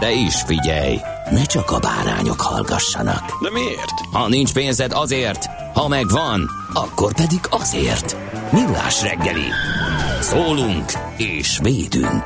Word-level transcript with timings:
De 0.00 0.12
is 0.12 0.42
figyelj, 0.42 0.98
ne 1.30 1.44
csak 1.44 1.70
a 1.70 1.78
bárányok 1.78 2.40
hallgassanak. 2.40 3.42
De 3.42 3.50
miért? 3.50 4.00
Ha 4.12 4.28
nincs 4.28 4.52
pénzed 4.52 4.92
azért, 4.92 5.46
ha 5.74 5.88
megvan, 5.88 6.50
akkor 6.72 7.14
pedig 7.14 7.40
azért. 7.50 8.16
Millás 8.52 9.02
reggeli. 9.02 9.48
Szólunk 10.20 10.92
és 11.16 11.58
védünk. 11.62 12.22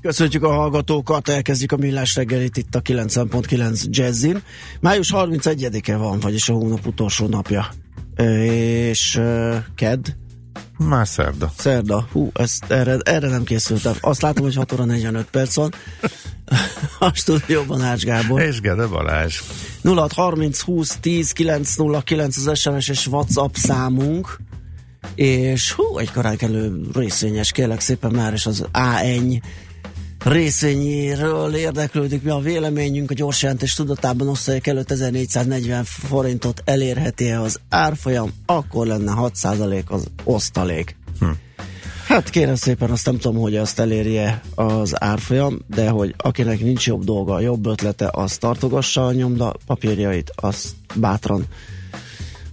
Köszönjük 0.00 0.42
a 0.42 0.52
hallgatókat, 0.52 1.28
elkezdjük 1.28 1.72
a 1.72 1.76
millás 1.76 2.14
reggelit 2.14 2.56
itt 2.56 2.74
a 2.74 2.82
90.9 2.82 3.84
Jazzin. 3.88 4.42
Május 4.80 5.10
31-e 5.14 5.96
van, 5.96 6.20
vagyis 6.20 6.48
a 6.48 6.52
hónap 6.52 6.86
utolsó 6.86 7.26
napja. 7.26 7.68
És 8.16 9.16
uh, 9.16 9.56
kedd, 9.74 10.06
Már 10.88 11.08
szerda. 11.08 11.52
szerda. 11.56 12.08
Hú, 12.12 12.30
ezt, 12.34 12.64
erre, 12.68 12.96
erre 13.02 13.28
nem 13.28 13.44
készültem. 13.44 13.94
Azt 14.00 14.22
látom, 14.22 14.44
hogy 14.44 14.54
6 14.54 14.72
óra 14.72 14.84
45 14.84 15.26
perc 15.30 15.54
van. 15.54 15.74
A 16.98 17.14
stúdióban 17.14 17.80
Ács 17.80 18.04
Gábor. 18.04 18.40
És 18.40 18.60
Gede 18.60 18.86
Balázs. 18.86 19.40
0630 19.82 20.60
20 20.60 20.96
10 21.00 21.32
909 21.32 22.36
az 22.36 22.58
SMS 22.58 22.88
és 22.88 23.06
WhatsApp 23.06 23.54
számunk. 23.54 24.38
És 25.14 25.72
hú, 25.72 25.98
egy 25.98 26.12
koránkelő 26.12 26.80
részvényes, 26.94 27.52
kérlek 27.52 27.80
szépen 27.80 28.10
már, 28.10 28.32
és 28.32 28.46
az 28.46 28.66
A1 28.72 29.40
részvényéről 30.24 31.54
érdeklődik, 31.54 32.22
mi 32.22 32.30
a 32.30 32.38
véleményünk, 32.38 33.10
a 33.10 33.14
gyors 33.14 33.42
jelentés 33.42 33.74
tudatában 33.74 34.28
osztalék 34.28 34.66
előtt 34.66 34.90
1440 34.90 35.84
forintot 35.84 36.62
elérheti 36.64 37.30
-e 37.30 37.40
az 37.40 37.60
árfolyam, 37.68 38.30
akkor 38.46 38.86
lenne 38.86 39.12
6% 39.16 39.84
az 39.86 40.06
osztalék. 40.24 40.96
Hm. 41.18 41.26
Hát 42.06 42.30
kérem 42.30 42.54
szépen, 42.54 42.90
azt 42.90 43.06
nem 43.06 43.18
tudom, 43.18 43.40
hogy 43.40 43.56
azt 43.56 43.78
elérje 43.78 44.40
az 44.54 45.02
árfolyam, 45.02 45.58
de 45.66 45.88
hogy 45.88 46.14
akinek 46.16 46.60
nincs 46.60 46.86
jobb 46.86 47.04
dolga, 47.04 47.40
jobb 47.40 47.66
ötlete, 47.66 48.08
az 48.12 48.36
tartogassa 48.36 49.06
a 49.06 49.12
nyomda 49.12 49.54
papírjait, 49.66 50.32
azt 50.34 50.68
bátran 50.94 51.44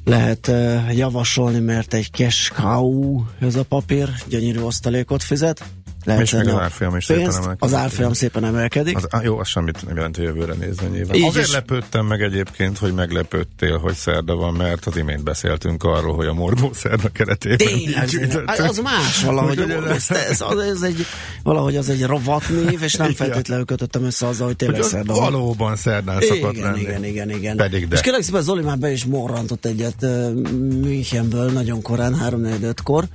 lehet 0.04 0.48
uh, 0.48 0.96
javasolni, 0.98 1.60
mert 1.60 1.94
egy 1.94 2.10
cash 2.12 2.54
cow 2.54 3.22
ez 3.40 3.56
a 3.56 3.64
papír, 3.64 4.10
gyönyörű 4.28 4.60
osztalékot 4.60 5.24
fizet. 5.24 5.64
Lehet 6.08 6.22
És 6.22 6.30
tenni 6.30 6.52
az 6.52 6.60
árfolyam 6.60 6.96
is 6.96 7.06
szépen 7.06 7.22
pénzt, 7.24 7.38
emelkedik. 7.38 7.64
Az 7.64 7.74
árfolyam 7.74 8.14
szépen 8.14 8.44
emelkedik. 8.46 8.98
Az, 8.98 9.08
á, 9.10 9.22
jó, 9.24 9.38
az 9.40 9.48
semmit 9.48 9.86
nem 9.86 9.96
jelent, 9.96 10.16
hogy 10.16 10.26
jövőre 10.26 10.54
nézve 10.54 10.88
nyilván. 10.88 11.18
Így 11.18 11.24
Azért 11.24 11.46
is. 11.46 11.54
lepődtem 11.54 12.06
meg 12.06 12.22
egyébként, 12.22 12.78
hogy 12.78 12.94
meglepődtél, 12.94 13.78
hogy 13.78 13.94
szerda 13.94 14.36
van, 14.36 14.54
mert 14.54 14.86
az 14.86 14.98
imént 14.98 15.24
beszéltünk 15.24 15.84
arról, 15.84 16.16
hogy 16.16 16.26
a 16.26 16.34
morgó 16.34 16.70
szerda 16.74 17.10
keretében 17.10 17.58
Tényleg, 17.58 18.44
hát 18.46 18.60
az 18.60 18.78
más 18.78 19.24
valahogy. 19.24 19.60
Ez, 19.60 20.10
ez, 20.10 20.42
az, 20.42 20.60
ez 20.60 20.82
egy, 20.82 21.06
valahogy 21.44 21.76
az 21.76 21.90
egy 21.90 22.04
rovatnév, 22.06 22.84
és 22.84 22.94
nem 22.94 23.14
feltétlenül 23.14 23.66
kötöttem 23.66 24.04
össze 24.04 24.28
azzal, 24.28 24.48
hogy 24.48 24.56
tényleg 24.56 24.82
Hogy 24.82 24.90
szerda 24.90 25.14
van. 25.14 25.32
valóban 25.32 25.76
szerdán 25.76 26.22
szokott 26.22 26.54
Igen, 26.54 26.72
lenni. 26.72 26.82
igen, 26.82 27.04
igen, 27.04 27.30
igen. 27.30 27.58
Pedig 27.58 27.88
de. 27.88 27.96
És 27.96 28.02
kérlek 28.02 28.22
szépen, 28.22 28.42
Zoli 28.42 28.64
már 28.64 28.78
be 28.78 28.92
is 28.92 29.06
morrantott 29.06 29.66
egyet 29.66 29.96
uh, 30.02 30.34
Münchenből 30.82 31.52
nagyon 31.52 31.82
korán, 31.82 32.16
3 32.16 32.42
kor 32.84 33.06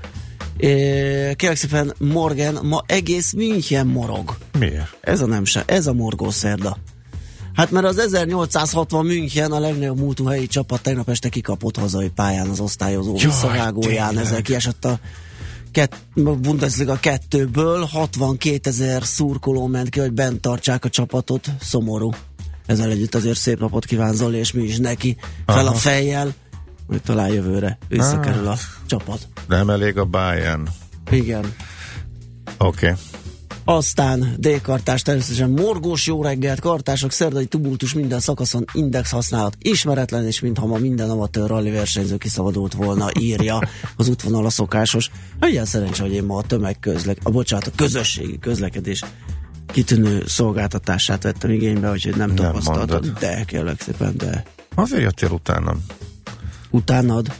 Kérlek 1.36 1.56
szépen, 1.56 1.94
Morgan, 1.98 2.58
ma 2.66 2.82
egész 2.86 3.32
München 3.32 3.86
morog. 3.86 4.36
Miért? 4.58 4.98
Ez 5.00 5.20
a 5.20 5.26
nem 5.26 5.44
se, 5.44 5.62
ez 5.66 5.86
a 5.86 5.92
morgószerda. 5.92 6.76
Hát 7.54 7.70
mert 7.70 7.86
az 7.86 7.98
1860 7.98 9.06
München 9.06 9.52
a 9.52 9.58
legnagyobb 9.58 9.98
múltú 9.98 10.24
helyi 10.24 10.46
csapat 10.46 10.82
tegnap 10.82 11.08
este 11.08 11.28
kikapott 11.28 11.76
hazai 11.76 12.08
pályán 12.08 12.48
az 12.48 12.60
osztályozó 12.60 13.14
Jaj, 13.16 13.26
visszavágóján. 13.26 14.08
tényleg. 14.08 14.24
Ezzel 14.24 14.42
kiesett 14.42 14.84
a 14.84 14.98
kett, 15.72 15.96
Bundesliga 16.14 16.96
kettőből 16.96 17.84
62 17.84 18.68
ezer 18.70 19.02
szurkoló 19.04 19.66
ment 19.66 19.88
ki, 19.88 20.00
hogy 20.00 20.12
bent 20.12 20.40
tartsák 20.40 20.84
a 20.84 20.88
csapatot. 20.88 21.46
Szomorú. 21.60 22.10
Ezzel 22.66 22.90
együtt 22.90 23.14
azért 23.14 23.38
szép 23.38 23.58
napot 23.58 23.84
kíván 23.84 24.14
Zoli, 24.14 24.38
és 24.38 24.52
mi 24.52 24.62
is 24.62 24.78
neki. 24.78 25.16
Fel 25.46 25.66
a 25.66 25.68
Aha. 25.68 25.74
fejjel, 25.74 26.34
hogy 26.92 27.02
talán 27.02 27.28
jövőre 27.28 27.78
visszakerül 27.88 28.46
a 28.46 28.56
csapat. 28.86 29.28
Nem 29.48 29.70
elég 29.70 29.98
a 29.98 30.04
Bayern. 30.04 30.68
Igen. 31.10 31.54
Oké. 32.58 32.86
Okay. 32.86 32.98
Aztán 33.64 34.34
D-kartás 34.38 35.02
természetesen 35.02 35.50
morgós 35.50 36.06
jó 36.06 36.22
reggelt, 36.22 36.60
kartások, 36.60 37.12
szerdai 37.12 37.46
tumultus 37.46 37.94
minden 37.94 38.20
szakaszon, 38.20 38.64
index 38.72 39.10
használat 39.10 39.56
ismeretlen, 39.58 40.26
és 40.26 40.40
mintha 40.40 40.66
ma 40.66 40.78
minden 40.78 41.10
amatőr 41.10 41.48
rally 41.48 41.70
versenyző 41.70 42.16
kiszabadult 42.16 42.72
volna, 42.74 43.08
írja 43.18 43.58
az 43.96 44.08
útvonal 44.08 44.46
a 44.46 44.50
szokásos. 44.50 45.10
Ilyen 45.40 45.64
szerencsé, 45.64 46.02
hogy 46.02 46.12
én 46.12 46.24
ma 46.24 46.36
a 46.36 46.42
tömegközlek, 46.42 47.18
a 47.22 47.30
bocsánat, 47.30 47.66
a 47.66 47.70
közösségi 47.76 48.38
közlekedés 48.38 49.04
kitűnő 49.66 50.22
szolgáltatását 50.26 51.22
vettem 51.22 51.50
igénybe, 51.50 51.90
úgyhogy 51.90 52.16
nem, 52.16 52.30
Nem 52.30 52.36
tapasztaltam. 52.36 53.00
De 53.20 53.44
kérlek 53.44 53.80
szépen, 53.80 54.16
de 54.16 54.44
Azért 54.74 55.02
jöttél 55.02 55.30
utánam. 55.30 55.84
Utánad? 56.72 57.32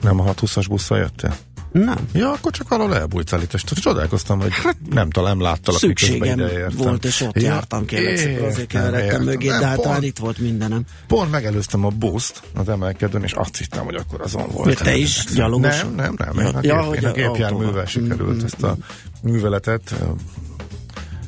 Nem 0.00 0.20
a 0.20 0.24
620-as 0.24 0.64
busszal 0.68 0.98
jöttél? 0.98 1.36
Nem. 1.72 2.08
Ja, 2.12 2.32
akkor 2.32 2.52
csak 2.52 2.68
valahol 2.68 2.96
elbújtál 2.96 3.42
itt, 3.42 3.52
és 3.54 3.64
csodálkoztam, 3.64 4.40
hogy 4.40 4.52
nem 4.90 5.10
talán 5.10 5.38
láttalak, 5.38 5.80
Szükségem 5.80 6.40
volt, 6.76 7.04
és 7.04 7.20
ott 7.20 7.40
Ja, 7.40 7.48
jártam, 7.48 7.84
kérlek 7.84 8.16
szépen, 8.16 8.44
azért 8.44 8.66
keveredtem 8.66 9.22
mögé, 9.22 9.46
de 9.46 9.66
hát 9.66 9.80
pont- 9.80 10.02
itt 10.02 10.18
volt 10.18 10.38
mindenem. 10.38 10.84
Pont 11.06 11.30
megelőztem 11.30 11.84
a 11.84 11.88
buszt 11.88 12.42
az 12.54 12.68
emelkedőn, 12.68 13.22
és 13.22 13.32
azt 13.32 13.56
hittem, 13.56 13.84
hogy 13.84 13.94
akkor 13.94 14.20
azon 14.20 14.46
volt. 14.52 14.82
Te 14.82 14.96
is 14.96 15.24
gyalogos? 15.34 15.80
Nem, 15.80 15.94
nem, 15.94 16.14
nem. 16.18 16.34
Ja, 16.34 16.48
Én 16.48 16.54
a, 16.54 16.60
ja, 16.62 16.80
gép, 16.80 16.88
hogy 16.88 17.02
én 17.02 17.04
a 17.04 17.08
a 17.08 17.12
gépjárművel 17.12 17.86
sikerült 17.86 18.42
ezt 18.42 18.62
a 18.62 18.76
műveletet 19.22 19.94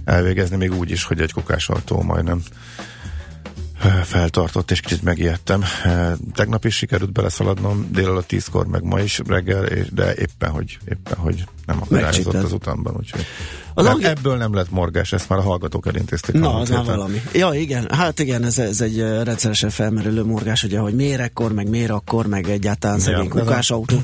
elvégezni, 0.04 0.56
még 0.56 0.74
úgy 0.74 0.90
is, 0.90 1.04
hogy 1.04 1.20
egy 1.20 1.32
kokásautó 1.32 2.02
majdnem 2.02 2.42
ö, 2.42 2.97
feltartott, 4.04 4.70
és 4.70 4.80
kicsit 4.80 5.02
megijedtem. 5.02 5.64
Tegnap 6.34 6.64
is 6.64 6.74
sikerült 6.76 7.12
beleszaladnom, 7.12 7.88
délelőtt 7.92 8.26
tízkor, 8.26 8.66
meg 8.66 8.82
ma 8.82 9.00
is 9.00 9.20
reggel, 9.26 9.64
de 9.94 10.14
éppen, 10.14 10.50
hogy, 10.50 10.78
éppen, 10.88 11.16
hogy 11.18 11.44
nem 11.66 11.82
akadályozott 11.82 12.34
az 12.34 12.52
utamban, 12.52 12.94
úgyhogy 12.96 13.24
Az 13.74 13.86
angi- 13.86 14.04
ebből 14.04 14.36
nem 14.36 14.54
lett 14.54 14.70
morgás, 14.70 15.12
ezt 15.12 15.28
már 15.28 15.38
a 15.38 15.42
hallgatók 15.42 15.86
elintézték. 15.86 16.34
a 16.34 16.38
Na, 16.38 16.54
az 16.54 16.68
már 16.68 16.84
valami. 16.84 17.22
Ja, 17.32 17.52
igen, 17.52 17.86
hát 17.90 18.18
igen, 18.18 18.44
ez, 18.44 18.58
ez 18.58 18.80
egy 18.80 18.98
rendszeresen 19.00 19.70
felmerülő 19.70 20.24
morgás, 20.24 20.62
ugye, 20.62 20.78
hogy 20.78 20.94
miért 20.94 21.20
ekkor, 21.20 21.52
meg 21.52 21.68
miért 21.68 21.90
akkor, 21.90 22.26
meg 22.26 22.48
egyáltalán 22.48 22.98
szegény 22.98 23.24
Ja, 23.24 23.28
kukás 23.30 23.70
autó. 23.70 24.02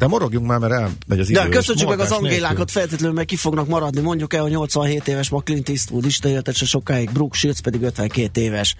De 0.00 0.06
morogjunk 0.06 0.46
már, 0.46 0.58
mert 0.58 0.72
elmegy 0.72 1.20
az 1.20 1.28
idő. 1.28 1.40
De 1.40 1.48
és 1.48 1.54
köszönjük 1.54 1.88
meg 1.88 2.00
az 2.00 2.10
Angélákat, 2.10 2.56
nélkül. 2.56 2.66
feltétlenül 2.66 3.14
meg 3.14 3.24
ki 3.24 3.36
fognak 3.36 3.68
maradni. 3.68 4.00
Mondjuk 4.00 4.34
el, 4.34 4.42
hogy 4.42 4.50
87 4.50 5.08
éves 5.08 5.28
ma 5.28 5.40
Clint 5.40 5.68
Eastwood 5.68 6.04
is 6.04 6.18
élte 6.24 6.52
se 6.52 6.64
sokáig, 6.64 7.10
Brooke 7.12 7.36
Shields 7.36 7.60
pedig 7.60 7.82
52 7.82 8.40
éves, 8.40 8.76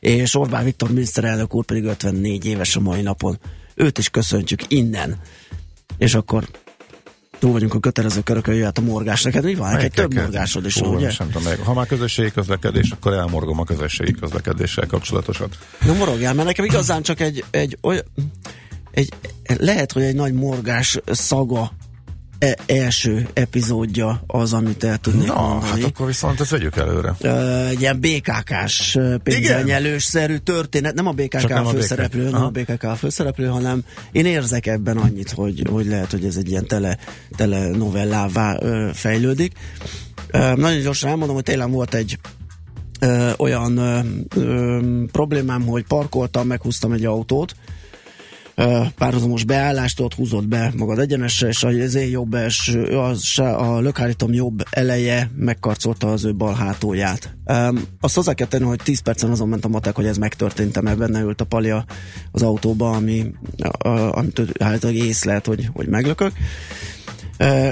és 0.00 0.34
Orbán 0.34 0.64
Viktor 0.64 0.90
miniszterelnök 0.90 1.54
úr 1.54 1.64
pedig 1.64 1.84
54 1.84 2.46
éves 2.46 2.76
a 2.76 2.80
mai 2.80 3.02
napon. 3.02 3.38
Őt 3.74 3.98
is 3.98 4.08
köszöntjük 4.08 4.60
innen. 4.68 5.16
És 5.98 6.14
akkor 6.14 6.48
túl 7.38 7.52
vagyunk 7.52 7.74
a 7.74 7.78
kötelező 7.78 8.20
körökön, 8.20 8.54
jöhet 8.54 8.78
a 8.78 8.80
morgás. 8.80 9.22
Neked 9.22 9.44
mi 9.44 9.54
van? 9.54 9.72
Neked 9.72 9.92
több 9.92 10.14
morgásod 10.14 10.66
is 10.66 10.74
van, 10.74 10.94
ugye? 10.94 11.10
sem 11.10 11.30
tudom. 11.30 11.64
Ha 11.64 11.74
már 11.74 11.86
közösségi 11.86 12.30
közlekedés, 12.30 12.90
akkor 12.90 13.12
elmorgom 13.12 13.60
a 13.60 13.64
közösségi 13.64 14.12
közlekedéssel 14.12 14.86
kapcsolatosat. 14.86 15.58
Na 15.86 15.92
morogjál, 15.92 16.34
mert 16.34 16.46
nekem 16.46 16.64
igazán 16.64 17.02
csak 17.02 17.20
egy, 17.20 17.44
egy 17.50 17.78
olyan, 17.80 18.02
egy, 18.90 19.12
lehet, 19.58 19.92
hogy 19.92 20.02
egy 20.02 20.14
nagy 20.14 20.32
morgás 20.32 20.98
szaga 21.06 21.72
e- 22.38 22.58
első 22.66 23.28
epizódja 23.32 24.22
az, 24.26 24.52
amit 24.52 24.84
el 24.84 24.98
tudnék 24.98 25.26
Na, 25.26 25.42
mondani. 25.42 25.70
hát 25.70 25.82
akkor 25.90 26.06
viszont 26.06 26.40
ezt 26.40 26.50
vegyük 26.50 26.76
előre. 26.76 27.14
Ö, 27.20 27.66
egy 27.66 27.80
ilyen 27.80 28.00
BKK-s 28.00 28.98
pénzzelnyelős-szerű 29.22 30.36
történet. 30.36 30.94
Nem 30.94 31.06
a 31.06 31.12
BKK 31.12 31.38
Csak 31.38 31.48
nem 31.48 31.66
a 31.66 31.68
a 31.68 31.72
főszereplő, 31.72 32.22
BKK. 32.24 32.32
nem 32.32 32.42
a. 32.42 32.48
BKK 32.50 32.82
a 32.82 32.94
főszereplő, 32.94 33.46
hanem 33.46 33.84
én 34.12 34.26
érzek 34.26 34.66
ebben 34.66 34.96
annyit, 34.96 35.30
hogy, 35.30 35.62
hogy 35.70 35.86
lehet, 35.86 36.10
hogy 36.10 36.24
ez 36.24 36.36
egy 36.36 36.48
ilyen 36.50 36.66
tele, 36.66 36.98
tele 37.36 37.68
novellává 37.68 38.56
ö, 38.60 38.90
fejlődik. 38.92 39.52
Ö, 40.30 40.54
nagyon 40.54 40.80
gyorsan 40.82 41.10
elmondom, 41.10 41.34
hogy 41.34 41.44
tényleg 41.44 41.70
volt 41.70 41.94
egy 41.94 42.18
ö, 43.00 43.30
olyan 43.36 43.76
ö, 43.76 43.98
ö, 44.36 44.80
problémám, 45.12 45.66
hogy 45.66 45.84
parkoltam, 45.84 46.46
meghúztam 46.46 46.92
egy 46.92 47.04
autót, 47.04 47.54
párhuzamos 48.98 49.44
beállást, 49.44 50.00
ott 50.00 50.14
húzott 50.14 50.46
be 50.48 50.72
magad 50.76 50.98
egyenesre, 50.98 51.48
és 51.48 51.62
az 51.62 51.94
én 51.94 52.10
jobb 52.10 52.34
első, 52.34 52.82
az, 52.82 53.38
a 53.38 53.80
lökhárítom 53.80 54.32
jobb 54.32 54.62
eleje 54.70 55.30
megkarcolta 55.36 56.12
az 56.12 56.24
ő 56.24 56.34
bal 56.34 56.54
hátulját. 56.54 57.36
Azt 58.00 58.14
hozzá 58.14 58.32
kell 58.34 58.46
tenni, 58.46 58.64
hogy 58.64 58.80
10 58.84 59.00
percen 59.00 59.30
azon 59.30 59.48
ment 59.48 59.64
a 59.64 59.68
matek, 59.68 59.94
hogy 59.94 60.06
ez 60.06 60.18
megtörtént, 60.18 60.80
mert 60.80 60.98
benne 60.98 61.20
ült 61.20 61.40
a 61.40 61.44
pali 61.44 61.70
a- 61.70 61.84
az 62.32 62.42
autóba, 62.42 62.90
ami, 62.90 63.32
amit 64.10 64.42
állítólag 64.58 64.96
észlelt, 64.96 65.46
hogy, 65.46 65.68
hogy 65.72 65.88
meglökök. 65.88 66.32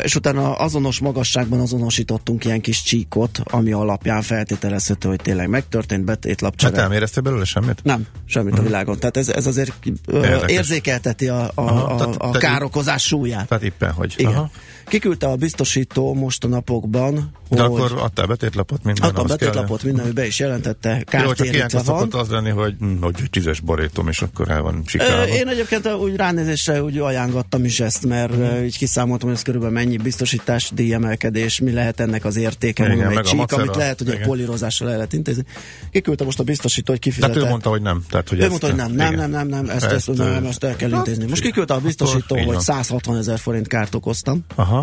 És 0.02 0.14
utána 0.14 0.54
azonos 0.54 0.98
magasságban 0.98 1.60
azonosítottunk 1.60 2.44
ilyen 2.44 2.60
kis 2.60 2.82
csíkot, 2.82 3.40
ami 3.44 3.72
alapján 3.72 4.22
feltételezhető, 4.22 5.08
hogy 5.08 5.20
tényleg 5.22 5.48
megtörtént, 5.48 6.04
betétlapcsere. 6.04 6.76
Hát 6.76 6.82
nem 6.88 6.92
éreztél 6.96 7.22
belőle 7.22 7.44
semmit? 7.44 7.80
Nem, 7.82 8.06
semmit 8.24 8.58
a 8.58 8.62
világon. 8.62 8.98
Tehát 8.98 9.16
ez, 9.16 9.28
ez 9.28 9.46
azért 9.46 9.72
Érdekes. 10.12 10.50
érzékelteti 10.50 11.28
a, 11.28 11.42
a, 11.42 11.50
Aha, 11.54 11.82
a, 11.84 11.96
tehát- 11.96 12.14
a 12.16 12.18
tehát- 12.18 12.38
károkozás 12.38 13.02
súlyát. 13.02 13.48
Tehát 13.48 13.64
éppen 13.64 13.92
hogy. 13.92 14.14
Igen. 14.16 14.32
Aha. 14.32 14.50
Kiküldte 14.88 15.26
a 15.26 15.36
biztosító 15.36 16.14
most 16.14 16.44
a 16.44 16.48
napokban, 16.48 17.14
De 17.48 17.62
hogy 17.62 17.80
akkor 17.80 17.98
adtál 18.00 18.26
betétlapot 18.26 18.84
minden 18.84 19.04
adta 19.04 19.16
a 19.16 19.24
ahhoz 19.24 19.36
kell. 19.36 19.48
betétlapot, 19.48 19.82
minden, 19.82 20.06
ő 20.06 20.12
be 20.12 20.26
is 20.26 20.38
jelentette, 20.38 21.04
Jó, 21.24 21.32
csak 21.32 21.46
ilyenkor 21.46 21.84
van. 21.84 21.84
szokott 21.84 22.14
az 22.14 22.28
lenni, 22.28 22.50
hogy, 22.50 22.74
hm, 22.78 23.02
hogy 23.02 23.14
tízes 23.30 23.60
borétom, 23.60 24.08
és 24.08 24.22
akkor 24.22 24.50
el 24.50 24.62
van 24.62 24.82
sikálva. 24.86 25.26
Én 25.28 25.48
egyébként 25.48 25.88
úgy 25.88 26.16
ránézésre 26.16 26.82
úgy 26.82 26.98
ajánlottam 26.98 27.64
is 27.64 27.80
ezt, 27.80 28.06
mert 28.06 28.32
Mhm. 28.36 28.42
mm. 28.42 28.64
így 28.64 28.78
kiszámoltam, 28.78 29.28
hogy 29.28 29.36
ez 29.36 29.42
körülbelül 29.44 29.74
mennyi 29.74 29.96
biztosítás, 29.96 30.70
díjemelkedés, 30.74 31.60
mi 31.60 31.72
lehet 31.72 32.00
ennek 32.00 32.24
az 32.24 32.36
értéke, 32.36 32.84
Igen, 32.84 32.96
mondom, 32.96 33.12
egy 33.18 33.24
a 33.24 33.28
csík, 33.28 33.36
macera. 33.38 33.62
amit 33.62 33.76
lehet, 33.76 33.98
hogy 33.98 34.08
Igen. 34.08 34.22
polírozással 34.26 34.88
el 34.88 34.94
lehet 34.94 35.12
intézni. 35.12 35.42
Kiküldte 35.90 36.24
most 36.24 36.38
a 36.38 36.42
biztosító, 36.42 36.92
hogy 36.92 37.00
Tehát 37.00 37.16
kifizetett. 37.18 37.48
ő 37.48 37.50
mondta, 37.50 37.68
hogy 37.70 37.82
nem. 37.82 38.02
Tehát, 38.10 38.28
hogy 38.28 38.38
Ő 38.38 38.40
ezt- 38.40 38.50
mondta, 38.50 38.66
hogy 38.66 38.76
nem, 38.76 38.92
nem, 38.92 39.14
nem, 39.14 39.30
nem, 39.30 39.48
nem, 39.48 39.64
ezt, 39.68 39.84
ezt, 39.84 39.94
Ezt, 40.08 40.08
ezt, 40.20 40.44
ezt 40.46 40.64
el 40.64 40.76
kell 40.76 40.90
hát, 40.90 41.06
intézni. 41.06 41.28
Most 41.28 41.42
kiküldte 41.42 41.74
a 41.74 41.78
biztosító, 41.80 42.36
hogy 42.36 42.44
van. 42.46 42.60
160 42.60 43.16
ezer 43.16 43.38
forint 43.38 43.66
kárt 43.68 43.94
okoztam. 43.94 44.44
Aha. 44.54 44.75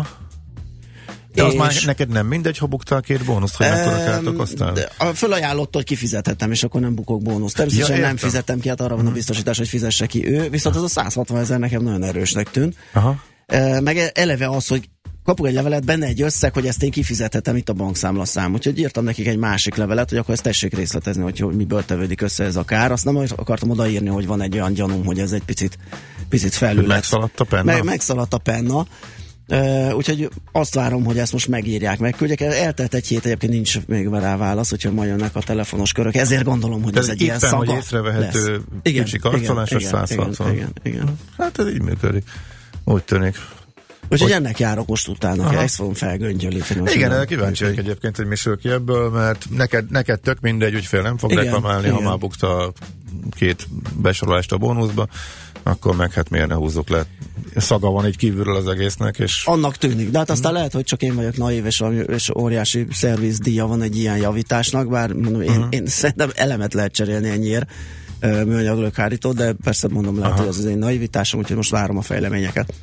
De 1.34 1.42
az 1.44 1.52
És- 1.52 1.58
már 1.58 1.72
neked 1.86 2.08
nem 2.08 2.26
mindegy, 2.26 2.58
ha 2.58 2.66
buktál 2.66 3.00
két 3.00 3.24
bónuszt, 3.24 3.56
hogy 3.56 3.66
mekkora 3.66 3.96
kárt 4.04 4.26
okoztál? 4.26 4.72
de 4.72 4.88
a- 4.98 5.04
Fölajánlott, 5.14 5.74
hogy 5.74 5.84
kifizethetem, 5.84 6.50
és 6.50 6.62
akkor 6.62 6.80
nem 6.80 6.94
bukok 6.94 7.22
bónusz. 7.22 7.52
Természetesen 7.52 7.96
Ja, 7.96 8.02
nem 8.02 8.12
értem. 8.12 8.28
fizetem 8.28 8.60
ki, 8.60 8.68
hát 8.68 8.80
arra 8.80 8.96
van 8.96 9.06
a 9.06 9.10
biztosítás, 9.12 9.58
hogy 9.58 9.68
fizesse 9.68 10.06
ki 10.06 10.28
ő, 10.28 10.48
viszont 10.50 10.76
az 10.76 10.82
a 10.82 10.88
160 10.88 11.38
ezer 11.38 11.58
nekem 11.58 11.82
nagyon 11.82 12.02
erősnek 12.02 12.50
tűnt. 12.50 12.76
Aha. 12.92 13.16
E, 13.46 13.80
Meg 13.80 14.10
eleve 14.14 14.48
az, 14.48 14.66
hogy 14.66 14.88
kapok 15.24 15.46
egy 15.46 15.52
levelet, 15.54 15.84
benne 15.84 16.06
egy 16.06 16.22
összeg, 16.22 16.52
hogy 16.54 16.66
ezt 16.66 16.82
én 16.82 16.90
kifizethetem 16.90 17.56
itt 17.56 17.68
a 17.68 17.72
bankszámla 17.72 18.24
szám. 18.24 18.52
Úgyhogy 18.52 18.78
írtam 18.78 19.04
nekik 19.04 19.26
egy 19.26 19.36
másik 19.36 19.74
levelet, 19.74 20.08
hogy 20.08 20.18
akkor 20.18 20.34
ezt 20.34 20.42
tessék 20.42 20.74
részletezni, 20.74 21.22
hogy, 21.22 21.38
hogy 21.38 21.54
miből 21.56 21.84
tevődik 21.84 22.20
össze 22.20 22.44
ez 22.44 22.56
a 22.56 22.64
kár. 22.64 22.92
Azt 22.92 23.04
nem 23.04 23.16
akartam 23.36 23.70
odaírni, 23.70 24.08
hogy 24.08 24.26
van 24.26 24.40
egy 24.42 24.54
olyan 24.54 24.72
gyanúm, 24.72 25.04
hogy 25.04 25.18
ez 25.18 25.32
egy 25.32 25.42
picit, 25.44 25.78
picit 26.28 26.54
felül 26.54 26.86
megszaladt 26.86 27.40
a 27.40 27.44
penna? 27.44 27.64
Meg, 27.72 27.84
megszaladt 27.84 28.34
a 28.34 28.38
penna. 28.38 28.86
Uh, 29.48 29.96
úgyhogy 29.96 30.28
azt 30.52 30.74
várom, 30.74 31.04
hogy 31.04 31.18
ezt 31.18 31.32
most 31.32 31.48
megírják, 31.48 31.98
megküldjek. 31.98 32.40
Eltelt 32.40 32.94
egy 32.94 33.06
hét, 33.06 33.24
egyébként 33.24 33.52
nincs 33.52 33.78
még 33.86 34.08
rá 34.08 34.36
válasz, 34.36 34.70
hogyha 34.70 34.90
ma 34.90 35.04
jönnek 35.04 35.36
a 35.36 35.40
telefonos 35.42 35.92
körök. 35.92 36.14
Ezért 36.14 36.44
gondolom, 36.44 36.82
hogy 36.82 36.92
De 36.92 36.98
ez 36.98 37.04
ez 37.04 37.10
egy 37.10 37.20
ilyen 37.20 37.36
éppen, 37.36 37.48
szaga 37.48 37.64
hogy 37.64 37.76
észrevehető 37.76 38.52
lesz. 38.52 38.60
kicsi 38.82 39.18
karcolás, 39.18 39.72
az 39.72 39.80
igen, 39.80 40.06
160. 40.06 40.52
Igen, 40.52 40.72
igen, 40.84 40.94
igen. 40.94 41.18
Hát 41.38 41.58
ez 41.58 41.68
így 41.68 41.82
működik. 41.82 42.24
Úgy 42.84 43.04
tűnik. 43.04 43.36
Úgyhogy 44.08 44.30
ennek 44.30 44.58
járok 44.58 44.86
most 44.86 45.08
utána, 45.08 45.44
Aha. 45.44 45.62
ezt 45.62 45.74
fogom 45.74 45.94
felgöngyölíteni. 45.94 46.92
Igen, 46.92 47.26
kíváncsi 47.26 47.64
vagyok 47.64 47.78
egyébként, 47.78 48.16
hogy 48.16 48.26
mi 48.26 48.36
sül 48.36 48.58
ki 48.58 48.68
ebből, 48.68 49.10
mert 49.10 49.46
neked, 49.50 49.90
neked 49.90 50.20
tök 50.20 50.40
mindegy, 50.40 50.74
ügyfél 50.74 51.02
nem 51.02 51.18
fog 51.18 51.30
Igen, 51.30 51.44
reklamálni, 51.44 51.88
ha 51.88 51.94
igen. 51.94 52.08
már 52.08 52.18
bukta 52.18 52.72
két 53.30 53.68
besorolást 53.96 54.52
a 54.52 54.58
bónuszba, 54.58 55.08
akkor 55.64 55.96
meg 55.96 56.12
hát 56.12 56.30
miért 56.30 56.48
ne 56.48 56.54
húzzuk 56.54 56.88
le. 56.88 57.02
Szaga 57.56 57.90
van 57.90 58.06
így 58.06 58.16
kívülről 58.16 58.56
az 58.56 58.68
egésznek, 58.68 59.18
és 59.18 59.42
Annak 59.46 59.76
tűnik, 59.76 60.10
de 60.10 60.18
hát 60.18 60.30
aztán 60.30 60.50
Mhm. 60.50 60.56
lehet, 60.58 60.72
hogy 60.72 60.84
csak 60.84 61.02
én 61.02 61.14
vagyok 61.14 61.36
naív, 61.36 61.66
és, 61.66 61.82
és 62.06 62.30
óriási 62.38 62.86
szervizdíja 62.90 63.66
van 63.66 63.82
egy 63.82 63.96
ilyen 63.98 64.16
javításnak, 64.16 64.88
bár 64.88 65.12
mondom, 65.12 65.40
én, 65.42 65.50
Mhm. 65.50 65.66
én 65.70 65.86
szerintem 65.86 66.30
elemet 66.34 66.74
lehet 66.74 66.92
cserélni 66.92 67.28
ennyiért 67.28 67.70
műanyag 68.20 68.78
lökhárító, 68.78 69.32
de 69.32 69.52
persze 69.52 69.88
mondom, 69.88 70.16
lehet, 70.18 70.32
Aha. 70.32 70.40
hogy 70.40 70.48
az 70.50 70.58
az 70.58 70.64
én 70.64 70.78
naivitásom, 70.78 71.40
úgyhogy 71.40 71.56
most 71.56 71.70
várom 71.70 71.96
a 71.96 72.02
fejleményeket. 72.02 72.74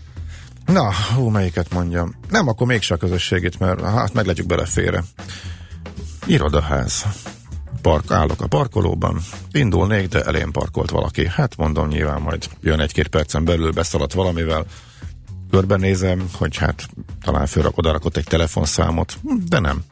Na, 0.66 0.92
hú, 1.16 1.28
melyiket 1.30 1.74
mondjam? 1.74 2.16
Nem, 2.30 2.48
akkor 2.48 2.68
mégse 2.68 2.94
a 2.94 2.98
közösségét, 2.98 3.60
mert 3.60 3.82
hát 3.82 4.14
meg 4.14 4.26
legyük 4.26 4.46
belefére. 4.46 5.04
Irodaház. 6.26 7.06
Park, 7.82 8.12
állok 8.12 8.42
a 8.42 8.48
parkolóban, 8.48 9.20
indulnék, 9.52 10.08
de 10.08 10.22
elém 10.24 10.52
parkolt 10.52 10.90
valaki. 10.90 11.28
Hát 11.28 11.58
mondom, 11.58 11.88
nyilván 11.88 12.22
majd 12.22 12.48
jön 12.62 12.80
egy-két 12.80 13.08
percen 13.08 13.46
belül, 13.46 13.72
beszaladt 13.72 14.14
valamivel, 14.14 14.66
körbenézem, 15.50 16.30
hogy 16.34 16.58
hát 16.58 16.88
talán 17.22 17.46
fölrak, 17.46 17.78
odarakott 17.78 18.18
egy 18.18 18.24
telefonszámot, 18.24 19.20
de 19.48 19.60
nem. 19.60 19.84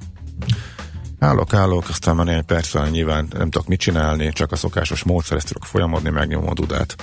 Állok, 1.19 1.53
állok, 1.53 1.89
aztán 1.89 2.15
már 2.15 2.25
néhány 2.25 2.45
percen 2.45 2.89
nyilván 2.89 3.27
nem 3.29 3.49
tudok 3.49 3.67
mit 3.67 3.79
csinálni, 3.79 4.31
csak 4.31 4.51
a 4.51 4.55
szokásos 4.55 5.03
módszer, 5.03 5.37
ezt 5.37 5.47
tudok 5.47 5.65
folyamodni, 5.65 6.09
megnyomom 6.09 6.49
a 6.49 6.53
dudát. 6.53 6.95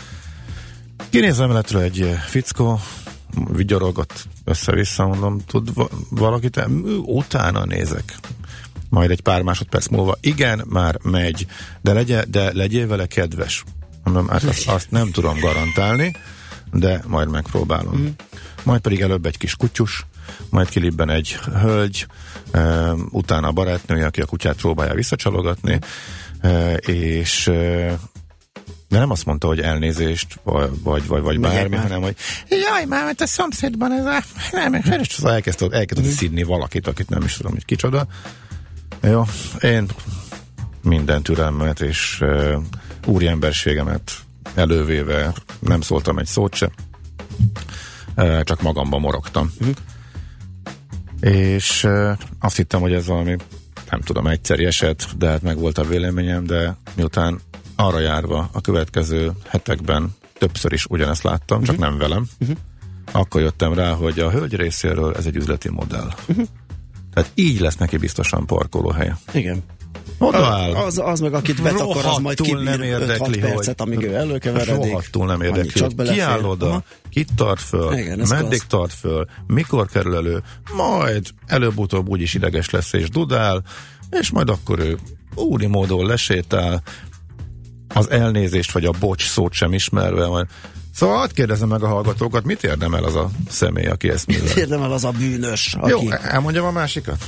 Kinézem 1.11 1.51
eletről 1.51 1.83
egy 1.83 2.01
eh, 2.01 2.19
fickó, 2.19 2.81
vigyorogott 3.53 4.27
össze-vissza, 4.45 5.07
mondom, 5.07 5.41
tud 5.47 5.75
va- 5.75 5.93
valaki 6.11 6.51
te? 6.51 6.67
Ú, 6.69 7.17
Utána 7.17 7.65
nézek. 7.65 8.17
Majd 8.89 9.11
egy 9.11 9.21
pár 9.21 9.43
másodperc 9.43 9.87
múlva, 9.87 10.17
igen, 10.21 10.65
már 10.67 10.99
megy, 11.03 11.47
de, 11.81 11.93
legye, 11.93 12.25
de 12.25 12.53
legyél 12.53 12.87
vele 12.87 13.07
kedves. 13.07 13.65
Mondom, 14.05 14.29
hát 14.29 14.43
azt, 14.43 14.69
azt 14.69 14.91
nem 14.91 15.11
tudom 15.11 15.41
garantálni, 15.41 16.17
de 16.73 17.03
majd 17.07 17.29
megpróbálom. 17.29 17.97
Mm. 17.97 18.07
Majd 18.63 18.81
pedig 18.81 19.01
előbb 19.01 19.27
egy 19.27 19.39
kis 19.39 19.57
kutyus, 19.57 20.07
majd 20.51 20.69
kilibben 20.69 21.11
egy 21.11 21.39
hölgy, 21.61 22.07
e, 22.51 22.93
utána 23.11 23.49
a 23.49 23.53
barátnője, 23.53 24.07
aki 24.07 24.21
a 24.21 24.27
kutyát 24.27 24.57
próbálja 24.57 24.95
visszacsalogatni, 24.95 25.79
e, 26.41 26.75
és 26.75 27.47
e, 27.47 27.99
de 28.89 28.99
nem 28.99 29.11
azt 29.11 29.25
mondta, 29.25 29.47
hogy 29.47 29.61
elnézést, 29.61 30.41
vagy, 30.43 30.71
vagy, 30.83 31.07
vagy, 31.07 31.23
vagy 31.23 31.41
bármi, 31.41 31.75
már. 31.75 31.83
hanem, 31.83 32.03
hogy 32.03 32.17
jaj, 32.49 32.85
már, 32.85 33.05
mert 33.05 33.21
a 33.21 33.27
szomszédban 33.27 33.93
ez 33.93 34.05
a... 34.05 34.23
Nem, 34.53 34.75
és 34.75 35.19
elkezdett, 35.19 35.73
elkezdett 35.73 36.13
szidni 36.13 36.43
valakit, 36.43 36.87
akit 36.87 37.09
nem 37.09 37.23
is 37.23 37.37
tudom, 37.37 37.53
hogy 37.53 37.65
kicsoda. 37.65 38.07
Jó, 39.11 39.23
én 39.61 39.87
minden 40.83 41.23
türelmet 41.23 41.81
és 41.81 42.19
uh, 42.21 42.55
úriemberségemet 43.07 44.13
elővéve 44.55 45.33
nem 45.59 45.81
szóltam 45.81 46.19
egy 46.19 46.27
szót 46.27 46.55
se, 46.55 46.71
uh, 48.17 48.41
csak 48.41 48.63
magamban 48.63 49.01
morogtam. 49.01 49.53
Mhm. 49.59 49.71
És 51.21 51.85
uh, 51.85 52.19
azt 52.41 52.57
hittem, 52.57 52.81
hogy 52.81 52.93
ez 52.93 53.07
valami, 53.07 53.37
nem 53.91 54.01
tudom, 54.01 54.27
egyszeri 54.27 54.65
eset, 54.65 55.19
de 55.19 55.29
hát 55.29 55.43
meg 55.43 55.59
volt 55.59 55.79
a 55.79 55.85
véleményem, 55.85 56.45
de 56.45 56.77
miután 56.95 57.41
arra 57.77 57.99
járva 57.99 58.49
a 58.53 58.61
következő 58.61 59.33
hetekben 59.49 60.15
többször 60.39 60.73
is 60.73 60.87
ugyanezt 60.87 61.23
láttam, 61.23 61.63
csak 61.63 61.79
nem 61.79 61.99
velem, 61.99 62.27
akkor 63.13 63.41
jöttem 63.41 63.73
rá, 63.73 63.93
hogy 63.93 64.21
a 64.21 64.31
hölgy 64.31 64.55
részéről 64.55 65.15
ez 65.15 65.27
egy 65.27 65.37
üzleti 65.37 65.71
modell. 65.71 66.09
Tehát 67.17 67.31
így 67.35 67.61
lesz 67.61 67.77
neki 67.77 67.97
biztosan 67.97 68.47
parkolóhelye. 68.47 69.19
Igen. 69.33 69.63
Odaáll. 70.19 70.75
Az, 70.75 70.99
az 71.05 71.21
meg, 71.21 71.35
akit 71.35 71.63
betakar, 71.63 72.05
az 72.07 72.19
majd 72.19 72.41
nem 72.41 72.51
kibír 72.51 72.79
5-6 72.79 72.83
érdekli, 72.85 73.39
percet, 73.39 73.81
amíg 73.81 74.03
ő 74.03 74.15
előkeveredik. 74.15 74.85
Rohadtul 74.85 75.27
nem 75.27 75.41
érdekli. 75.41 75.71
Csak 75.71 75.95
belefér. 75.95 76.19
Kiáll 76.19 76.45
oda, 76.45 76.69
Aha. 76.69 76.83
kit 77.11 77.29
tart 77.37 77.61
föl, 77.61 77.93
Igen, 77.93 78.19
meddig 78.19 78.49
klassz. 78.49 78.67
tart 78.67 78.93
föl, 78.93 79.27
mikor 79.47 79.87
kerül 79.87 80.17
elő, 80.17 80.43
majd 80.77 81.27
előbb-utóbb 81.47 82.09
úgyis 82.09 82.35
ideges 82.35 82.71
lesz 82.71 82.93
és 82.93 83.09
dudál, 83.11 83.63
és 84.11 84.31
majd 84.31 84.49
akkor 84.49 84.79
ő 84.79 84.99
úri 85.35 85.67
módon 85.67 86.07
lesétál, 86.07 86.83
az 87.95 88.11
elnézést 88.11 88.73
vagy 88.73 88.85
a 88.85 88.93
bocs 89.01 89.29
szót 89.29 89.53
sem 89.53 89.73
ismerve, 89.73 90.27
majd 90.27 90.47
Szóval 90.97 91.17
hadd 91.17 91.35
kérdezem 91.35 91.69
meg 91.69 91.83
a 91.83 91.87
hallgatókat, 91.87 92.45
mit 92.45 92.65
érdemel 92.65 93.05
az 93.05 93.15
a 93.15 93.31
személy, 93.49 93.87
aki 93.87 94.09
ezt 94.09 94.27
művel? 94.27 94.57
Érdemel 94.57 94.93
az 94.93 95.05
a 95.05 95.11
bűnös, 95.11 95.75
aki... 95.81 95.91
Jó, 95.91 96.11
elmondjam 96.11 96.65
a 96.65 96.71
másikat? 96.71 97.25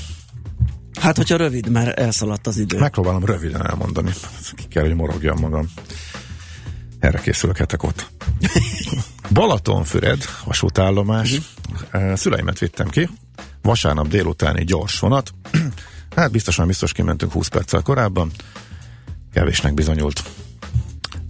Hát, 1.00 1.16
hogyha 1.16 1.36
rövid, 1.36 1.68
mert 1.68 1.98
elszaladt 1.98 2.46
az 2.46 2.58
idő. 2.58 2.78
Megpróbálom 2.78 3.24
röviden 3.24 3.66
elmondani. 3.66 4.12
Ki 4.54 4.64
kell, 4.68 4.82
hogy 4.82 4.94
morogjam 4.94 5.38
magam. 5.40 5.70
Erre 6.98 7.18
készülök 7.18 7.56
hetek 7.56 7.82
ott. 7.82 8.06
Balatonfüred, 9.30 10.24
vasútállomás. 10.44 11.40
Uh-huh. 11.92 12.14
Szüleimet 12.14 12.58
vittem 12.58 12.88
ki. 12.88 13.08
Vasárnap 13.62 14.08
délutáni 14.08 14.64
gyors 14.64 14.98
vonat. 14.98 15.30
hát 16.16 16.30
biztosan 16.30 16.66
biztos 16.66 16.92
kimentünk 16.92 17.32
20 17.32 17.48
perccel 17.48 17.82
korábban. 17.82 18.30
Kevésnek 19.32 19.74
bizonyult. 19.74 20.22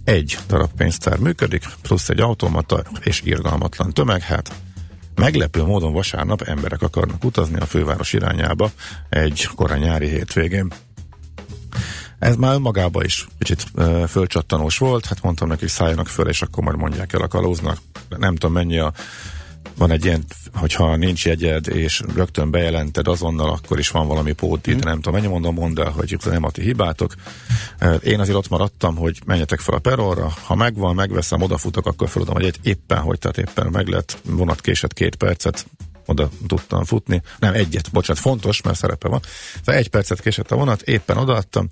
Egy 0.09 0.37
darab 0.47 0.69
pénztár 0.77 1.17
működik, 1.17 1.63
plusz 1.81 2.09
egy 2.09 2.19
automata 2.19 2.83
és 3.01 3.21
irgalmatlan 3.21 3.93
tömeg. 3.93 4.21
Hát 4.21 4.51
meglepő 5.15 5.63
módon 5.63 5.93
vasárnap 5.93 6.41
emberek 6.41 6.81
akarnak 6.81 7.23
utazni 7.23 7.59
a 7.59 7.65
főváros 7.65 8.13
irányába 8.13 8.71
egy 9.09 9.49
korán 9.55 9.79
nyári 9.79 10.07
hétvégén. 10.07 10.73
Ez 12.19 12.35
már 12.35 12.53
önmagában 12.53 13.03
is 13.03 13.27
kicsit 13.37 13.65
uh, 13.73 14.03
fölcsattanós 14.03 14.77
volt, 14.77 15.05
hát 15.05 15.21
mondtam 15.21 15.47
neki, 15.47 15.59
hogy 15.59 15.69
szálljanak 15.69 16.07
föl, 16.07 16.27
és 16.27 16.41
akkor 16.41 16.63
majd 16.63 16.77
mondják 16.77 17.13
el 17.13 17.21
a 17.21 17.27
kalóznak. 17.27 17.77
Nem 18.17 18.35
tudom 18.35 18.53
mennyi 18.53 18.79
a 18.79 18.93
van 19.79 19.91
egy 19.91 20.05
ilyen, 20.05 20.23
hogyha 20.53 20.95
nincs 20.95 21.25
jegyed, 21.25 21.67
és 21.67 22.01
rögtön 22.15 22.51
bejelented 22.51 23.07
azonnal, 23.07 23.49
akkor 23.49 23.79
is 23.79 23.89
van 23.89 24.07
valami 24.07 24.31
póti, 24.31 24.73
mm. 24.73 24.79
nem 24.79 24.95
tudom, 24.95 25.13
mennyi 25.13 25.27
mondom, 25.27 25.53
mondd 25.53 25.79
el, 25.79 25.89
hogy 25.89 26.17
nem 26.25 26.43
a 26.43 26.51
ti 26.51 26.61
hibátok. 26.61 27.13
Én 28.03 28.19
azért 28.19 28.37
ott 28.37 28.49
maradtam, 28.49 28.95
hogy 28.95 29.21
menjetek 29.25 29.59
fel 29.59 29.75
a 29.75 29.79
peronra, 29.79 30.33
ha 30.43 30.55
megvan, 30.55 30.95
megveszem, 30.95 31.41
odafutok, 31.41 31.85
akkor 31.85 32.09
feladom, 32.09 32.35
hogy 32.35 32.45
egy 32.45 32.59
éppen, 32.63 32.97
hogy 32.97 33.19
tehát 33.19 33.37
éppen 33.37 33.67
meg 33.67 33.87
lett, 33.87 34.17
vonat 34.23 34.61
késett 34.61 34.93
két 34.93 35.15
percet, 35.15 35.65
oda 36.05 36.29
tudtam 36.47 36.83
futni. 36.83 37.21
Nem, 37.39 37.53
egyet, 37.53 37.91
bocsánat, 37.91 38.21
fontos, 38.21 38.61
mert 38.61 38.77
szerepe 38.77 39.07
van. 39.07 39.21
Tehát 39.63 39.81
egy 39.81 39.89
percet 39.89 40.21
késett 40.21 40.51
a 40.51 40.55
vonat, 40.55 40.81
éppen 40.81 41.17
odaadtam, 41.17 41.69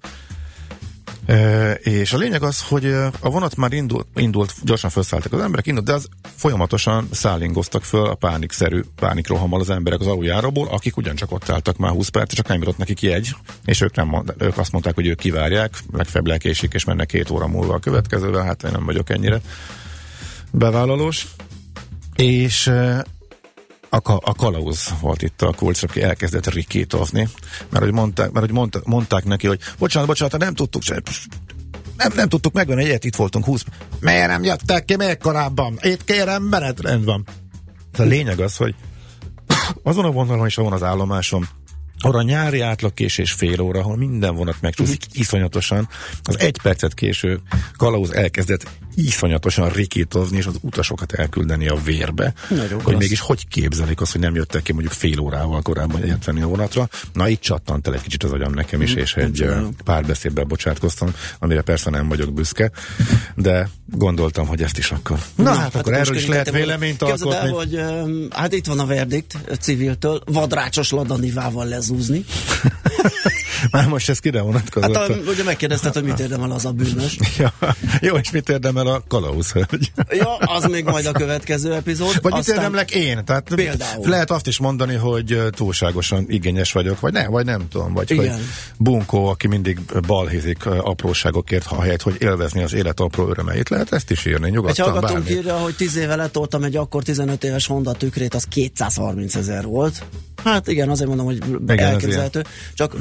És 1.80 2.14
a 2.14 2.18
lényeg 2.18 2.44
az, 2.44 2.62
hogy 2.62 2.86
a 3.20 3.30
vonat 3.30 3.56
már 3.56 3.74
indult, 3.74 4.08
indult 4.16 4.54
gyorsan 4.64 4.90
felszálltak 4.90 5.34
az 5.34 5.40
emberek, 5.40 5.68
indult, 5.68 5.86
de 5.86 5.94
az 5.94 6.08
folyamatosan 6.36 7.08
szállingoztak 7.12 7.84
föl 7.84 8.06
a 8.06 8.16
pánikszerű 8.16 8.82
pánikrohammal 8.96 9.60
az 9.60 9.70
emberek 9.70 10.00
az 10.00 10.08
aluljáróból, 10.08 10.68
akik 10.68 10.98
ugyancsak 10.98 11.32
ott 11.32 11.50
álltak 11.50 11.78
már 11.78 11.92
20 11.92 12.08
perc, 12.08 12.34
csak 12.34 12.48
nem 12.48 12.60
jutott 12.60 12.78
nekik 12.78 13.02
jegy, 13.02 13.36
és 13.66 13.82
ők, 13.82 13.96
nem, 13.96 14.24
ők 14.38 14.58
azt 14.58 14.72
mondták, 14.72 14.96
hogy 14.96 15.08
ők 15.08 15.20
kivárják, 15.20 15.78
legfeljebb 15.92 16.28
lekésik, 16.28 16.74
és 16.74 16.84
mennek 16.84 17.08
két 17.08 17.30
óra 17.30 17.48
múlva 17.48 17.74
a 17.74 17.80
következővel, 17.80 18.44
hát 18.44 18.64
én 18.64 18.72
nem 18.72 18.86
vagyok 18.86 19.10
ennyire 19.10 19.42
bevállalós. 20.52 21.28
És 22.16 22.72
a, 23.90 24.12
a 24.12 24.36
kalauz 24.36 24.94
volt 25.02 25.22
itt 25.22 25.42
a 25.42 25.54
kulcs, 25.54 25.84
aki 25.84 26.02
elkezdett 26.02 26.54
rikítozni, 26.54 27.30
mert 27.70 27.84
hogy 27.84 27.94
mondták, 27.94 28.32
mert 28.32 28.46
hogy 28.46 28.56
mondta, 28.56 28.82
mondták 28.86 29.26
neki, 29.26 29.48
hogy 29.48 29.60
bocsánat, 29.78 30.08
bocsánat, 30.08 30.38
nem 30.38 30.54
tudtuk 30.54 30.82
se, 30.82 31.02
nem, 31.98 32.12
nem 32.16 32.30
tudtuk 32.30 32.54
megvenni 32.54 32.84
egyet, 32.84 33.04
itt 33.04 33.16
voltunk 33.16 33.46
20. 33.46 33.64
Miért 34.00 34.28
nem 34.28 34.44
jöttek 34.44 34.86
ki 34.86 34.96
még 34.96 35.18
korábban? 35.18 35.78
Itt 35.82 36.04
kérem, 36.04 36.44
menetrend 36.44 37.06
van. 37.06 37.26
A 37.98 38.02
lényeg 38.02 38.40
az, 38.40 38.56
hogy 38.56 38.76
azon 39.84 40.06
a 40.06 40.12
vonalon 40.12 40.46
is 40.46 40.56
van 40.56 40.74
az 40.74 40.84
állomásom, 40.84 41.48
arra 42.00 42.22
nyári 42.22 42.64
késés 42.94 43.32
fél 43.32 43.62
óra, 43.62 43.80
ahol 43.80 43.98
minden 43.98 44.36
vonat 44.36 44.62
megcsúszik 44.62 45.02
iszonyatosan. 45.12 45.90
Az 46.24 46.40
egy 46.40 46.60
percet 46.62 46.94
késő 46.94 47.40
kalauz 47.78 48.12
elkezdett 48.12 48.70
iszonyatosan 48.98 49.70
rikítozni, 49.70 50.38
és 50.38 50.46
az 50.46 50.56
utasokat 50.62 51.14
elküldeni 51.14 51.68
a 51.68 51.76
vérbe. 51.76 52.34
Nagyon 52.50 52.82
hogy 52.82 52.98
mégis 52.98 53.20
hogy 53.20 53.48
képzelik 53.48 54.02
azt, 54.02 54.12
hogy 54.12 54.22
nem 54.22 54.36
jöttek 54.36 54.62
ki 54.62 54.74
mondjuk 54.74 54.94
fél 54.94 55.20
órával 55.20 55.62
korábban 55.62 56.20
venni 56.26 56.42
a 56.42 56.48
vonatra. 56.48 56.90
Na, 57.14 57.28
itt 57.28 57.42
csattant 57.42 57.88
el 57.88 57.94
egy 57.94 58.02
kicsit 58.02 58.24
az 58.24 58.32
agyam 58.32 58.54
nekem 58.54 58.82
is, 58.82 58.96
mm, 58.96 58.98
és 58.98 59.16
egy 59.16 59.46
pár 59.84 60.06
beszédbe 60.06 60.44
bocsátkoztam, 60.44 61.14
amire 61.40 61.62
persze 61.62 61.90
nem 61.90 62.08
vagyok 62.08 62.34
büszke, 62.34 62.72
de 63.36 63.70
gondoltam, 63.86 64.48
hogy 64.48 64.62
ezt 64.62 64.78
is 64.78 64.92
akkor. 64.92 65.20
Na, 65.36 65.44
Na 65.44 65.50
hát, 65.50 65.60
hát 65.60 65.76
akkor 65.76 65.94
erről 65.94 66.16
is 66.16 66.26
lehet 66.26 66.52
véleményt 66.52 67.02
alkotni. 67.02 67.36
El, 67.36 67.50
hogy 67.50 67.82
hát 68.30 68.54
itt 68.54 68.66
van 68.66 68.80
a 68.80 68.86
verdikt 68.86 69.38
civiltől, 69.60 70.22
vadrácsos 70.26 70.92
ladanivával 70.92 71.66
lezúzni. 71.66 72.26
Már 73.72 73.88
most 73.88 74.10
ez 74.10 74.20
kire 74.20 74.42
vonatkozott? 74.42 74.96
Hát 74.96 75.10
a, 75.10 75.14
ugye 75.14 75.44
megkérdezted, 75.44 75.94
hogy 75.94 76.04
mit 76.04 76.20
érdemel 76.20 76.52
az 76.52 76.66
a 76.66 76.72
bűnös. 76.72 77.18
ja, 77.38 77.54
jó, 78.02 78.16
és 78.16 78.32
mit 78.32 78.50
érdemel 78.50 78.88
a 78.88 79.04
kalauz 79.08 79.52
hölgy? 79.52 79.92
ja, 80.10 80.36
az 80.36 80.66
még 80.66 80.84
majd 80.84 81.06
a 81.06 81.12
következő 81.12 81.74
epizód. 81.74 82.22
Vagy 82.22 82.34
Aztán... 82.34 82.38
mit 82.38 82.48
érdemlek 82.48 82.92
én? 82.92 83.26
Tehát 83.26 83.50
például. 83.56 84.10
Lehet 84.10 84.32
azt 84.32 84.48
is 84.48 84.58
mondani, 84.58 84.96
hogy 84.96 85.42
túlságosan 85.50 86.26
igényes 86.28 86.72
vagyok, 86.72 87.00
vagy 87.00 87.14
nem, 87.14 87.32
vagy 87.32 87.46
nem 87.46 87.68
tudom, 87.70 87.94
vagy 87.94 88.12
Igen. 88.12 88.32
hogy 88.32 88.42
bunkó, 88.78 89.26
aki 89.26 89.48
mindig 89.48 89.80
balhézik 90.08 90.66
apróságokért, 90.66 91.66
ha 91.66 91.82
helyett, 91.82 92.02
hogy 92.02 92.16
élvezni 92.20 92.64
az 92.64 92.74
élet 92.74 93.00
apró 93.00 93.30
örömeit. 93.30 93.70
Lehet 93.70 93.94
ezt 93.94 94.12
is 94.12 94.26
írni 94.26 94.50
nyugodtan. 94.50 94.86
Egy 94.86 94.92
hallgatónk 94.92 95.30
írja, 95.30 95.58
hogy 95.58 95.76
10 95.76 95.96
éve 95.96 96.16
letoltam 96.16 96.64
egy 96.64 96.76
akkor 96.76 97.04
15 97.04 97.44
éves 97.44 97.68
Honda 97.68 97.92
tükrét, 97.92 98.34
az 98.34 98.44
230 98.44 99.36
ezer 99.36 99.66
volt. 99.66 100.04
Hát 100.44 100.68
igen, 100.68 100.90
azért 100.90 101.08
mondom, 101.08 101.26
hogy 101.26 101.38
igen, 101.68 101.80
elképzelhető. 101.80 102.44
Csak, 102.74 102.96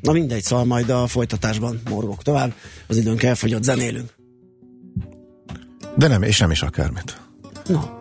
na 0.00 0.12
mindegy, 0.12 0.42
szóval 0.42 0.64
majd 0.64 0.90
a 0.90 1.06
folytatásban 1.06 1.80
morgok 1.88 2.22
tovább. 2.22 2.52
Az 2.86 2.96
időnk 2.96 3.22
elfogyott, 3.22 3.62
zenélünk. 3.62 4.14
De 5.96 6.08
nem, 6.08 6.22
és 6.22 6.38
nem 6.38 6.50
is 6.50 6.62
akármit. 6.62 7.20
Na. 7.66 7.96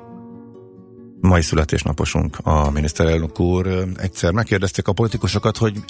Mai 1.21 1.41
születésnaposunk 1.41 2.37
a 2.43 2.69
miniszterelnök 2.69 3.39
úr. 3.39 3.87
Egyszer 3.97 4.31
megkérdezték 4.31 4.87
a 4.87 4.93
politikusokat, 4.93 5.57
hogy 5.57 5.83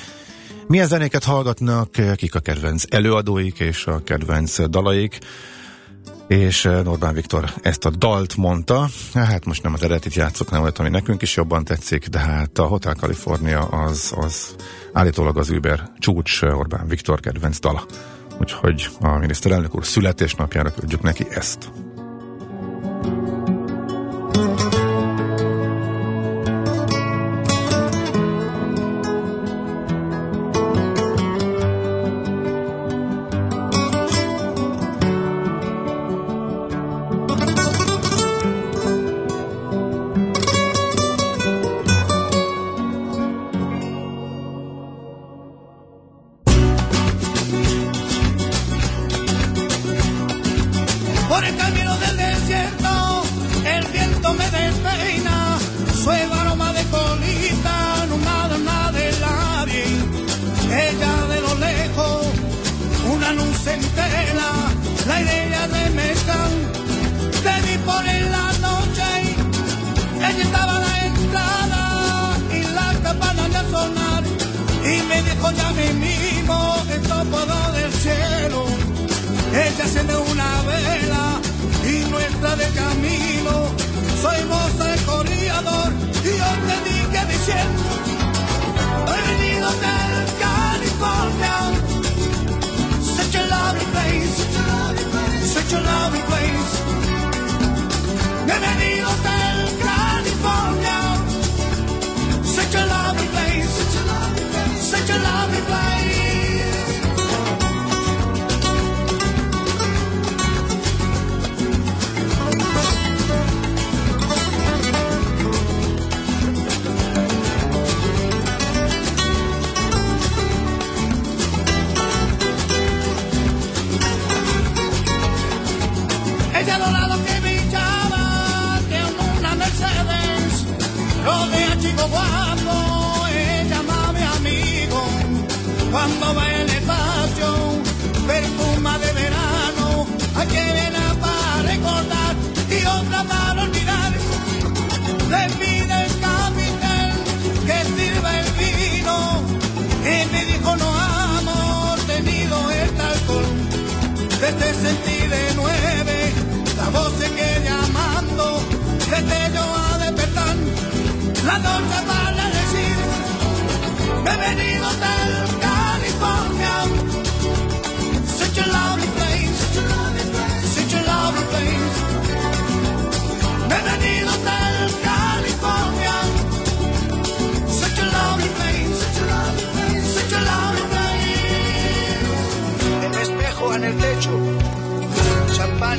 milyen 0.67 0.87
zenéket 0.87 1.23
hallgatnak, 1.23 1.91
kik 2.15 2.35
a 2.35 2.39
kedvenc 2.39 2.83
előadóik 2.89 3.59
és 3.59 3.85
a 3.85 4.03
kedvenc 4.03 4.69
dalaik 4.69 5.19
és 6.27 6.65
eh, 6.65 6.83
Norbán 6.83 7.13
Viktor 7.13 7.53
ezt 7.61 7.85
a 7.85 7.89
dalt 7.89 8.35
mondta, 8.35 8.87
hát 9.13 9.45
most 9.45 9.63
nem 9.63 9.73
az 9.73 9.83
eredetit 9.83 10.13
játszok, 10.13 10.51
nem 10.51 10.61
olyat, 10.61 10.79
ami 10.79 10.89
nekünk 10.89 11.21
is 11.21 11.35
jobban 11.35 11.63
tetszik, 11.63 12.07
de 12.07 12.19
hát 12.19 12.57
a 12.57 12.65
Hotel 12.65 12.93
California 12.93 13.59
az, 13.59 14.13
az 14.15 14.55
állítólag 14.93 15.37
az 15.37 15.49
Uber 15.49 15.91
csúcs 15.99 16.43
eh, 16.43 16.57
Orbán 16.57 16.87
Viktor 16.87 17.19
kedvenc 17.19 17.59
dala. 17.59 17.85
Úgyhogy 18.39 18.89
a 18.99 19.17
miniszterelnök 19.17 19.75
úr 19.75 19.85
születésnapjára 19.85 20.71
küldjük 20.71 21.01
neki 21.01 21.25
ezt. 21.29 21.71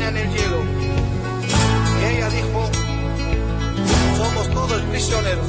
En 0.02 0.16
el 0.16 0.28
hielo. 0.30 0.62
Y 2.00 2.14
ella 2.14 2.28
dijo, 2.30 2.70
somos 4.16 4.50
todos 4.50 4.82
prisioneros. 4.82 5.46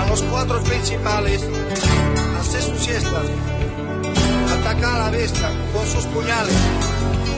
A 0.00 0.06
los 0.08 0.22
cuatro 0.22 0.62
principales, 0.62 1.42
hace 2.40 2.62
sus 2.62 2.78
siestas, 2.78 3.26
ataca 4.52 4.94
a 4.94 4.98
la 4.98 5.10
bestia 5.10 5.50
con 5.72 5.86
sus 5.86 6.04
puñales, 6.06 6.54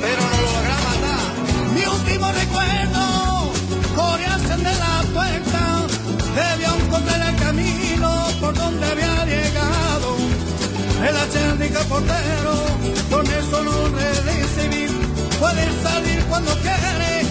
pero 0.01 0.23
no 0.23 0.41
lo 0.43 0.53
logra 0.53 0.77
matar. 0.89 1.75
Mi 1.75 1.85
último 1.87 2.33
recuerdo, 2.33 3.53
corearse 3.95 4.57
de 4.57 4.75
la 4.75 5.05
puerta, 5.13 5.87
debió 6.35 6.75
encontrar 6.75 7.29
el 7.29 7.37
camino 7.37 8.27
por 8.41 8.55
donde 8.55 8.87
había 8.87 9.25
llegado. 9.27 10.17
El 11.09 11.17
acérdica 11.17 11.81
portero, 11.85 12.55
con 13.11 13.27
eso 13.27 13.63
no 13.63 13.89
recibir, 13.89 14.91
puede 15.45 15.83
salir 15.83 16.25
cuando 16.25 16.53
quiere, 16.63 17.24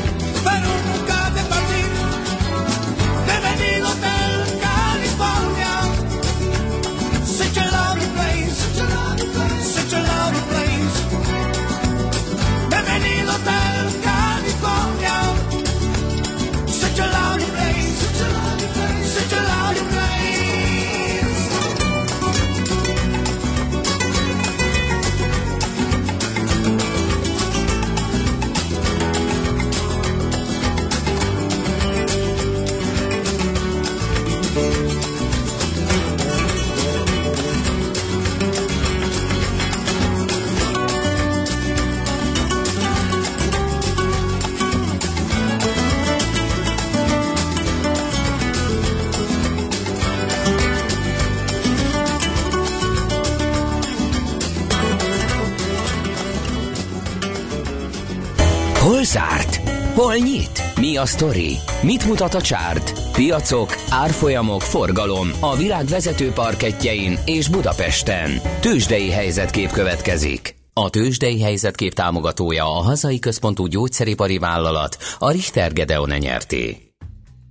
Hol 59.96 60.16
nyit? 60.16 60.64
Mi 60.80 60.98
a 60.98 61.06
sztori? 61.06 61.56
Mit 61.82 62.06
mutat 62.06 62.34
a 62.34 62.42
csárt? 62.42 63.12
Piacok, 63.12 63.76
árfolyamok, 63.90 64.62
forgalom 64.62 65.30
a 65.40 65.56
világ 65.56 65.86
vezető 65.86 66.32
parketjein 66.32 67.18
és 67.26 67.48
Budapesten. 67.48 68.32
Tősdei 68.60 69.10
helyzetkép 69.12 69.72
következik. 69.72 70.56
A 70.74 70.90
Tősdei 70.90 71.42
helyzetkép 71.42 71.94
támogatója 71.94 72.64
a 72.64 72.82
hazai 72.82 73.20
központú 73.20 73.66
gyógyszeripari 73.66 74.38
vállalat, 74.38 74.98
a 75.20 75.32
Richter 75.32 75.74
Gedeon 75.74 76.10
nyerté. 76.20 76.78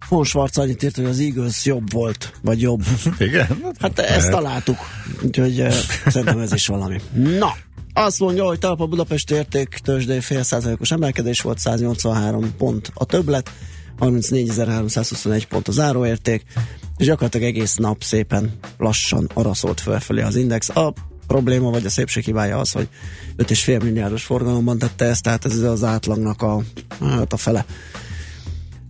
Von 0.09 0.25
Schwarz 0.25 0.59
annyit 0.59 0.83
írt, 0.83 0.97
hogy 0.97 1.05
az 1.05 1.19
Eagles 1.19 1.65
jobb 1.65 1.93
volt, 1.93 2.33
vagy 2.43 2.61
jobb. 2.61 2.83
Igen? 3.19 3.47
Hát 3.81 3.99
ezt 3.99 4.31
találtuk, 4.31 4.77
úgyhogy 5.23 5.67
szerintem 6.07 6.39
ez 6.39 6.53
is 6.53 6.67
valami. 6.67 7.01
Na, 7.39 7.55
azt 7.93 8.21
mondja, 8.21 8.45
hogy 8.45 8.59
talpa 8.59 8.87
Budapest 8.87 9.31
érték 9.31 9.69
tőzsdei 9.69 10.21
fél 10.21 10.43
százalékos 10.43 10.91
emelkedés 10.91 11.41
volt, 11.41 11.59
183 11.59 12.57
pont 12.57 12.91
a 12.95 13.05
többlet, 13.05 13.51
34.321 14.01 15.43
pont 15.49 15.69
a 15.69 15.73
záróérték, 15.73 16.45
és 16.97 17.07
gyakorlatilag 17.07 17.47
egész 17.47 17.77
nap 17.77 18.03
szépen 18.03 18.59
lassan 18.79 19.31
araszolt 19.35 19.81
fölfelé 19.81 20.23
az 20.23 20.37
index. 20.37 20.69
A 20.69 20.93
probléma 21.27 21.71
vagy 21.71 21.87
a 21.87 21.91
szépség 21.91 22.25
hibája 22.25 22.59
az, 22.59 22.73
hogy 22.73 22.89
5,5 23.37 23.83
milliárdos 23.83 24.25
forgalomban 24.25 24.79
tette 24.79 25.05
ezt, 25.05 25.23
tehát 25.23 25.45
ez 25.45 25.59
az 25.59 25.85
átlagnak 25.85 26.43
a, 26.43 26.63
hát 27.01 27.33
a 27.33 27.37
fele. 27.37 27.65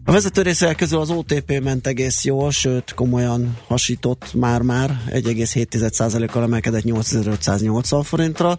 A 0.04 0.12
vezető 0.12 0.42
részek 0.42 0.76
közül 0.76 0.98
az 0.98 1.10
OTP 1.10 1.60
ment 1.62 1.86
egész 1.86 2.24
jól, 2.24 2.50
sőt 2.50 2.94
komolyan 2.94 3.58
hasított 3.66 4.34
már-már, 4.34 5.02
1,7%-kal 5.08 6.42
emelkedett 6.42 6.82
8580 6.82 8.02
forintra, 8.02 8.58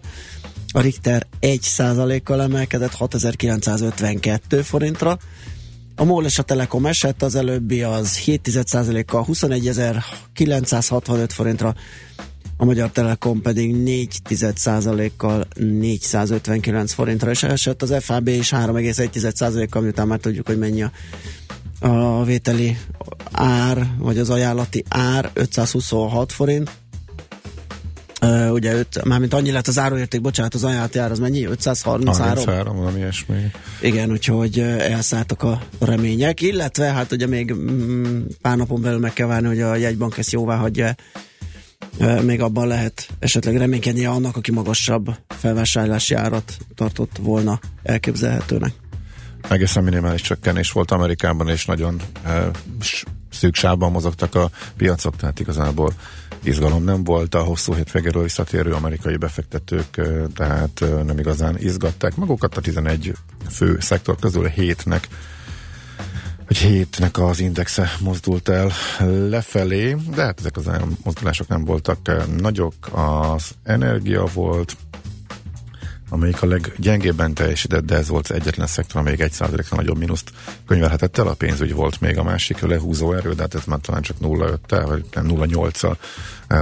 a 0.72 0.80
Richter 0.80 1.26
1%-kal 1.40 2.42
emelkedett 2.42 2.94
6952 2.94 4.62
forintra, 4.62 5.18
a 5.96 6.04
MOL 6.04 6.24
és 6.24 6.38
a 6.38 6.42
Telekom 6.42 6.86
esett, 6.86 7.22
az 7.22 7.34
előbbi 7.34 7.82
az 7.82 8.20
7%-kal 8.26 9.26
21965 10.32 11.32
forintra, 11.32 11.74
a 12.56 12.64
Magyar 12.64 12.90
Telekom 12.90 13.42
pedig 13.42 13.74
4%-kal 13.76 15.46
459 15.56 16.92
forintra 16.92 17.30
és 17.30 17.42
esett, 17.42 17.82
az 17.82 17.94
FAB 18.00 18.28
is 18.28 18.50
3,1%-kal, 18.50 19.82
miután 19.82 20.06
már 20.06 20.18
tudjuk, 20.18 20.46
hogy 20.46 20.58
mennyi 20.58 20.82
a, 20.82 20.90
a 21.80 22.24
vételi 22.24 22.76
ár, 23.32 23.86
vagy 23.98 24.18
az 24.18 24.30
ajánlati 24.30 24.84
ár, 24.88 25.30
526 25.32 26.32
forint. 26.32 26.70
Uh, 28.20 28.52
ugye, 28.52 28.74
öt, 28.74 29.04
mármint 29.04 29.34
annyi 29.34 29.50
lett 29.50 29.66
az 29.66 29.78
áróérték, 29.78 30.20
bocsánat, 30.20 30.54
az 30.54 30.64
ajánlati 30.64 30.98
ár 30.98 31.10
az 31.10 31.18
mennyi? 31.18 31.44
533? 31.44 32.24
33, 32.24 32.76
valami 32.76 32.98
ilyesmi. 32.98 33.50
Igen, 33.80 34.10
úgyhogy 34.10 34.58
elszálltak 34.78 35.42
a 35.42 35.62
remények, 35.80 36.40
illetve 36.40 36.84
hát 36.84 37.12
ugye 37.12 37.26
még 37.26 37.52
mm, 37.52 38.22
pár 38.42 38.56
napon 38.56 38.80
belül 38.80 38.98
meg 38.98 39.12
kell 39.12 39.26
várni, 39.26 39.46
hogy 39.46 39.60
a 39.60 39.74
jegybank 39.74 40.18
ezt 40.18 40.32
jóvá 40.32 40.56
hagyja 40.56 40.94
még 42.22 42.40
abban 42.40 42.66
lehet 42.66 43.08
esetleg 43.18 43.56
reménykednie 43.56 44.08
annak, 44.08 44.36
aki 44.36 44.50
magasabb 44.50 45.16
felvásárlási 45.28 46.14
árat 46.14 46.56
tartott 46.74 47.16
volna 47.20 47.60
elképzelhetőnek. 47.82 48.72
Egészen 49.48 49.84
minimális 49.84 50.20
csökkenés 50.20 50.72
volt 50.72 50.90
Amerikában, 50.90 51.48
és 51.48 51.64
nagyon 51.64 52.00
e, 52.24 52.50
szűk 53.30 53.54
sávban 53.54 53.90
mozogtak 53.90 54.34
a 54.34 54.50
piacok, 54.76 55.16
tehát 55.16 55.40
igazából 55.40 55.92
izgalom 56.42 56.84
nem 56.84 57.04
volt. 57.04 57.34
A 57.34 57.42
hosszú 57.42 57.74
hétvégéről 57.74 58.22
visszatérő 58.22 58.72
amerikai 58.72 59.16
befektetők, 59.16 59.96
e, 59.96 60.04
tehát 60.34 60.80
e, 60.82 60.86
nem 60.86 61.18
igazán 61.18 61.58
izgatták 61.58 62.16
magukat. 62.16 62.56
A 62.56 62.60
11 62.60 63.12
fő 63.50 63.76
szektor 63.80 64.16
közül 64.20 64.46
hétnek 64.46 65.08
hogy 66.46 66.56
hétnek 66.56 67.18
az 67.18 67.40
indexe 67.40 67.92
mozdult 68.00 68.48
el 68.48 68.72
lefelé, 69.28 69.96
de 70.14 70.22
hát 70.22 70.38
ezek 70.38 70.56
az 70.56 70.70
mozdulások 71.04 71.48
nem 71.48 71.64
voltak 71.64 71.98
nagyok. 72.40 72.74
Az 72.92 73.50
energia 73.62 74.24
volt, 74.34 74.76
amelyik 76.08 76.42
a 76.42 76.46
leggyengébben 76.46 77.34
teljesített, 77.34 77.84
de 77.84 77.96
ez 77.96 78.08
volt 78.08 78.28
az 78.28 78.36
egyetlen 78.36 78.66
szektor, 78.66 79.00
amelyik 79.00 79.20
egy 79.20 79.32
százalékra 79.32 79.76
nagyobb 79.76 79.98
mínuszt 79.98 80.30
könyvelhetett 80.66 81.18
el. 81.18 81.26
A 81.26 81.34
pénzügy 81.34 81.74
volt 81.74 82.00
még 82.00 82.18
a 82.18 82.22
másik 82.22 82.60
lehúzó 82.60 83.12
erő, 83.12 83.32
de 83.32 83.42
hát 83.42 83.54
ez 83.54 83.64
már 83.64 83.78
talán 83.78 84.02
csak 84.02 84.16
0,5-tel, 84.20 84.84
vagy 84.86 85.04
nem 85.12 85.26
0,8-al. 85.28 85.96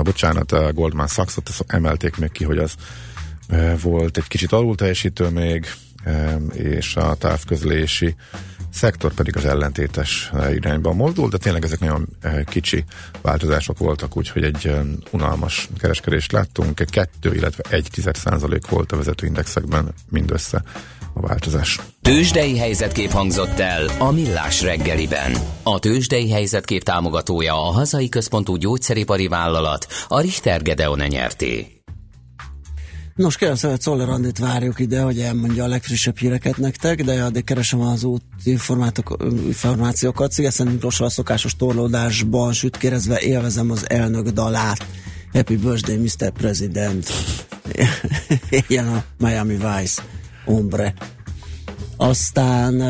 Bocsánat, 0.02 0.52
a 0.52 0.72
Goldman 0.72 1.06
Sachs-ot 1.06 1.50
emelték 1.66 2.16
még 2.16 2.32
ki, 2.32 2.44
hogy 2.44 2.58
az 2.58 2.74
volt 3.82 4.16
egy 4.16 4.28
kicsit 4.28 4.52
alul 4.52 4.74
teljesítő 4.74 5.28
még, 5.28 5.66
és 6.52 6.96
a 6.96 7.14
távközlési 7.14 8.14
szektor 8.72 9.12
pedig 9.12 9.36
az 9.36 9.44
ellentétes 9.44 10.30
irányba 10.50 10.92
mozdul, 10.92 11.28
de 11.28 11.36
tényleg 11.36 11.64
ezek 11.64 11.80
nagyon 11.80 12.08
kicsi 12.44 12.84
változások 13.20 13.78
voltak, 13.78 14.16
úgyhogy 14.16 14.44
egy 14.44 14.72
unalmas 15.10 15.68
kereskedést 15.78 16.32
láttunk. 16.32 16.80
Egy 16.80 16.90
2, 16.90 17.34
illetve 17.34 17.62
1 17.68 17.88
százalék 18.12 18.68
volt 18.68 18.92
a 18.92 18.96
vezetőindexekben 18.96 19.94
mindössze 20.10 20.62
a 21.14 21.20
változás. 21.20 21.80
Tőzsdei 22.02 22.58
helyzetkép 22.58 23.10
hangzott 23.10 23.58
el 23.58 23.88
a 23.98 24.10
Millás 24.10 24.62
reggeliben. 24.62 25.32
A 25.62 25.78
Tőzsdei 25.78 26.30
helyzetkép 26.30 26.82
támogatója 26.82 27.54
a 27.54 27.72
hazai 27.72 28.08
központú 28.08 28.56
gyógyszeripari 28.56 29.28
vállalat, 29.28 29.86
a 30.08 30.20
Richter 30.20 30.62
Gedeon 30.62 30.98
nyerté. 30.98 31.81
Nos, 33.14 33.36
kérem 33.36 33.54
szépen, 33.54 33.78
Czoller 33.78 34.08
Andit 34.08 34.38
várjuk 34.38 34.80
ide, 34.80 35.02
hogy 35.02 35.20
elmondja 35.20 35.64
a 35.64 35.66
legfrissebb 35.66 36.16
híreket 36.16 36.56
nektek, 36.56 37.04
de 37.04 37.24
addig 37.24 37.44
keresem 37.44 37.80
az 37.80 38.04
út 38.04 38.22
információkat. 39.48 40.32
Szigeszen 40.32 40.66
Miklósra 40.66 41.06
a 41.06 41.10
szokásos 41.10 41.56
torlódásban 41.56 42.52
sütkérezve 42.52 43.20
élvezem 43.20 43.70
az 43.70 43.90
elnök 43.90 44.28
dalát. 44.28 44.86
Happy 45.32 45.56
birthday, 45.56 45.96
Mr. 45.96 46.30
President. 46.30 47.12
Ilyen 48.68 48.88
a 48.88 49.04
Miami 49.18 49.56
Vice 49.56 50.02
ombre. 50.44 50.94
Aztán 51.96 52.82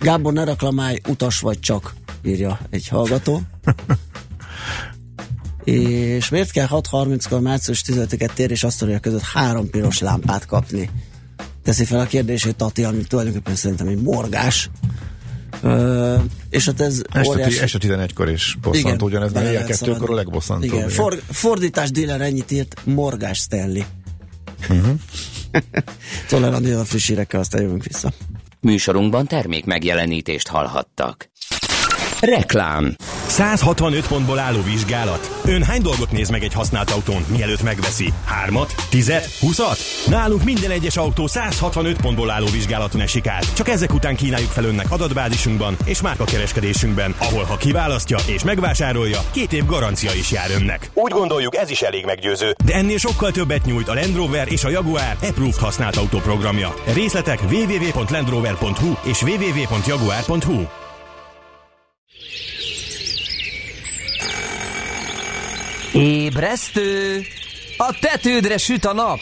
Gábor, 0.00 0.32
ne 0.32 0.44
reklamálj, 0.44 1.00
utas 1.08 1.40
vagy 1.40 1.60
csak, 1.60 1.94
írja 2.22 2.58
egy 2.70 2.88
hallgató. 2.88 3.40
És 5.64 6.28
miért 6.28 6.50
kell 6.50 6.66
6.30-kor 6.70 7.40
március 7.40 7.82
15-et 7.86 8.32
tér 8.34 8.50
és 8.50 8.64
asztalia 8.64 8.98
között 8.98 9.22
három 9.22 9.70
piros 9.70 9.98
lámpát 9.98 10.46
kapni? 10.46 10.90
Teszi 11.62 11.84
fel 11.84 12.00
a 12.00 12.06
kérdését 12.06 12.56
Tati, 12.56 12.84
ami 12.84 13.02
tulajdonképpen 13.02 13.54
szerintem 13.54 13.86
egy 13.86 14.02
morgás. 14.02 14.70
Ö, 15.62 16.16
és 16.50 16.64
hát 16.66 16.80
ez 16.80 17.02
este, 17.12 17.30
óriási... 17.30 17.58
este 17.58 17.78
11-kor 17.82 18.30
is 18.30 18.56
bosszantó, 18.62 19.06
ugyanez, 19.06 19.32
mert 19.32 19.50
ilyen 19.50 19.66
kettőkor 19.66 20.10
a 20.10 20.14
legbosszantóbb. 20.14 20.72
Igen, 20.72 20.88
For, 20.88 21.22
fordítás 21.30 21.90
dealer 21.90 22.20
ennyit 22.20 22.50
írt, 22.50 22.80
morgás 22.84 23.38
Stanley. 23.38 23.82
Uh-huh. 24.70 24.98
Szóval 26.28 26.54
a 26.54 26.84
friss 26.84 27.06
hírekkel, 27.06 27.40
aztán 27.40 27.62
jövünk 27.62 27.84
vissza. 27.84 28.12
Műsorunkban 28.60 29.26
termék 29.26 29.64
megjelenítést 29.64 30.48
hallhattak. 30.48 31.30
Reklám 32.22 32.94
165 33.26 34.06
pontból 34.06 34.38
álló 34.38 34.62
vizsgálat. 34.62 35.40
Ön 35.44 35.62
hány 35.62 35.82
dolgot 35.82 36.12
néz 36.12 36.30
meg 36.30 36.42
egy 36.42 36.52
használt 36.52 36.90
autón, 36.90 37.24
mielőtt 37.28 37.62
megveszi? 37.62 38.12
Hármat? 38.24 38.74
Tizet? 38.90 39.38
Huszat? 39.40 39.78
Nálunk 40.06 40.44
minden 40.44 40.70
egyes 40.70 40.96
autó 40.96 41.26
165 41.26 42.00
pontból 42.00 42.30
álló 42.30 42.46
vizsgálaton 42.46 43.00
esik 43.00 43.26
át. 43.26 43.54
Csak 43.54 43.68
ezek 43.68 43.94
után 43.94 44.16
kínáljuk 44.16 44.50
fel 44.50 44.64
önnek 44.64 44.90
adatbázisunkban 44.90 45.76
és 45.84 46.00
márkakereskedésünkben, 46.00 47.14
ahol 47.18 47.44
ha 47.44 47.56
kiválasztja 47.56 48.18
és 48.26 48.44
megvásárolja, 48.44 49.20
két 49.30 49.52
év 49.52 49.66
garancia 49.66 50.12
is 50.12 50.30
jár 50.30 50.50
önnek. 50.50 50.90
Úgy 50.94 51.12
gondoljuk, 51.12 51.56
ez 51.56 51.70
is 51.70 51.82
elég 51.82 52.04
meggyőző. 52.04 52.54
De 52.64 52.74
ennél 52.74 52.98
sokkal 52.98 53.30
többet 53.30 53.64
nyújt 53.64 53.88
a 53.88 53.94
Land 53.94 54.16
Rover 54.16 54.52
és 54.52 54.64
a 54.64 54.70
Jaguar 54.70 55.16
Approved 55.22 55.56
használt 55.56 55.96
autóprogramja. 55.96 56.74
Részletek 56.94 57.40
www.landrover.hu 57.50 58.92
és 59.04 59.22
www.jaguar.hu. 59.22 60.81
Ébresztő! 65.92 67.20
A 67.76 67.98
tetődre 68.00 68.58
süt 68.58 68.84
a 68.84 68.92
nap! 68.92 69.18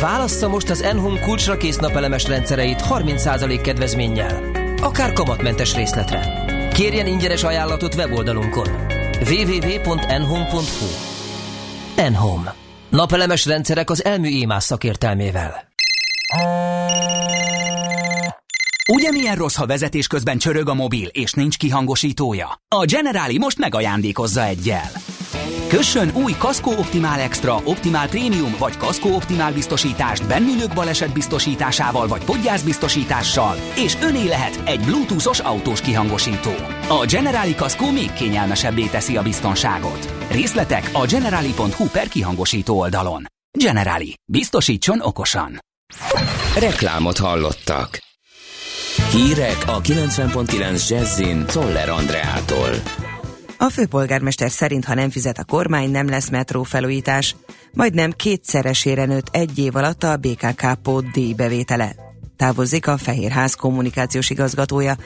Válassza 0.00 0.48
most 0.48 0.70
az 0.70 0.82
Enhome 0.82 1.20
kulcsra 1.20 1.56
kész 1.56 1.76
napelemes 1.76 2.24
rendszereit 2.24 2.82
30% 2.88 3.60
kedvezménnyel. 3.62 4.50
Akár 4.82 5.12
kamatmentes 5.12 5.74
részletre. 5.74 6.44
Kérjen 6.72 7.06
ingyenes 7.06 7.42
ajánlatot 7.42 7.94
weboldalunkon. 7.94 8.68
www.enhome.hu 9.28 10.86
Enhome. 11.96 12.54
Napelemes 12.88 13.46
rendszerek 13.46 13.90
az 13.90 14.04
elmű 14.04 14.28
émás 14.28 14.64
szakértelmével. 14.64 15.69
Ugye 18.92 19.10
milyen 19.10 19.36
rossz, 19.36 19.56
ha 19.56 19.66
vezetés 19.66 20.06
közben 20.06 20.38
csörög 20.38 20.68
a 20.68 20.74
mobil, 20.74 21.06
és 21.06 21.32
nincs 21.32 21.56
kihangosítója? 21.56 22.60
A 22.68 22.84
Generali 22.84 23.38
most 23.38 23.58
megajándékozza 23.58 24.44
egyel. 24.44 24.90
Kössön 25.68 26.10
új 26.14 26.32
Kasko 26.38 26.70
Optimál 26.70 27.20
Extra, 27.20 27.60
Optimál 27.64 28.08
Premium 28.08 28.54
vagy 28.58 28.76
Kasko 28.76 29.08
Optimál 29.08 29.52
biztosítást 29.52 30.26
bennülők 30.26 30.74
baleset 30.74 31.12
biztosításával 31.12 32.06
vagy 32.06 32.24
podgyász 32.24 32.62
biztosítással, 32.62 33.56
és 33.76 33.96
öné 34.02 34.26
lehet 34.26 34.60
egy 34.64 34.80
bluetoothos 34.80 35.38
autós 35.38 35.80
kihangosító. 35.80 36.52
A 36.88 37.06
Generali 37.06 37.54
Kasko 37.54 37.92
még 37.92 38.12
kényelmesebbé 38.12 38.86
teszi 38.86 39.16
a 39.16 39.22
biztonságot. 39.22 40.14
Részletek 40.30 40.90
a 40.92 41.06
generali.hu 41.06 41.88
per 41.88 42.08
kihangosító 42.08 42.78
oldalon. 42.78 43.26
Generali. 43.58 44.14
Biztosítson 44.32 45.00
okosan. 45.00 45.58
Reklámot 46.58 47.18
hallottak. 47.18 48.09
Hírek 49.12 49.56
a 49.66 49.80
90.9 49.80 50.88
Jazzin 50.88 51.46
Toller 51.46 51.88
Andreától. 51.88 52.70
A 53.58 53.68
főpolgármester 53.68 54.50
szerint, 54.50 54.84
ha 54.84 54.94
nem 54.94 55.10
fizet 55.10 55.38
a 55.38 55.44
kormány, 55.44 55.90
nem 55.90 56.08
lesz 56.08 56.28
metró 56.28 56.62
felújítás. 56.62 57.36
Majdnem 57.72 58.12
kétszeresére 58.12 59.04
nőtt 59.04 59.28
egy 59.30 59.58
év 59.58 59.76
alatt 59.76 60.02
a 60.02 60.16
BKK 60.16 60.74
pót 60.82 61.10
díjbevétele. 61.10 61.94
Távozik 62.36 62.86
a 62.86 62.96
Fehérház 62.96 63.54
kommunikációs 63.54 64.30
igazgatója. 64.30 64.96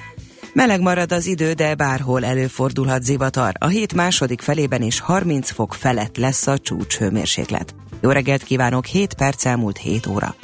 Meleg 0.53 0.81
marad 0.81 1.12
az 1.12 1.27
idő, 1.27 1.53
de 1.53 1.75
bárhol 1.75 2.25
előfordulhat 2.25 3.03
zivatar. 3.03 3.53
A 3.59 3.67
hét 3.67 3.95
második 3.95 4.40
felében 4.40 4.83
is 4.83 5.01
30 5.01 5.51
fok 5.51 5.75
felett 5.75 6.17
lesz 6.17 6.47
a 6.47 6.59
csúcshőmérséklet. 6.59 7.75
Jó 8.01 8.11
reggelt 8.11 8.43
kívánok, 8.43 8.87
7 8.87 9.14
perc 9.14 9.45
elmúlt 9.45 9.79
7 9.79 10.07
óra. 10.07 10.35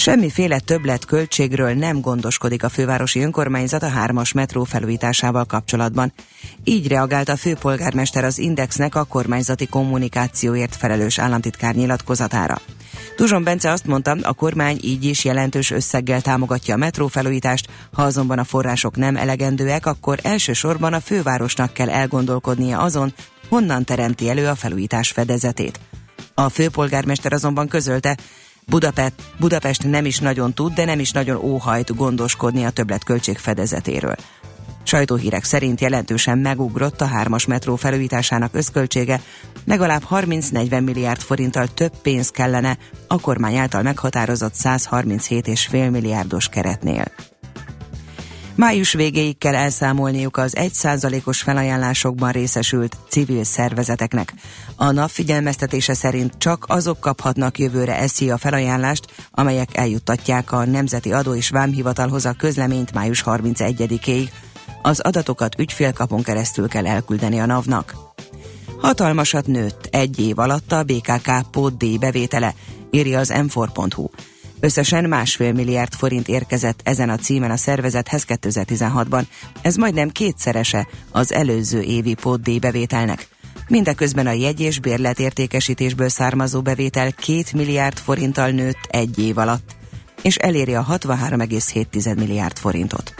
Semmiféle 0.00 0.58
többlet 0.58 1.04
költségről 1.04 1.72
nem 1.72 2.00
gondoskodik 2.00 2.62
a 2.62 2.68
fővárosi 2.68 3.20
önkormányzat 3.20 3.82
a 3.82 3.88
hármas 3.88 4.32
metró 4.32 4.64
felújításával 4.64 5.44
kapcsolatban. 5.44 6.12
Így 6.64 6.88
reagált 6.88 7.28
a 7.28 7.36
főpolgármester 7.36 8.24
az 8.24 8.38
Indexnek 8.38 8.94
a 8.94 9.04
kormányzati 9.04 9.66
kommunikációért 9.66 10.76
felelős 10.76 11.18
államtitkár 11.18 11.74
nyilatkozatára. 11.74 12.60
Tuzson 13.16 13.44
Bence 13.44 13.70
azt 13.70 13.86
mondta, 13.86 14.16
a 14.22 14.32
kormány 14.32 14.78
így 14.82 15.04
is 15.04 15.24
jelentős 15.24 15.70
összeggel 15.70 16.20
támogatja 16.20 16.74
a 16.74 16.78
metró 16.78 17.06
felújítást, 17.06 17.68
ha 17.92 18.02
azonban 18.02 18.38
a 18.38 18.44
források 18.44 18.96
nem 18.96 19.16
elegendőek, 19.16 19.86
akkor 19.86 20.18
elsősorban 20.22 20.92
a 20.92 21.00
fővárosnak 21.00 21.72
kell 21.72 21.90
elgondolkodnia 21.90 22.78
azon, 22.78 23.14
honnan 23.48 23.84
teremti 23.84 24.28
elő 24.28 24.46
a 24.46 24.54
felújítás 24.54 25.10
fedezetét. 25.10 25.80
A 26.34 26.48
főpolgármester 26.48 27.32
azonban 27.32 27.68
közölte, 27.68 28.16
Budapest, 28.66 29.12
Budapest 29.38 29.84
nem 29.84 30.04
is 30.04 30.18
nagyon 30.18 30.54
tud, 30.54 30.72
de 30.72 30.84
nem 30.84 31.00
is 31.00 31.10
nagyon 31.10 31.36
óhajt 31.36 31.96
gondoskodni 31.96 32.64
a 32.64 32.70
többletköltség 32.70 33.38
fedezetéről. 33.38 34.14
Sajtóhírek 34.82 35.44
szerint 35.44 35.80
jelentősen 35.80 36.38
megugrott 36.38 37.00
a 37.00 37.06
hármas 37.06 37.46
metró 37.46 37.76
felújításának 37.76 38.54
összköltsége, 38.54 39.20
legalább 39.64 40.02
30-40 40.10 40.84
milliárd 40.84 41.20
forinttal 41.20 41.66
több 41.66 41.92
pénz 42.02 42.30
kellene 42.30 42.78
a 43.06 43.20
kormány 43.20 43.56
által 43.56 43.82
meghatározott 43.82 44.54
137,5 44.54 45.90
milliárdos 45.90 46.48
keretnél. 46.48 47.04
Május 48.60 48.92
végéig 48.92 49.38
kell 49.38 49.54
elszámolniuk 49.54 50.36
az 50.36 50.54
1%-os 50.58 51.42
felajánlásokban 51.42 52.32
részesült 52.32 52.96
civil 53.08 53.44
szervezeteknek. 53.44 54.34
A 54.76 54.90
nap 54.90 55.08
figyelmeztetése 55.08 55.94
szerint 55.94 56.32
csak 56.38 56.64
azok 56.68 57.00
kaphatnak 57.00 57.58
jövőre 57.58 57.98
eszi 57.98 58.30
a 58.30 58.38
felajánlást, 58.38 59.04
amelyek 59.30 59.76
eljuttatják 59.76 60.52
a 60.52 60.64
Nemzeti 60.64 61.12
Adó 61.12 61.34
és 61.34 61.48
Vámhivatalhoz 61.48 62.26
a 62.26 62.32
közleményt 62.32 62.92
május 62.92 63.22
31-ig. 63.26 64.28
Az 64.82 65.00
adatokat 65.00 65.58
ügyfélkapon 65.58 66.22
keresztül 66.22 66.68
kell 66.68 66.86
elküldeni 66.86 67.40
a 67.40 67.46
NAV-nak. 67.46 67.94
Hatalmasat 68.80 69.46
nőtt 69.46 69.88
egy 69.90 70.20
év 70.20 70.38
alatt 70.38 70.72
a 70.72 70.82
BKK 70.82 71.50
pótdíj 71.50 71.96
bevétele, 71.96 72.54
írja 72.90 73.18
az 73.18 73.32
m4.hu. 73.34 74.08
Összesen 74.60 75.08
másfél 75.08 75.52
milliárd 75.52 75.92
forint 75.92 76.28
érkezett 76.28 76.80
ezen 76.84 77.08
a 77.08 77.16
címen 77.16 77.50
a 77.50 77.56
szervezethez 77.56 78.24
2016-ban. 78.28 79.22
Ez 79.62 79.76
majdnem 79.76 80.08
kétszerese 80.08 80.86
az 81.10 81.32
előző 81.32 81.80
évi 81.80 82.14
pótdíj 82.14 82.58
bevételnek. 82.58 83.28
Mindeközben 83.68 84.26
a 84.26 84.32
jegy 84.32 84.60
és 84.60 84.80
bérletértékesítésből 84.80 86.08
származó 86.08 86.62
bevétel 86.62 87.12
2 87.12 87.42
milliárd 87.54 87.98
forinttal 87.98 88.50
nőtt 88.50 88.88
egy 88.88 89.18
év 89.18 89.38
alatt, 89.38 89.76
és 90.22 90.36
eléri 90.36 90.74
a 90.74 90.86
63,7 90.90 92.16
milliárd 92.16 92.58
forintot. 92.58 93.14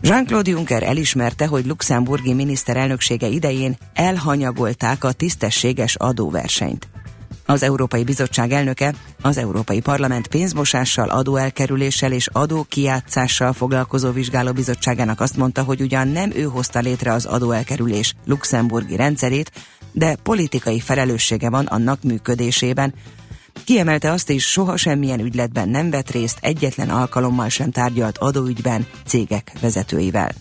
Jean-Claude 0.00 0.50
Juncker 0.50 0.82
elismerte, 0.82 1.46
hogy 1.46 1.66
luxemburgi 1.66 2.32
miniszterelnöksége 2.32 3.26
idején 3.26 3.76
elhanyagolták 3.94 5.04
a 5.04 5.12
tisztességes 5.12 5.94
adóversenyt. 5.94 6.88
Az 7.50 7.62
Európai 7.62 8.04
Bizottság 8.04 8.52
elnöke 8.52 8.94
az 9.22 9.36
Európai 9.36 9.80
Parlament 9.80 10.26
pénzmosással, 10.26 11.08
adóelkerüléssel 11.08 12.12
és 12.12 12.26
adókijátszással 12.32 13.52
foglalkozó 13.52 14.10
vizsgálóbizottságának 14.10 15.20
azt 15.20 15.36
mondta, 15.36 15.62
hogy 15.62 15.80
ugyan 15.80 16.08
nem 16.08 16.30
ő 16.34 16.42
hozta 16.42 16.78
létre 16.78 17.12
az 17.12 17.24
adóelkerülés 17.24 18.14
luxemburgi 18.26 18.96
rendszerét, 18.96 19.52
de 19.92 20.16
politikai 20.22 20.80
felelőssége 20.80 21.50
van 21.50 21.66
annak 21.66 22.02
működésében. 22.02 22.94
Kiemelte 23.64 24.10
azt 24.10 24.30
is, 24.30 24.44
soha 24.50 24.76
semmilyen 24.76 25.20
ügyletben 25.20 25.68
nem 25.68 25.90
vett 25.90 26.10
részt, 26.10 26.38
egyetlen 26.40 26.90
alkalommal 26.90 27.48
sem 27.48 27.70
tárgyalt 27.70 28.18
adóügyben 28.18 28.86
cégek 29.06 29.52
vezetőivel. 29.60 30.32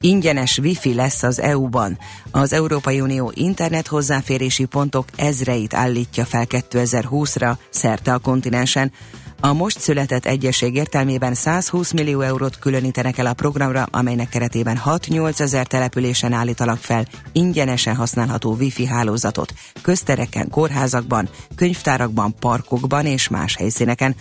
Ingyenes 0.00 0.58
wifi 0.58 0.94
lesz 0.94 1.22
az 1.22 1.40
EU-ban. 1.40 1.98
Az 2.30 2.52
Európai 2.52 3.00
Unió 3.00 3.32
internet 3.34 3.86
hozzáférési 3.86 4.64
pontok 4.64 5.06
ezreit 5.16 5.74
állítja 5.74 6.24
fel 6.24 6.44
2020-ra 6.48 7.56
szerte 7.70 8.12
a 8.12 8.18
kontinensen. 8.18 8.92
A 9.40 9.52
most 9.52 9.80
született 9.80 10.26
egyesség 10.26 10.74
értelmében 10.74 11.34
120 11.34 11.92
millió 11.92 12.20
eurót 12.20 12.58
különítenek 12.58 13.18
el 13.18 13.26
a 13.26 13.32
programra, 13.32 13.86
amelynek 13.90 14.28
keretében 14.28 14.80
6-8 14.84 15.40
ezer 15.40 15.66
településen 15.66 16.32
állítanak 16.32 16.78
fel 16.78 17.06
ingyenesen 17.32 17.94
használható 17.96 18.54
wifi 18.54 18.86
hálózatot, 18.86 19.52
köztereken, 19.82 20.48
kórházakban, 20.50 21.28
könyvtárakban, 21.54 22.34
parkokban 22.40 23.06
és 23.06 23.28
más 23.28 23.56
helyszíneken. 23.56 24.14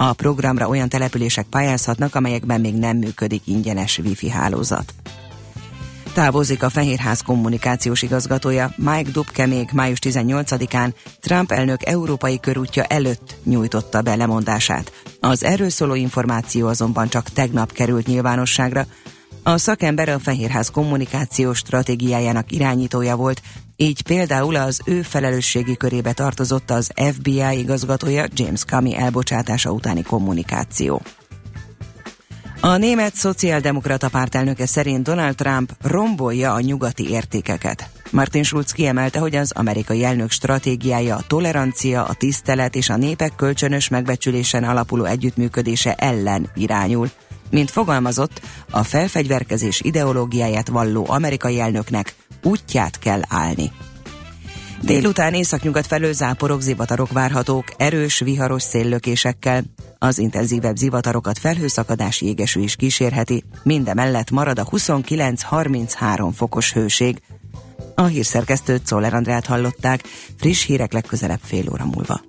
A 0.00 0.12
programra 0.12 0.68
olyan 0.68 0.88
települések 0.88 1.46
pályázhatnak, 1.46 2.14
amelyekben 2.14 2.60
még 2.60 2.74
nem 2.74 2.96
működik 2.96 3.42
ingyenes 3.44 3.98
wifi 3.98 4.28
hálózat. 4.28 4.94
Távozik 6.14 6.62
a 6.62 6.68
Fehérház 6.68 7.20
kommunikációs 7.20 8.02
igazgatója, 8.02 8.72
Mike 8.76 9.10
Dubke 9.10 9.46
még 9.46 9.68
május 9.72 9.98
18-án 10.02 10.92
Trump 11.20 11.52
elnök 11.52 11.86
európai 11.86 12.40
körútja 12.40 12.84
előtt 12.84 13.34
nyújtotta 13.44 14.02
be 14.02 14.14
lemondását. 14.14 14.92
Az 15.20 15.44
erről 15.44 15.70
szóló 15.70 15.94
információ 15.94 16.66
azonban 16.66 17.08
csak 17.08 17.28
tegnap 17.28 17.72
került 17.72 18.06
nyilvánosságra. 18.06 18.86
A 19.42 19.58
szakember 19.58 20.08
a 20.08 20.18
Fehérház 20.18 20.70
kommunikációs 20.70 21.58
stratégiájának 21.58 22.52
irányítója 22.52 23.16
volt, 23.16 23.42
így 23.80 24.02
például 24.02 24.56
az 24.56 24.80
ő 24.84 25.02
felelősségi 25.02 25.76
körébe 25.76 26.12
tartozott 26.12 26.70
az 26.70 26.90
FBI 27.12 27.58
igazgatója 27.58 28.26
James 28.34 28.64
Comey 28.64 28.96
elbocsátása 28.96 29.70
utáni 29.70 30.02
kommunikáció. 30.02 31.02
A 32.60 32.76
német 32.76 33.14
szociáldemokrata 33.14 34.08
pártelnöke 34.08 34.66
szerint 34.66 35.02
Donald 35.02 35.34
Trump 35.34 35.72
rombolja 35.82 36.52
a 36.52 36.60
nyugati 36.60 37.10
értékeket. 37.10 37.90
Martin 38.10 38.42
Schulz 38.42 38.72
kiemelte, 38.72 39.18
hogy 39.18 39.36
az 39.36 39.52
amerikai 39.52 40.04
elnök 40.04 40.30
stratégiája 40.30 41.16
a 41.16 41.24
tolerancia, 41.26 42.04
a 42.04 42.14
tisztelet 42.14 42.74
és 42.74 42.88
a 42.88 42.96
népek 42.96 43.32
kölcsönös 43.36 43.88
megbecsülésen 43.88 44.64
alapuló 44.64 45.04
együttműködése 45.04 45.94
ellen 45.94 46.50
irányul. 46.54 47.10
Mint 47.50 47.70
fogalmazott, 47.70 48.40
a 48.70 48.82
felfegyverkezés 48.82 49.80
ideológiáját 49.80 50.68
valló 50.68 51.06
amerikai 51.08 51.60
elnöknek 51.60 52.14
útját 52.42 52.98
kell 52.98 53.20
állni. 53.28 53.72
Délután 54.82 55.34
északnyugat 55.34 55.86
felől 55.86 56.12
záporok, 56.12 56.60
zivatarok 56.60 57.12
várhatók, 57.12 57.64
erős, 57.76 58.18
viharos 58.18 58.62
széllökésekkel. 58.62 59.62
Az 59.98 60.18
intenzívebb 60.18 60.76
zivatarokat 60.76 61.38
felhőszakadás 61.38 62.20
jégeső 62.20 62.60
is 62.60 62.76
kísérheti, 62.76 63.44
mindemellett 63.62 64.30
marad 64.30 64.58
a 64.58 64.64
29-33 64.64 66.30
fokos 66.34 66.72
hőség. 66.72 67.22
A 67.94 68.04
hírszerkesztőt 68.04 68.86
Czoller 68.86 69.14
Andrát 69.14 69.46
hallották, 69.46 70.02
friss 70.38 70.64
hírek 70.64 70.92
legközelebb 70.92 71.40
fél 71.42 71.70
óra 71.72 71.84
múlva. 71.84 72.20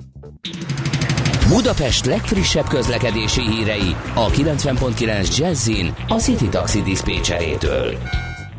Budapest 1.48 2.06
legfrissebb 2.06 2.67
közlekedési 2.67 3.41
hírei 3.41 3.95
a 4.13 4.30
90.9 4.30 5.38
Jazzin 5.38 5.93
a 6.08 6.19
City 6.19 6.48
Taxi 6.48 6.82
Dispécsejétől. 6.82 7.98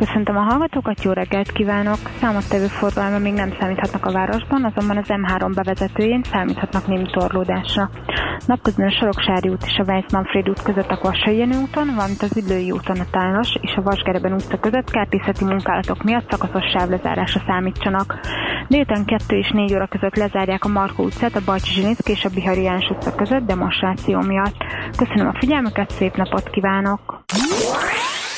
Köszöntöm 0.06 0.36
a 0.36 0.40
hallgatókat, 0.40 1.02
jó 1.02 1.12
reggelt 1.12 1.52
kívánok! 1.52 1.98
Számottevő 2.20 2.66
forgalma 2.66 3.18
még 3.18 3.32
nem 3.32 3.52
számíthatnak 3.60 4.06
a 4.06 4.12
városban, 4.12 4.64
azonban 4.64 4.96
az 4.96 5.04
M3 5.08 5.52
bevezetőjén 5.54 6.22
számíthatnak 6.22 6.86
némi 6.86 7.10
torlódásra. 7.10 7.90
Napközben 8.46 8.86
a 8.86 8.90
Soroksári 8.90 9.48
út 9.48 9.64
és 9.64 9.78
a 9.78 9.84
Weiss-Manfred 9.84 10.48
út 10.48 10.62
között 10.62 10.90
a 10.90 10.96
Kvassai 10.96 11.42
úton, 11.42 11.94
valamint 11.94 12.22
az 12.22 12.36
Üllői 12.36 12.70
úton 12.70 13.00
a 13.00 13.10
Tálas 13.10 13.58
és 13.60 13.74
a 13.76 13.82
Vasgereben 13.82 14.32
utca 14.32 14.58
között 14.58 14.90
kertészeti 14.90 15.44
munkálatok 15.44 16.02
miatt 16.02 16.30
szakaszos 16.30 16.64
sávlezárásra 16.70 17.40
számítsanak. 17.46 18.20
Délután 18.68 19.04
2 19.04 19.36
és 19.36 19.50
4 19.50 19.74
óra 19.74 19.86
között 19.86 20.16
lezárják 20.16 20.64
a 20.64 20.68
Markó 20.68 21.04
utcát 21.04 21.36
a 21.36 21.44
Bajcsi 21.44 21.72
Zsinicki 21.72 22.10
és 22.10 22.24
a 22.24 22.30
Bihari 22.34 22.62
János 22.62 22.88
utca 22.90 23.14
között 23.14 23.46
demonstráció 23.46 24.20
miatt. 24.20 24.56
Köszönöm 24.96 25.26
a 25.26 25.38
figyelmüket, 25.38 25.90
szép 25.90 26.16
napot 26.16 26.50
kívánok! 26.50 27.24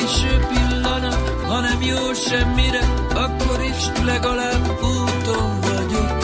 de 0.00 0.06
már 0.06 0.12
késő 0.12 0.46
pillanat, 0.48 1.46
ha 1.46 1.60
nem 1.60 1.82
jó 1.82 2.12
semmire, 2.12 2.80
akkor 3.14 3.60
is 3.62 4.04
legalább 4.04 4.70
úton 4.82 5.60
vagyok. 5.60 6.18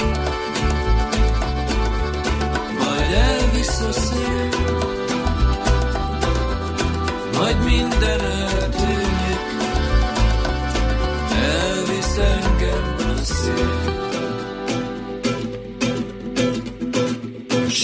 Majd 2.79 3.13
elvisz 3.13 3.81
a 3.81 3.93
szél, 3.93 4.49
majd 7.39 7.65
minden 7.65 8.21
eltűnik, 8.21 9.41
elvisz 11.31 12.17
engem 12.17 12.95
a 12.99 13.25
szél. 13.25 13.96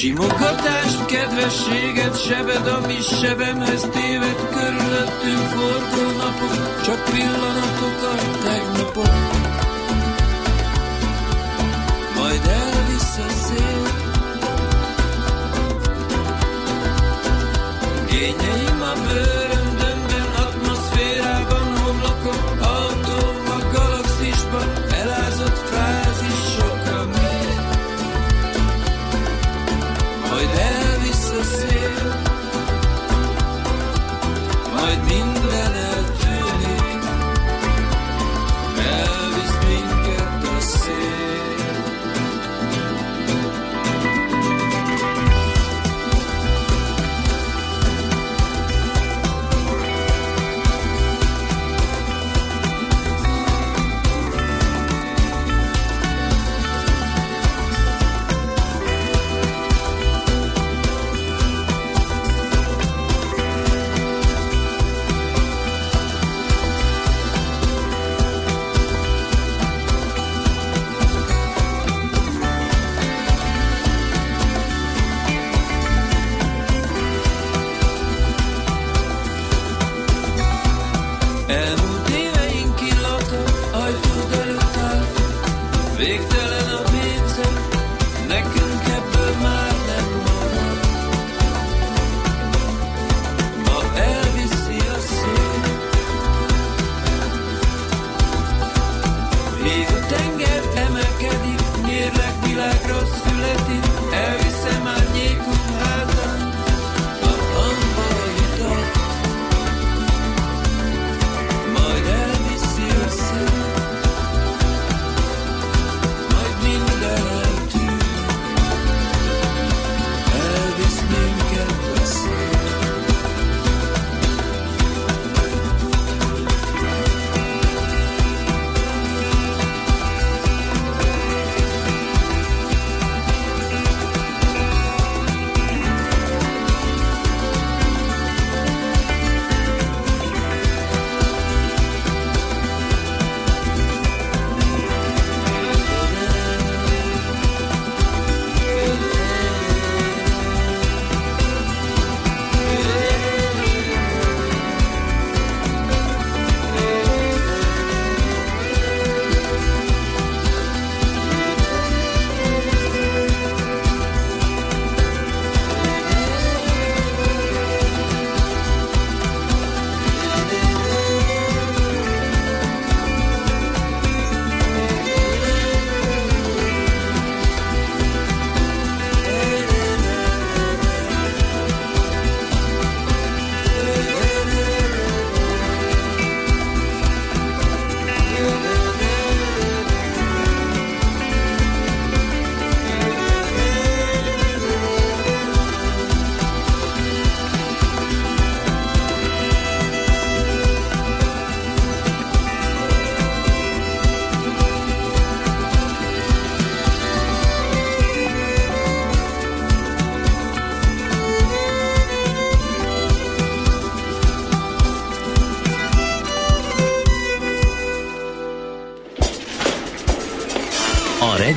Simogatást, 0.02 1.04
kedvességet, 1.06 2.24
sebed, 2.24 2.66
ami 2.66 2.94
sebemhez 3.00 3.80
téved, 3.80 4.36
körülöttünk 4.54 5.46
forgó 5.54 6.16
napok, 6.16 6.82
csak 6.84 7.04
pillanatok 7.04 7.98
a 8.02 8.14
tegnapok. 8.44 9.12
Majd 12.16 12.46
elvisz 12.46 13.18
a 13.18 13.32
szél. 13.44 13.86
Gényeim 18.10 18.82
a 18.82 18.92
bőröndömben, 19.06 19.41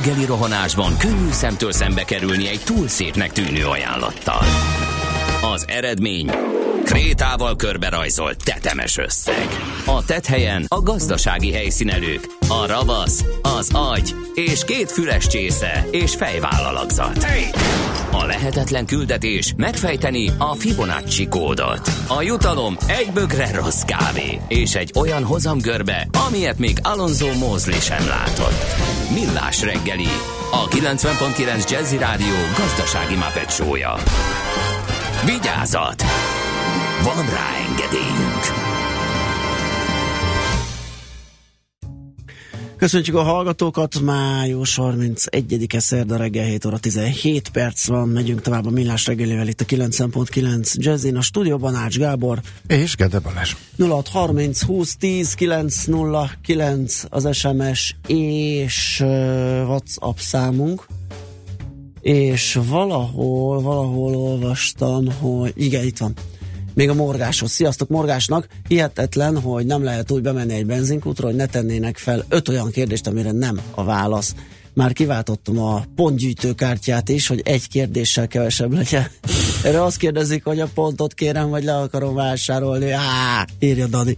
reggeli 0.06 0.26
rohanásban 0.26 0.96
könnyű 0.98 1.30
szemtől 1.30 1.72
szembe 1.72 2.04
kerülni 2.04 2.48
egy 2.48 2.60
túl 2.64 2.88
szépnek 2.88 3.32
tűnő 3.32 3.66
ajánlattal. 3.66 4.42
Az 5.54 5.64
eredmény 5.68 6.30
krétával 6.84 7.56
körberajzolt 7.56 8.44
tetemes 8.44 8.98
összeg. 8.98 9.48
A 9.86 10.04
tethelyen 10.04 10.64
a 10.68 10.82
gazdasági 10.82 11.52
helyszínelők, 11.52 12.35
a 12.48 12.66
ravasz, 12.66 13.24
az 13.42 13.70
agy 13.72 14.14
és 14.34 14.64
két 14.64 14.92
füles 14.92 15.26
csésze 15.26 15.86
és 15.90 16.14
fejvállalakzat. 16.14 17.26
A 18.12 18.24
lehetetlen 18.24 18.86
küldetés 18.86 19.52
megfejteni 19.56 20.30
a 20.38 20.54
Fibonacci 20.54 21.28
kódot. 21.28 21.90
A 22.06 22.22
jutalom 22.22 22.76
egy 22.86 23.10
bögre 23.14 23.54
rossz 23.54 23.82
kávé 23.82 24.40
és 24.48 24.74
egy 24.74 24.92
olyan 24.98 25.24
hozamgörbe, 25.24 26.08
amilyet 26.26 26.58
még 26.58 26.78
Alonso 26.82 27.32
Mózli 27.32 27.80
sem 27.80 28.06
látott. 28.06 28.64
Millás 29.14 29.62
reggeli, 29.62 30.08
a 30.50 30.68
90.9 30.68 31.70
Jazzy 31.70 31.98
Rádió 31.98 32.36
gazdasági 32.56 33.14
mapetsója. 33.14 33.94
Vigyázat! 35.24 36.02
Van 37.02 37.24
rá 37.24 37.48
engedélyünk! 37.68 38.65
Köszöntjük 42.78 43.16
a 43.16 43.22
hallgatókat, 43.22 44.00
május 44.00 44.78
31-e 44.82 45.78
szerda 45.78 46.16
reggel 46.16 46.44
7 46.44 46.64
óra 46.64 46.78
17 46.78 47.48
perc 47.48 47.86
van, 47.86 48.08
megyünk 48.08 48.40
tovább 48.40 48.66
a 48.66 48.70
millás 48.70 49.06
reggelével 49.06 49.48
itt 49.48 49.60
a 49.60 49.64
9.9 49.64 50.74
Jazzin, 50.74 51.16
a 51.16 51.20
stúdióban 51.20 51.74
Ács 51.74 51.98
Gábor. 51.98 52.40
És 52.66 52.96
Gede 52.96 53.18
Balázs. 53.18 53.54
0630 53.78 54.62
20 54.62 54.96
10 54.96 55.34
909 55.34 57.04
az 57.08 57.36
SMS 57.36 57.96
és 58.06 59.00
uh, 59.00 59.08
WhatsApp 59.66 60.16
számunk. 60.16 60.86
És 62.00 62.58
valahol, 62.68 63.60
valahol 63.60 64.16
olvastam, 64.16 65.12
hogy 65.12 65.52
igen, 65.54 65.84
itt 65.84 65.98
van 65.98 66.14
még 66.76 66.88
a 66.88 66.94
morgáshoz. 66.94 67.50
Sziasztok 67.50 67.88
morgásnak! 67.88 68.46
Hihetetlen, 68.68 69.40
hogy 69.40 69.66
nem 69.66 69.84
lehet 69.84 70.10
úgy 70.10 70.22
bemenni 70.22 70.54
egy 70.54 70.66
benzinkútra, 70.66 71.26
hogy 71.26 71.36
ne 71.36 71.46
tennének 71.46 71.96
fel 71.96 72.24
öt 72.28 72.48
olyan 72.48 72.70
kérdést, 72.70 73.06
amire 73.06 73.32
nem 73.32 73.60
a 73.70 73.84
válasz. 73.84 74.34
Már 74.72 74.92
kiváltottam 74.92 75.58
a 75.58 75.84
pontgyűjtőkártyát 75.94 77.08
is, 77.08 77.26
hogy 77.26 77.40
egy 77.44 77.68
kérdéssel 77.68 78.28
kevesebb 78.28 78.72
legyen. 78.72 79.06
Erre 79.66 79.82
azt 79.82 79.96
kérdezik, 79.96 80.44
hogy 80.44 80.60
a 80.60 80.68
pontot 80.74 81.14
kérem, 81.14 81.48
vagy 81.48 81.64
le 81.64 81.76
akarom 81.76 82.14
vásárolni. 82.14 82.90
Á, 82.90 83.46
írja 83.58 83.86
Dani. 83.86 84.16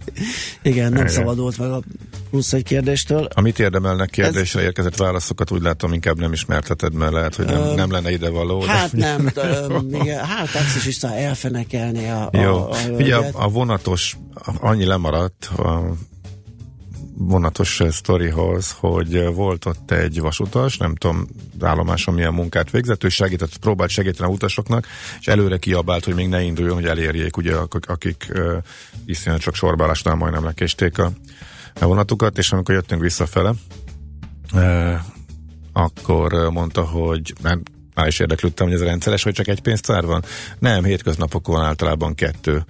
Igen, 0.61 0.91
nem 0.91 1.01
Igen. 1.01 1.13
szabadult 1.13 1.57
meg 1.57 1.71
a 1.71 1.81
plusz 2.29 2.53
egy 2.53 2.63
kérdéstől. 2.63 3.27
Amit 3.35 3.59
érdemelnek 3.59 4.09
kérdésre 4.09 4.61
érkezett 4.61 4.95
válaszokat, 4.95 5.51
úgy 5.51 5.61
látom, 5.61 5.93
inkább 5.93 6.19
nem 6.19 6.33
ismerteted, 6.33 6.93
mert 6.93 7.11
lehet, 7.11 7.35
hogy 7.35 7.45
nem, 7.45 7.61
Öm, 7.61 7.75
nem 7.75 7.91
lenne 7.91 8.11
ide 8.11 8.29
való. 8.29 8.61
Hát 8.61 8.91
nem, 8.91 9.31
igen, 10.01 10.25
hát 10.25 10.51
taxis 10.51 10.85
is 10.85 11.03
elfenekelni 11.03 12.09
a, 12.09 12.29
Jó, 12.31 12.55
a, 12.55 12.69
a 12.69 12.89
ugye 12.89 13.15
a, 13.15 13.25
a 13.33 13.49
vonatos, 13.49 14.17
annyi 14.59 14.85
lemaradt 14.85 15.45
a 15.45 15.93
vonatos 17.21 17.79
eh, 17.79 17.91
sztorihoz, 17.91 18.75
hogy 18.79 19.15
eh, 19.15 19.33
volt 19.33 19.65
ott 19.65 19.91
egy 19.91 20.19
vasutas, 20.19 20.77
nem 20.77 20.95
tudom, 20.95 21.27
állomáson 21.61 22.13
milyen 22.13 22.33
munkát 22.33 22.71
végzett, 22.71 23.03
ő 23.03 23.09
segített, 23.09 23.57
próbált 23.57 23.89
segíteni 23.89 24.29
a 24.29 24.33
utasoknak, 24.33 24.87
és 25.19 25.27
előre 25.27 25.57
kiabált, 25.57 26.05
hogy 26.05 26.15
még 26.15 26.27
ne 26.27 26.41
induljon, 26.41 26.75
hogy 26.75 26.85
elérjék, 26.85 27.37
ugye, 27.37 27.55
akik, 27.55 27.89
akik 27.89 28.31
iszonyat 29.05 29.39
csak 29.39 29.55
sorbaálásnál 29.55 30.15
majdnem 30.15 30.43
lekésték 30.43 30.97
a, 30.97 31.11
a 31.79 31.85
vonatukat, 31.85 32.37
és 32.37 32.51
amikor 32.51 32.75
jöttünk 32.75 33.01
visszafele, 33.01 33.53
uh, 34.53 34.93
akkor 35.73 36.49
mondta, 36.51 36.81
hogy 36.81 37.33
nem, 37.41 37.61
már 37.93 38.07
is 38.07 38.19
érdeklődtem, 38.19 38.65
hogy 38.65 38.75
ez 38.75 38.83
rendszeres, 38.83 39.23
hogy 39.23 39.33
csak 39.33 39.47
egy 39.47 39.61
pénztár 39.61 40.05
van. 40.05 40.23
Nem, 40.59 40.83
hétköznapokon 40.83 41.61
általában 41.61 42.15
kettő. 42.15 42.65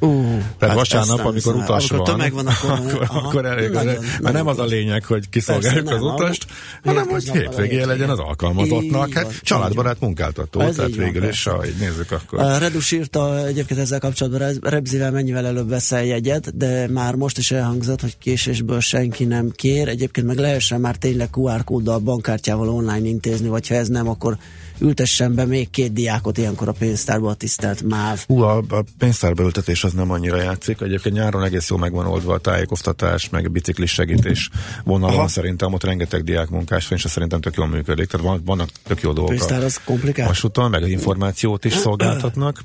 Uh, 0.00 0.24
Tehát 0.58 0.58
hát 0.58 0.74
vasárnap, 0.74 1.18
amikor 1.18 1.34
hiszem. 1.34 1.58
utas 1.58 1.90
amikor 1.90 2.06
van, 2.06 2.16
tömeg 2.16 2.32
van, 2.32 2.46
akkor, 2.46 2.70
akkor, 2.78 3.02
aha, 3.02 3.28
akkor 3.28 3.44
elég, 3.44 3.70
nagyon, 3.70 3.94
mert 3.94 4.20
nagyon 4.20 4.32
nem 4.32 4.46
az 4.46 4.58
a 4.58 4.64
lényeg, 4.64 5.04
hogy 5.04 5.28
kiszolgáljuk 5.28 5.84
Persze, 5.84 5.98
az 5.98 6.04
nem, 6.04 6.14
utast, 6.14 6.46
hanem 6.84 7.08
hogy 7.08 7.30
hétvégén 7.30 7.86
legyen 7.86 8.10
az 8.10 8.18
alkalmazottnak. 8.18 9.12
Hát 9.12 9.40
családbarát 9.40 10.00
munkáltató, 10.00 10.60
Ez 10.60 10.74
tehát 10.74 10.94
végül 10.94 11.28
is, 11.28 11.44
ha 11.44 11.66
így 11.66 11.76
nézzük, 11.78 12.10
akkor... 12.12 12.38
A 12.40 12.58
Redus 12.58 12.92
írta 12.92 13.46
egyébként 13.46 13.80
ezzel 13.80 13.98
kapcsolatban, 13.98 14.58
Rebzivel 14.60 15.10
mennyivel 15.10 15.46
előbb 15.46 15.68
veszel 15.68 16.04
jegyet, 16.04 16.56
de 16.56 16.88
már 16.88 17.14
most 17.14 17.38
is 17.38 17.50
elhangzott, 17.50 18.00
hogy 18.00 18.18
késésből 18.18 18.80
senki 18.80 19.24
nem 19.24 19.50
kér. 19.50 19.88
Egyébként 19.88 20.26
meg 20.26 20.38
lehessen 20.38 20.80
már 20.80 20.96
tényleg 20.96 21.28
QR 21.36 21.64
kóddal, 21.64 21.98
bankkártyával 21.98 22.68
online 22.68 23.08
intézni, 23.08 23.48
vagy 23.48 23.68
ha 23.68 23.74
ez 23.74 23.88
nem, 23.88 24.08
akkor 24.08 24.36
ültessen 24.80 25.34
be 25.34 25.44
még 25.44 25.70
két 25.70 25.92
diákot 25.92 26.38
ilyenkor 26.38 26.68
a 26.68 26.72
pénztárba 26.72 27.30
a 27.30 27.34
tisztelt 27.34 27.82
MÁV. 27.82 28.24
Hú, 28.26 28.42
a, 28.42 28.56
a 28.68 28.84
pénztárbeültetés 28.98 29.84
az 29.84 29.92
nem 29.92 30.10
annyira 30.10 30.42
játszik. 30.42 30.80
Egyébként 30.80 31.14
nyáron 31.14 31.44
egész 31.44 31.70
jó 31.70 31.76
megvan 31.76 32.06
oldva 32.06 32.34
a 32.34 32.38
tájékoztatás, 32.38 33.28
meg 33.28 33.44
a 33.46 33.48
biciklis 33.48 33.92
segítés 33.92 34.50
vonalon. 34.84 35.16
Aha. 35.18 35.28
Szerintem 35.28 35.72
ott 35.72 35.84
rengeteg 35.84 36.24
diák 36.24 36.48
munkás 36.48 36.88
van, 36.88 36.98
és 36.98 37.04
ez 37.04 37.10
szerintem 37.10 37.40
tök 37.40 37.54
jól 37.56 37.66
működik. 37.66 38.06
Tehát 38.06 38.26
van, 38.26 38.42
vannak 38.44 38.68
tök 38.86 39.00
jó 39.00 39.12
dolgok. 39.12 39.34
Pénztár 39.34 39.62
a 39.62 39.64
az 39.64 39.80
komplikált? 39.84 40.28
vasúton, 40.28 40.70
meg 40.70 40.82
az 40.82 40.88
információt 40.88 41.64
is 41.64 41.72
szolgáltatnak. 41.72 42.62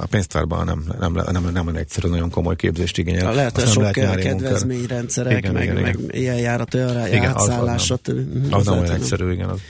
A 0.00 0.06
pénztárban 0.10 0.64
nem, 0.64 0.84
nem, 1.00 1.12
nem, 1.12 1.32
nem, 1.32 1.52
nem 1.52 1.68
egyszerű, 1.68 2.08
nagyon 2.08 2.30
komoly 2.30 2.56
képzést 2.56 2.98
igényel. 2.98 3.34
Lehet, 3.34 3.54
hogy 3.54 3.62
Azt 3.62 3.72
sok 3.72 3.96
lehet 3.96 4.18
kedvezményrendszerek, 4.18 5.38
Igen, 5.38 5.52
meg, 5.52 5.62
igen, 5.62 5.74
meg 5.74 5.98
igen. 5.98 6.10
ilyen 6.22 6.36
járat, 6.36 6.74
olyan 6.74 7.06
Igen, 7.06 7.32
az- 7.32 7.42
az 7.42 7.50
átszállás, 7.50 7.88
nem. 7.88 7.98
Az 8.50 8.64
nem 8.64 8.74
lehet, 8.74 8.88
olyan 8.88 9.00
egyszerű, 9.00 9.32
igen. 9.32 9.48
Az. 9.48 9.60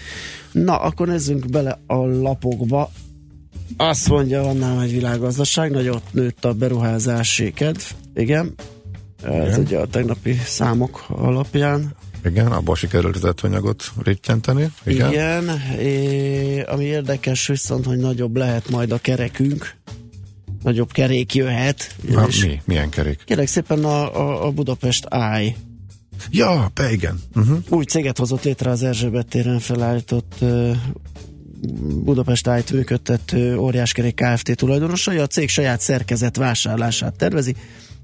Na, 0.64 0.76
akkor 0.76 1.08
nézzünk 1.08 1.50
bele 1.50 1.78
a 1.86 1.94
lapokba. 1.94 2.90
Azt 3.76 4.08
mondja, 4.08 4.42
van 4.42 4.56
nálam 4.56 4.78
egy 4.78 4.92
világgazdaság, 4.92 5.70
nagyot 5.70 6.02
nőtt 6.12 6.44
a 6.44 6.52
beruházási 6.52 7.52
kedv. 7.52 7.80
Igen. 8.14 8.54
Ez 9.22 9.46
Igen. 9.46 9.60
ugye 9.60 9.78
a 9.78 9.86
tegnapi 9.86 10.32
számok 10.44 11.04
alapján. 11.08 11.94
Igen, 12.24 12.46
abból 12.46 12.76
sikerült 12.76 13.16
az 13.16 13.34
anyagot 13.42 13.92
rittyenteni. 14.02 14.70
Igen. 14.84 15.10
Igen. 15.10 15.60
É, 15.78 16.60
ami 16.60 16.84
érdekes 16.84 17.46
viszont, 17.46 17.84
hogy 17.84 17.98
nagyobb 17.98 18.36
lehet 18.36 18.68
majd 18.70 18.92
a 18.92 18.98
kerekünk. 18.98 19.74
Nagyobb 20.62 20.92
kerék 20.92 21.34
jöhet. 21.34 21.94
Na, 22.08 22.26
És 22.26 22.44
mi? 22.44 22.60
Milyen 22.64 22.88
kerék? 22.88 23.22
Kérek 23.24 23.46
szépen 23.46 23.84
a, 23.84 24.16
a, 24.16 24.46
a 24.46 24.50
Budapest 24.50 25.04
Eye. 25.10 25.54
Ja, 26.30 26.70
be 26.74 26.92
igen. 26.92 27.20
Uh-huh. 27.34 27.58
Új 27.68 27.84
céget 27.84 28.18
hozott 28.18 28.44
létre 28.44 28.70
az 28.70 28.82
Erzsébet 28.82 29.26
téren 29.26 29.58
felállított 29.58 30.34
uh, 30.40 30.76
Budapest 32.04 32.46
Ájt 32.46 32.72
működtető 32.72 33.56
óriáskerék 33.56 34.14
Kft. 34.14 34.56
tulajdonosai. 34.56 35.18
A 35.18 35.26
cég 35.26 35.48
saját 35.48 35.80
szerkezet 35.80 36.36
vásárlását 36.36 37.16
tervezi, 37.16 37.54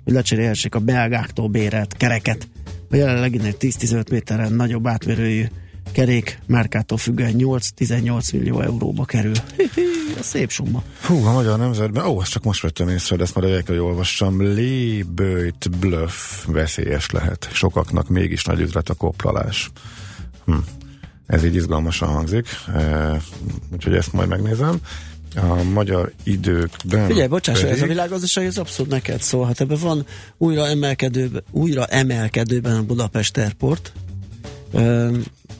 hogy 0.04 0.12
lecserélhessék 0.12 0.74
a 0.74 0.78
belgáktól 0.78 1.48
bérelt 1.48 1.96
kereket. 1.96 2.48
A 2.90 2.96
jelenleginél 2.96 3.54
10-15 3.60 4.10
méteren 4.10 4.52
nagyobb 4.52 4.86
átmérőjű 4.86 5.44
kerék 5.92 6.38
márkától 6.46 6.98
függően 6.98 7.34
8-18 7.38 8.32
millió 8.32 8.60
euróba 8.60 9.04
kerül. 9.04 9.32
a 10.18 10.22
szép 10.22 10.50
summa. 10.50 10.82
Hú, 11.02 11.24
a 11.24 11.32
magyar 11.32 11.58
nemzetben, 11.58 12.06
ó, 12.06 12.20
ezt 12.20 12.30
csak 12.30 12.42
most 12.42 12.62
vettem 12.62 12.88
észre, 12.88 13.16
de 13.16 13.22
ezt 13.22 13.34
már 13.34 13.44
egyébként 13.44 13.78
olvassam, 13.78 14.42
lébőjt 14.42 15.70
bluff 15.78 16.44
veszélyes 16.46 17.10
lehet. 17.10 17.48
Sokaknak 17.52 18.08
mégis 18.08 18.44
nagy 18.44 18.60
üzlet 18.60 18.88
a 18.88 18.94
koplalás. 18.94 19.70
Hm. 20.44 20.54
Ez 21.26 21.44
így 21.44 21.54
izgalmasan 21.54 22.08
hangzik, 22.08 22.46
e, 22.74 23.16
úgyhogy 23.72 23.94
ezt 23.94 24.12
majd 24.12 24.28
megnézem. 24.28 24.80
A 25.36 25.62
magyar 25.62 26.12
időkben 26.22 27.06
Figyelj, 27.06 27.28
bocsáss, 27.28 27.60
pedig- 27.60 27.74
ez 27.74 27.82
a 27.82 27.86
világgazdaság, 27.86 28.44
ez 28.44 28.58
abszolút 28.58 28.90
neked 28.92 29.22
szól. 29.22 29.46
Hát 29.46 29.60
ebben 29.60 29.78
van 29.80 30.06
újra 30.38 30.66
emelkedőben, 30.66 31.42
újra 31.50 31.86
emelkedőben 31.86 32.76
a 32.76 32.82
Budapest 32.82 33.36
Airport. 33.36 33.92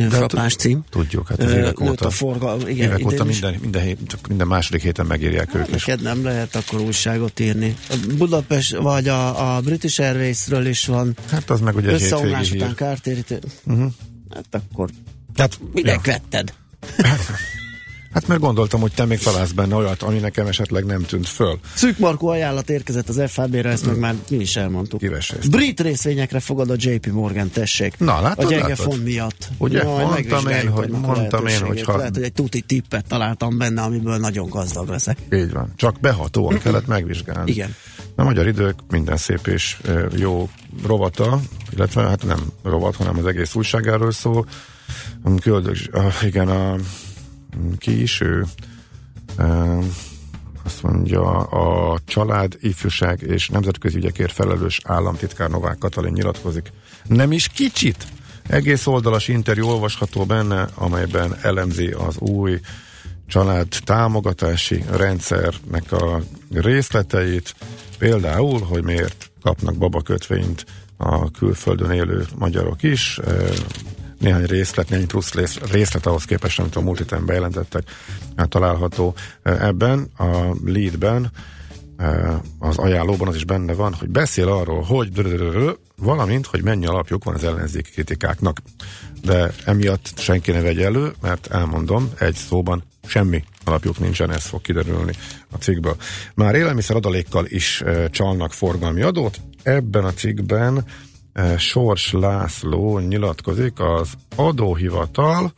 De 0.09 0.17
frappás 0.17 0.55
cím. 0.57 0.85
Tudjuk, 0.91 1.29
hát 1.29 1.43
az 1.43 1.51
évek 1.51 1.79
nőtt 1.79 1.91
óta, 1.91 2.07
a 2.07 2.11
forgalom, 2.11 2.61
igen, 2.69 2.89
évek 2.89 3.07
óta 3.07 3.25
minden, 3.25 3.55
minden, 3.61 3.83
hét, 3.83 3.99
csak 4.07 4.29
minden 4.29 4.47
második 4.47 4.83
héten 4.83 5.07
megírják 5.07 5.55
ők. 5.55 5.67
És 5.67 5.85
Neked 5.85 6.03
nem 6.03 6.25
lehet 6.25 6.55
akkor 6.55 6.81
újságot 6.81 7.41
írni. 7.41 7.77
A 7.89 7.95
Budapest, 8.17 8.77
vagy 8.77 9.09
a, 9.09 9.55
a 9.57 9.61
British 9.61 10.01
Airways-ről 10.01 10.67
is 10.67 10.87
van. 10.87 11.17
Hát 11.31 11.51
az 11.51 11.61
meg 11.61 11.77
ugye 11.77 11.89
egy 11.89 11.95
Összeomlás 11.95 12.51
után 12.51 12.75
kártérítő. 12.75 13.39
Uh-huh. 13.65 13.93
Hát 14.35 14.63
akkor 14.71 14.91
Hát, 15.37 15.59
minek 15.73 16.07
ja. 16.07 16.13
vetted? 16.13 16.53
Hát 18.15 18.27
mert 18.27 18.41
gondoltam, 18.41 18.81
hogy 18.81 18.93
te 18.93 19.05
még 19.05 19.19
találsz 19.19 19.51
benne 19.51 19.75
olyat, 19.75 20.03
ami 20.03 20.19
nekem 20.19 20.47
esetleg 20.47 20.85
nem 20.85 21.03
tűnt 21.03 21.29
föl. 21.29 21.59
Szűk 21.75 21.99
Markó 21.99 22.29
ajánlat 22.29 22.71
érkezett 22.71 23.09
az 23.09 23.23
FAB-re, 23.27 23.71
ezt 23.71 23.87
meg 23.87 23.99
már 23.99 24.15
mi 24.29 24.37
is 24.37 24.57
elmondtuk. 24.57 25.01
Kíves 25.01 25.31
részt. 25.31 25.51
Brit 25.51 25.81
részvényekre 25.81 26.41
fogad 26.41 26.71
a 26.71 26.75
JP 26.79 27.07
Morgan, 27.07 27.51
tessék. 27.51 27.99
Na, 27.99 28.21
látod, 28.21 28.45
a 28.45 28.49
gyenge 28.49 28.69
látod? 28.69 28.85
font 28.85 29.05
miatt. 29.05 29.49
Ugye, 29.59 29.83
mondtam 29.85 30.11
megvizsgáljuk 30.11 30.65
én, 30.65 30.71
hogy- 30.71 30.89
mondtam 30.91 31.47
én, 31.47 31.61
hogy 31.61 31.83
ha- 31.83 31.97
Lehet, 31.97 32.15
hogy 32.15 32.25
egy 32.25 32.33
tuti 32.33 32.61
tippet 32.61 33.07
találtam 33.09 33.59
benne, 33.59 33.83
amiből 33.83 34.17
nagyon 34.17 34.49
gazdag 34.49 34.89
leszek. 34.89 35.19
Így 35.33 35.53
van. 35.53 35.73
Csak 35.77 36.01
behatóan 36.01 36.59
kellett 36.59 36.87
megvizsgálni. 36.87 37.51
Igen. 37.51 37.75
A 38.17 38.23
magyar 38.23 38.47
idők 38.47 38.75
minden 38.91 39.17
szép 39.17 39.47
és 39.47 39.81
jó 40.17 40.49
rovata, 40.87 41.41
illetve 41.71 42.03
hát 42.03 42.25
nem 42.25 42.41
rovat, 42.63 42.97
hanem 42.97 43.19
az 43.19 43.27
egész 43.27 43.55
újságáról 43.55 44.13
szól. 44.13 44.47
Küldök, 45.41 45.77
ah, 45.93 46.13
igen, 46.23 46.49
a, 46.49 46.77
ki 47.79 48.03
is 48.03 48.21
ő? 48.21 48.45
Azt 50.65 50.83
mondja, 50.83 51.41
a 51.41 51.99
család, 52.05 52.57
ifjúság 52.61 53.21
és 53.23 53.49
nemzetközi 53.49 53.97
ügyekért 53.97 54.33
felelős 54.33 54.81
államtitkár 54.85 55.51
Novák 55.51 55.79
Katalin 55.79 56.13
nyilatkozik. 56.13 56.73
Nem 57.05 57.33
is 57.33 57.49
kicsit! 57.49 58.07
Egész 58.49 58.87
oldalas 58.87 59.29
interjú 59.29 59.67
olvasható 59.67 60.25
benne, 60.25 60.69
amelyben 60.75 61.37
elemzi 61.43 61.87
az 61.87 62.19
új 62.19 62.61
család 63.27 63.69
támogatási 63.85 64.85
rendszernek 64.91 65.93
a 65.93 66.21
részleteit, 66.51 67.55
például, 67.99 68.61
hogy 68.61 68.83
miért 68.83 69.31
kapnak 69.43 69.77
babakötvényt 69.77 70.65
a 70.97 71.31
külföldön 71.31 71.91
élő 71.91 72.27
magyarok 72.39 72.83
is, 72.83 73.21
néhány 74.23 74.45
részlet, 74.45 74.89
néhány 74.89 75.07
plusz 75.07 75.33
részlet 75.71 76.07
ahhoz 76.07 76.25
képest, 76.25 76.59
amit 76.59 76.77
a 76.77 76.81
múlt 76.81 77.25
bejelentettek, 77.25 77.83
található 78.49 79.15
ebben, 79.43 80.11
a 80.19 80.57
leadben, 80.65 81.33
az 82.59 82.79
ajánlóban 82.79 83.29
az 83.29 83.35
is 83.35 83.45
benne 83.45 83.75
van, 83.75 83.95
hogy 83.95 84.09
beszél 84.09 84.49
arról, 84.49 84.83
hogy 84.83 85.13
valamint, 85.97 86.47
hogy 86.47 86.63
mennyi 86.63 86.87
alapjuk 86.87 87.25
van 87.25 87.35
az 87.35 87.45
ellenzéki 87.45 87.91
kritikáknak. 87.91 88.63
De 89.23 89.53
emiatt 89.65 90.13
senki 90.17 90.51
ne 90.51 90.61
vegye 90.61 90.85
elő, 90.85 91.13
mert 91.21 91.47
elmondom, 91.47 92.11
egy 92.19 92.35
szóban 92.35 92.83
semmi 93.07 93.45
alapjuk 93.65 93.99
nincsen, 93.99 94.31
ez 94.31 94.45
fog 94.45 94.61
kiderülni 94.61 95.13
a 95.51 95.57
cikkből. 95.57 95.97
Már 96.35 96.55
élelmiszer 96.55 96.97
adalékkal 96.97 97.47
is 97.49 97.81
e, 97.81 98.09
csalnak 98.09 98.53
forgalmi 98.53 99.03
adót. 99.03 99.41
Ebben 99.63 100.05
a 100.05 100.13
cikkben 100.13 100.79
e, 100.79 100.85
Sors 101.57 102.13
László 102.13 102.99
nyilatkozik, 102.99 103.81
az 103.81 104.13
adóhivatal 104.37 105.53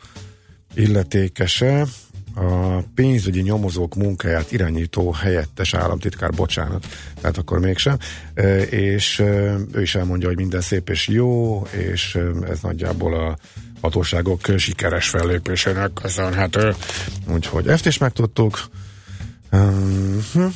illetékese, 0.75 1.87
a 2.35 2.81
pénzügyi 2.95 3.41
nyomozók 3.41 3.95
munkáját 3.95 4.53
irányító 4.53 5.12
helyettes 5.12 5.75
államtitkár, 5.75 6.31
bocsánat, 6.31 6.87
tehát 7.20 7.39
akkor 7.39 7.59
mégsem, 7.59 7.97
e, 8.35 8.62
és 8.62 9.18
e, 9.18 9.25
ő 9.72 9.83
is 9.83 9.95
elmondja, 9.95 10.29
hogy 10.29 10.37
minden 10.37 10.61
szép 10.61 10.89
és 10.89 11.09
jó, 11.09 11.62
és 11.62 12.18
ez 12.49 12.61
nagyjából 12.61 13.14
a 13.14 13.37
hatóságok 13.81 14.41
sikeres 14.57 15.09
fellépésének 15.09 15.93
köszönhető. 15.93 16.75
Úgyhogy 17.27 17.68
ezt 17.68 17.87
is 17.87 17.99
megtudtuk. 17.99 18.64
Uh-huh. 19.53 20.53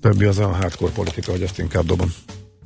Többi 0.00 0.24
az 0.24 0.38
a 0.38 0.46
hardcore 0.46 0.92
politika, 0.92 1.30
hogy 1.30 1.42
ezt 1.42 1.58
inkább 1.58 1.84
dobom. 1.84 2.12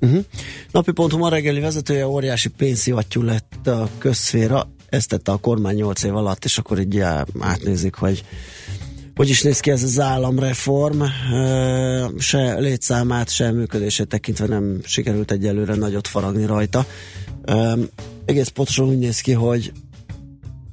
Uh-huh. 0.02 0.24
Napi 0.70 0.92
pontom 0.92 1.22
a 1.22 1.28
reggeli 1.28 1.60
vezetője 1.60 2.06
óriási 2.06 2.48
pénzszivattyú 2.48 3.22
lett 3.22 3.66
a 3.66 3.88
közszféra, 3.98 4.70
ezt 4.88 5.08
tette 5.08 5.32
a 5.32 5.36
kormány 5.36 5.74
8 5.74 6.02
év 6.02 6.16
alatt, 6.16 6.44
és 6.44 6.58
akkor 6.58 6.80
így 6.80 7.00
átnézik, 7.40 7.94
hogy 7.94 8.24
hogy 9.14 9.28
is 9.28 9.42
néz 9.42 9.60
ki 9.60 9.70
ez 9.70 9.82
az 9.82 10.00
államreform, 10.00 11.02
se 12.18 12.58
létszámát, 12.58 13.30
se 13.30 13.50
működését 13.50 14.08
tekintve 14.08 14.46
nem 14.46 14.80
sikerült 14.84 15.30
egyelőre 15.30 15.74
nagyot 15.74 16.08
faragni 16.08 16.46
rajta. 16.46 16.86
Egész 18.24 18.48
pontosan 18.48 18.88
úgy 18.88 18.98
néz 18.98 19.20
ki, 19.20 19.32
hogy 19.32 19.72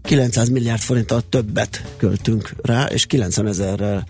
900 0.01 0.49
milliárd 0.49 0.81
forinttal 0.81 1.21
többet 1.29 1.93
költünk 1.97 2.53
rá, 2.61 2.83
és 2.83 3.05
90 3.05 3.47
ezerrel 3.47 4.05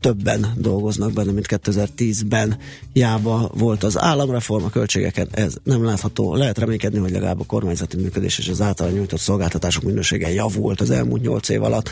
többen 0.00 0.52
dolgoznak 0.56 1.12
benne, 1.12 1.32
mint 1.32 1.46
2010-ben. 1.48 2.58
Hiába 2.92 3.50
volt 3.54 3.82
az 3.82 3.98
államreform, 3.98 4.64
a 4.64 4.70
költségeken 4.70 5.28
ez 5.30 5.54
nem 5.62 5.84
látható. 5.84 6.34
Lehet 6.34 6.58
reménykedni, 6.58 6.98
hogy 6.98 7.10
legalább 7.10 7.40
a 7.40 7.44
kormányzati 7.44 7.96
működés 7.96 8.38
és 8.38 8.48
az 8.48 8.60
által 8.60 8.90
nyújtott 8.90 9.20
szolgáltatások 9.20 9.82
minősége 9.82 10.32
javult 10.32 10.80
az 10.80 10.90
elmúlt 10.90 11.22
8 11.22 11.48
év 11.48 11.62
alatt. 11.62 11.88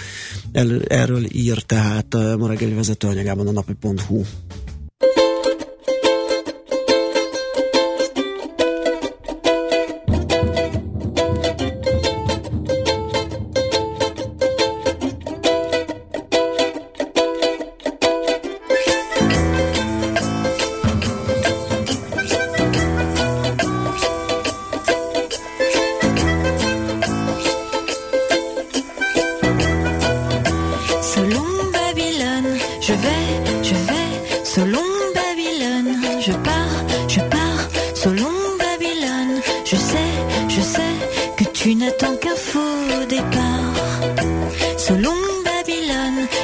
El, 0.53 0.83
erről 0.83 1.25
ír 1.33 1.63
tehát 1.63 2.15
ma 2.39 2.49
reggeli 2.49 2.75
vezetőanyagában 2.75 3.47
a 3.47 3.53
napi.hu. 3.53 4.23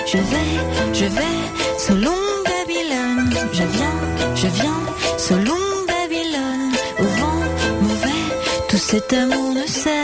Je 0.06 0.18
vais, 0.18 0.94
je 0.94 1.04
vais, 1.04 1.38
selon 1.78 2.16
Babylone. 2.44 3.30
Je 3.52 3.64
viens, 3.64 4.34
je 4.34 4.46
viens, 4.46 4.80
selon 5.18 5.60
Babylone. 5.86 6.72
Au 6.98 7.04
vent 7.04 7.42
mauvais, 7.82 8.24
tout 8.68 8.78
cet 8.78 9.12
amour 9.12 9.54
ne 9.54 9.66
sert. 9.66 9.97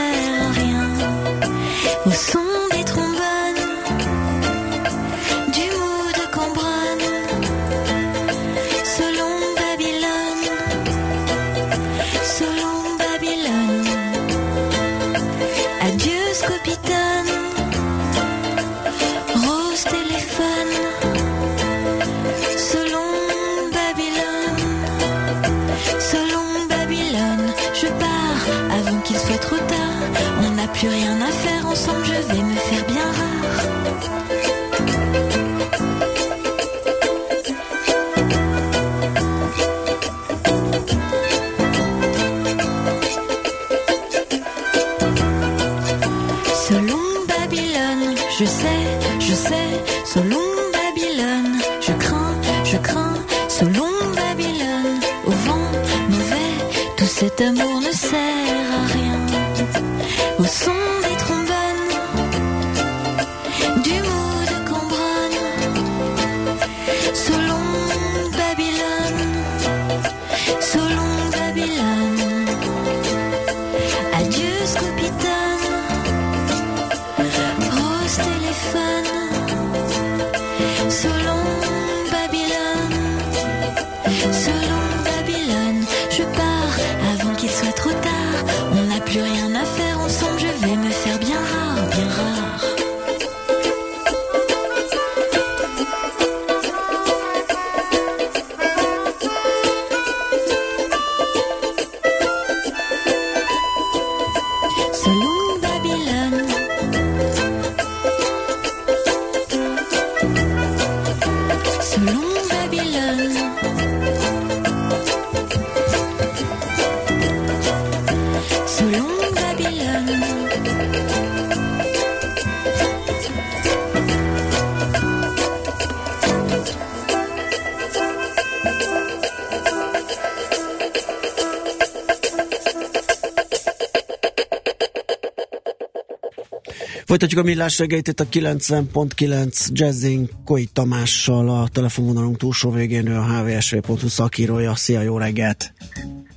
Folytatjuk 137.24 137.46
a 137.46 137.54
millás 137.54 137.78
reggelyt 137.78 138.08
itt 138.08 138.20
a 138.20 138.26
90.9 138.26 139.68
Jazzing 139.72 140.28
Koi 140.44 140.68
Tamással 140.72 141.48
a 141.48 141.68
telefonvonalunk 141.72 142.36
túlsó 142.36 142.70
végén 142.70 143.06
ő 143.06 143.16
a 143.16 143.22
hvsv.hu 143.22 144.08
szakírója. 144.08 144.74
Szia, 144.74 145.00
jó 145.00 145.18
reggelt! 145.18 145.72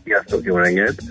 Sziasztok, 0.04 0.46
jó 0.46 0.56
reggelt! 0.56 1.04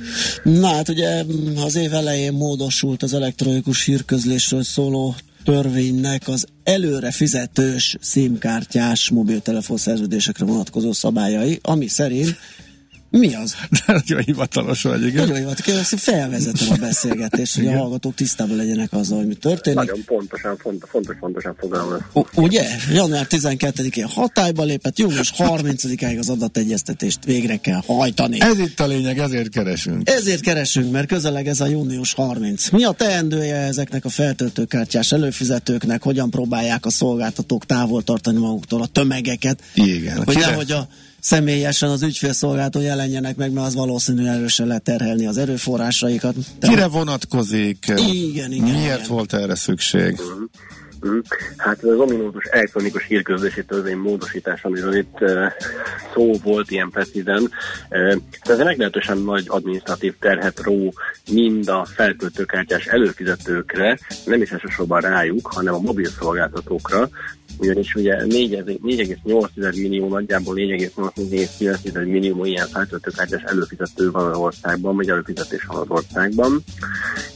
Na 0.43 0.67
hát 0.67 0.89
ugye 0.89 1.25
az 1.65 1.77
év 1.77 1.95
elején 1.95 2.33
módosult 2.33 3.03
az 3.03 3.15
elektronikus 3.15 3.85
hírközlésről 3.85 4.63
szóló 4.63 5.15
törvénynek 5.45 6.29
az 6.29 6.47
előre 6.65 7.11
fizetős 7.11 7.97
szímkártyás 8.01 9.11
mobiltelefon 9.11 9.77
szerződésekre 9.77 10.45
vonatkozó 10.45 10.93
szabályai, 10.93 11.59
ami 11.63 11.89
szerint 11.89 12.37
mi 13.11 13.35
az? 13.35 13.55
Nagyon 13.87 14.21
hivatalos 14.21 14.83
vagy, 14.83 15.07
igen. 15.07 15.27
Nagyon 15.27 15.37
hivatalos, 15.37 15.91
hogy 15.91 16.01
felvezetem 16.01 16.69
a 16.71 16.77
beszélgetést, 16.77 17.55
hogy 17.55 17.67
a 17.67 17.77
hallgatók 17.77 18.15
tisztában 18.15 18.57
legyenek 18.57 18.93
azzal, 18.93 19.19
hogy 19.19 19.27
mi 19.27 19.35
történik. 19.35 19.79
Nagyon 19.79 20.05
pontosan, 20.05 20.57
fontos, 20.57 20.91
fontos, 20.91 21.17
pontosan 21.21 21.55
fogalmaz. 21.59 22.01
Ugye? 22.35 22.67
Január 22.93 23.27
12-én 23.31 24.07
hatályba 24.07 24.65
lépett, 24.65 24.99
június 24.99 25.33
30-áig 25.39 26.19
az 26.19 26.29
adategyeztetést 26.29 27.25
végre 27.25 27.57
kell 27.57 27.81
hajtani. 27.87 28.41
Ez 28.41 28.59
itt 28.59 28.81
a 28.81 28.87
lényeg, 28.87 29.19
ezért 29.19 29.49
keresünk. 29.49 30.09
Ezért 30.09 30.41
keresünk, 30.41 30.93
mert 30.93 31.09
közeleg 31.09 31.47
ez 31.47 31.61
a 31.61 31.67
június 31.67 32.13
30. 32.13 32.71
Mi 32.71 32.85
a 32.85 32.93
teendője 32.93 33.57
ezeknek 33.57 34.05
a 34.05 34.09
feltöltőkártyás 34.09 35.13
előfizetőknek? 35.13 36.03
Hogyan 36.03 36.31
próbálják 36.31 36.87
a 36.87 36.91
szolgáltatók 36.91 37.67
távol 37.67 38.03
tartani 38.03 38.39
maguktól 38.39 38.83
a 38.83 38.87
tömegeket? 38.87 39.63
Igen. 39.75 40.25
Hogy 40.25 40.37
nehogy 40.37 40.73
a 40.73 40.89
személyesen 41.27 41.91
az 41.91 42.03
ügyfélszolgáltató 42.03 42.85
jelenjenek 42.85 43.37
meg, 43.37 43.53
mert 43.53 43.67
az 43.67 43.75
valószínűleg 43.75 44.35
erősen 44.35 44.67
leterhelni 44.67 45.27
az 45.27 45.39
erőforrásaikat. 45.39 46.35
De 46.59 46.69
Kire 46.69 46.89
vonatkozik? 46.89 47.85
Igen, 47.89 48.53
igen. 48.53 48.75
Miért 48.75 48.97
igen. 48.97 49.09
volt 49.09 49.33
erre 49.33 49.55
szükség? 49.55 50.21
Mm. 51.07 51.19
Hát 51.57 51.83
az 51.83 51.99
ominózus 51.99 52.45
elektronikus 52.45 53.07
hírközlési 53.07 53.65
törvény 53.65 53.97
módosítás, 53.97 54.63
amiről 54.63 54.95
itt 54.95 55.21
uh, 55.21 55.47
szó 56.15 56.33
volt 56.43 56.71
ilyen 56.71 56.91
precízen, 56.91 57.51
uh, 57.91 58.17
ez 58.43 58.59
egy 58.59 58.65
meglehetősen 58.65 59.19
nagy 59.19 59.45
adminisztratív 59.47 60.15
terhet 60.21 60.61
ró 60.61 60.95
mind 61.31 61.69
a 61.69 61.87
feltöltőkártyás 61.95 62.87
előfizetőkre, 62.87 63.99
nem 64.25 64.43
is 64.43 64.51
elsősorban 64.51 65.01
rájuk, 65.01 65.47
hanem 65.47 65.75
a 65.75 65.79
mobil 65.79 66.11
szolgáltatókra, 66.21 67.09
ugyanis 67.59 67.95
ugye 67.95 68.17
4,8 68.25 69.77
millió, 69.81 70.09
nagyjából 70.09 70.55
4,8 70.55 72.07
millió 72.07 72.45
ilyen 72.45 72.67
feltöltőkártyás 72.67 73.43
előfizető 73.43 74.11
van 74.11 74.31
az 74.31 74.37
országban, 74.37 74.97
vagy 74.97 75.09
előfizetés 75.09 75.65
van 75.65 75.77
az 75.81 75.89
országban. 75.89 76.65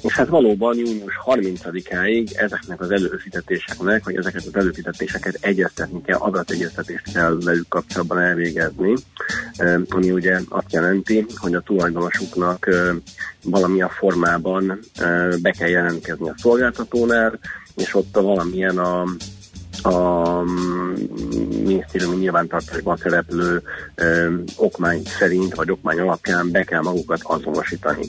És 0.03 0.13
hát 0.13 0.29
valóban 0.29 0.77
június 0.77 1.15
30-áig 1.27 2.37
ezeknek 2.37 2.81
az 2.81 2.91
előfizetéseknek, 2.91 4.05
vagy 4.05 4.17
ezeket 4.17 4.45
az 4.45 4.57
előfizetéseket 4.57 5.39
egyeztetni 5.41 6.03
kell, 6.03 6.19
adategyeztetést 6.19 7.13
kell 7.13 7.39
velük 7.45 7.69
kapcsolatban 7.69 8.19
elvégezni, 8.19 8.95
ami 9.89 10.11
ugye 10.11 10.41
azt 10.49 10.73
jelenti, 10.73 11.27
hogy 11.37 11.55
a 11.55 11.61
tulajdonosuknak 11.61 12.69
valamilyen 13.43 13.89
formában 13.89 14.79
be 15.43 15.51
kell 15.51 15.69
jelentkezni 15.69 16.29
a 16.29 16.35
szolgáltatónál, 16.37 17.39
és 17.77 17.95
ott 17.95 18.17
a 18.17 18.23
valamilyen 18.23 18.79
a 18.79 19.05
a 19.83 20.43
minisztériumi 21.65 22.17
nyilvántartásban 22.17 22.97
szereplő 22.97 23.63
ö, 23.95 24.35
okmány 24.57 25.03
szerint, 25.19 25.55
vagy 25.55 25.71
okmány 25.71 25.99
alapján 25.99 26.51
be 26.51 26.65
kell 26.65 26.81
magukat 26.81 27.21
azonosítani. 27.23 28.07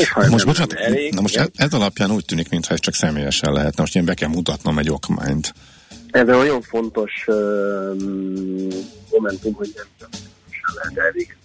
És 0.00 0.10
ha 0.10 0.28
most, 0.28 0.46
bocsánat, 0.46 0.72
elég, 0.72 1.14
na 1.14 1.20
most 1.20 1.36
ez, 1.36 1.46
ez 1.56 1.72
alapján 1.72 2.10
úgy 2.10 2.24
tűnik, 2.24 2.50
mintha 2.50 2.74
ez 2.74 2.80
csak 2.80 2.94
személyesen 2.94 3.52
lehetne. 3.52 3.80
Most 3.80 3.96
én 3.96 4.04
be 4.04 4.14
kell 4.14 4.28
mutatnom 4.28 4.78
egy 4.78 4.90
okmányt. 4.90 5.54
Ez 6.10 6.20
egy 6.20 6.26
nagyon 6.26 6.62
fontos 6.62 7.24
uh, 7.26 7.36
momentum, 9.10 9.52
hogy 9.52 9.72
nem 9.76 9.86
csak 9.98 10.08
lehet 10.74 10.98
elvégezni 10.98 11.38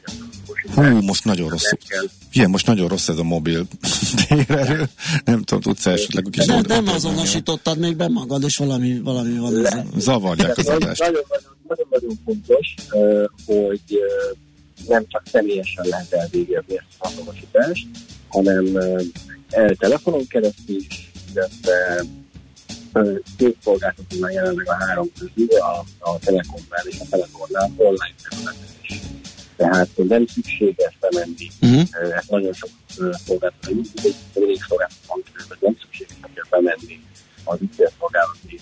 Hú, 0.75 1.01
most 1.01 1.25
nagyon 1.25 1.49
rossz. 1.49 1.71
Igen, 2.31 2.49
most 2.49 2.65
nagyon 2.65 2.87
rossz 2.87 3.07
ez 3.07 3.17
a 3.17 3.23
mobil 3.23 3.67
térerő. 4.27 4.89
Nem 5.25 5.43
tudom, 5.43 5.61
tudsz 5.61 5.85
esetleg 5.85 6.25
kis 6.31 6.45
De 6.45 6.61
nem 6.67 6.87
azonosítottad 6.87 7.77
még 7.77 7.95
be 7.95 8.07
magad, 8.07 8.43
és 8.43 8.57
valami, 8.57 8.99
valami 8.99 9.37
van. 9.37 9.53
Le. 9.53 9.85
Zavarják 9.97 10.57
az 10.57 10.67
adást. 10.67 11.01
Nagyon-nagyon 11.67 12.19
fontos, 12.25 12.75
hogy 13.45 13.99
nem 14.87 15.05
csak 15.07 15.23
személyesen 15.31 15.85
lehet 15.87 16.11
elvégezni 16.13 16.77
ezt 16.77 16.85
az 16.97 17.11
azonosítást, 17.11 17.87
hanem 18.27 18.65
telefonon 19.77 20.27
keresztül 20.27 20.75
is, 20.75 21.11
illetve 21.33 22.05
két 23.37 23.57
szolgáltatónál 23.63 24.31
jelenleg 24.31 24.69
a 24.69 24.73
három 24.73 25.11
közül, 25.19 25.47
a, 25.59 25.85
a 25.99 26.19
Telekomnál 26.19 26.83
és 26.89 26.99
a 26.99 27.05
Telekomnál 27.09 27.71
online 27.77 28.13
területen 28.29 28.63
tehát 29.63 29.89
nem 29.95 30.25
szükséges 30.25 30.97
bemenni. 30.99 31.47
Uh-huh. 31.61 31.87
Ezt 32.17 32.29
nagyon 32.29 32.53
sok 32.53 32.69
szolgáltató, 33.25 33.81
egy 34.03 34.15
elég 34.35 34.63
szolgáltató 34.67 35.23
hogy 35.47 35.57
nem 35.59 35.75
szükséges 35.81 36.47
bemenni 36.49 36.95
az 37.43 37.57
ügyfélszolgálati 37.61 38.59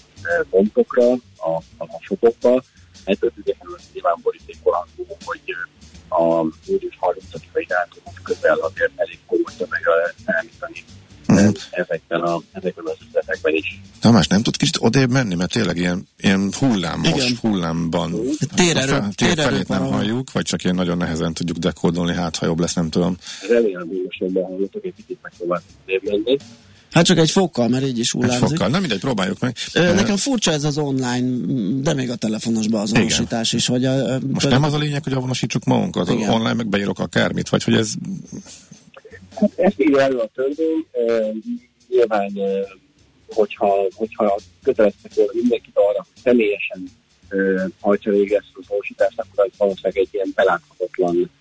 pontokra, 0.49 1.11
a, 1.37 1.51
a 1.77 1.85
shopokba. 1.99 2.63
Ettől 3.03 3.31
függetlenül 3.35 3.77
nyilván 3.93 4.17
borítékolható, 4.21 5.17
hogy 5.25 5.41
a 6.09 6.45
július 6.65 6.97
30-ai 7.01 7.65
dátumot 7.67 8.21
közel 8.23 8.57
azért 8.57 8.91
elég 8.95 9.19
komoly 9.25 9.53
tömegre 9.57 10.13
számítani 10.25 10.83
uh-huh. 11.34 11.55
ezekben, 11.71 12.21
a, 12.21 12.41
ezekben 12.51 12.86
az 12.86 12.97
üzletekben 13.07 13.53
is. 13.53 13.79
Tamás, 13.99 14.27
nem 14.27 14.41
tud 14.41 14.57
kicsit 14.57 14.77
odébb 14.79 15.11
menni, 15.11 15.36
mert 15.36 15.51
tényleg 15.51 15.77
ilyen, 15.77 16.07
ilyen 16.17 16.51
hullámos, 16.59 17.07
Igen. 17.07 17.38
hullámban. 17.41 18.15
Térerő, 18.55 18.93
a 18.93 19.09
tér 19.15 19.38
felét 19.38 19.67
nem 19.67 19.86
halljuk, 19.86 20.32
vagy 20.32 20.43
csak 20.43 20.63
ilyen 20.63 20.75
nagyon 20.75 20.97
nehezen 20.97 21.34
tudjuk 21.34 21.57
dekódolni, 21.57 22.13
hát 22.13 22.36
ha 22.36 22.45
jobb 22.45 22.59
lesz, 22.59 22.73
nem 22.73 22.89
tudom. 22.89 23.17
Remélem, 23.49 23.88
hogy 23.88 24.01
most 24.05 24.19
jobban 24.19 24.43
hallgatok, 24.43 24.86
egy 24.86 24.93
kicsit 24.95 25.17
megpróbálok 25.21 25.63
odébb 25.84 26.01
menni. 26.03 26.38
Hát 26.91 27.05
csak 27.05 27.17
egy 27.17 27.32
fokkal, 27.32 27.67
mert 27.67 27.86
így 27.86 27.99
is 27.99 28.11
hullámzik. 28.11 28.41
Egy 28.41 28.49
fokkal, 28.49 28.67
nem 28.67 28.79
mindegy, 28.79 28.99
próbáljuk 28.99 29.39
meg. 29.39 29.55
Ö, 29.73 29.93
nekem 29.93 30.15
furcsa 30.15 30.51
ez 30.51 30.63
az 30.63 30.77
online, 30.77 31.29
de 31.82 31.93
még 31.93 32.09
a 32.09 32.15
telefonos 32.15 32.67
beazonosítás 32.67 33.53
is. 33.53 33.67
Hogy 33.67 33.86
a, 33.86 33.93
Most 33.95 34.21
például... 34.21 34.51
nem 34.51 34.63
az 34.63 34.73
a 34.73 34.77
lényeg, 34.77 35.03
hogy 35.03 35.13
avonosítsuk 35.13 35.63
magunkat, 35.63 36.09
Igen. 36.09 36.29
online 36.29 36.53
meg 36.53 36.67
beírok 36.67 36.99
akármit, 36.99 37.49
vagy 37.49 37.63
hogy 37.63 37.73
ez... 37.73 37.93
Hát 39.41 39.59
ezt 39.59 39.79
írja 39.81 40.01
elő 40.01 40.17
a 40.17 40.29
törvény, 40.33 40.87
nyilván 41.87 42.31
hogyha, 43.27 43.87
hogyha 43.93 44.39
köteleztek 44.63 45.13
volna 45.13 45.31
mindenkit 45.33 45.77
arra, 45.77 45.97
hogy 45.97 46.21
személyesen 46.23 46.83
hajtsa 47.79 48.11
végre 48.11 48.35
ezt 48.37 48.47
az 48.53 48.63
azonosítást, 48.63 49.19
akkor 49.19 49.45
az 49.45 49.51
valószínűleg 49.57 49.97
egy 49.97 50.09
ilyen 50.11 50.31
beláthatatlan, 50.35 51.31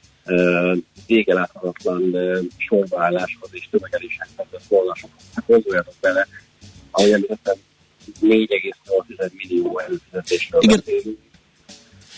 vége 1.06 1.34
láthatatlan 1.34 2.16
sorbaálláshoz 2.56 3.48
és 3.52 3.68
tömegeléshez 3.70 4.28
vezet 4.36 4.68
volna 4.68 4.94
sokat. 4.94 5.20
Hát 5.34 5.46
gondoljatok 5.46 5.94
bele, 6.00 6.28
ahogy 6.90 7.10
említettem, 7.10 7.56
4,8 8.22 9.32
millió 9.32 9.78
előfizetésről 9.78 10.60
beszélünk, 10.60 11.18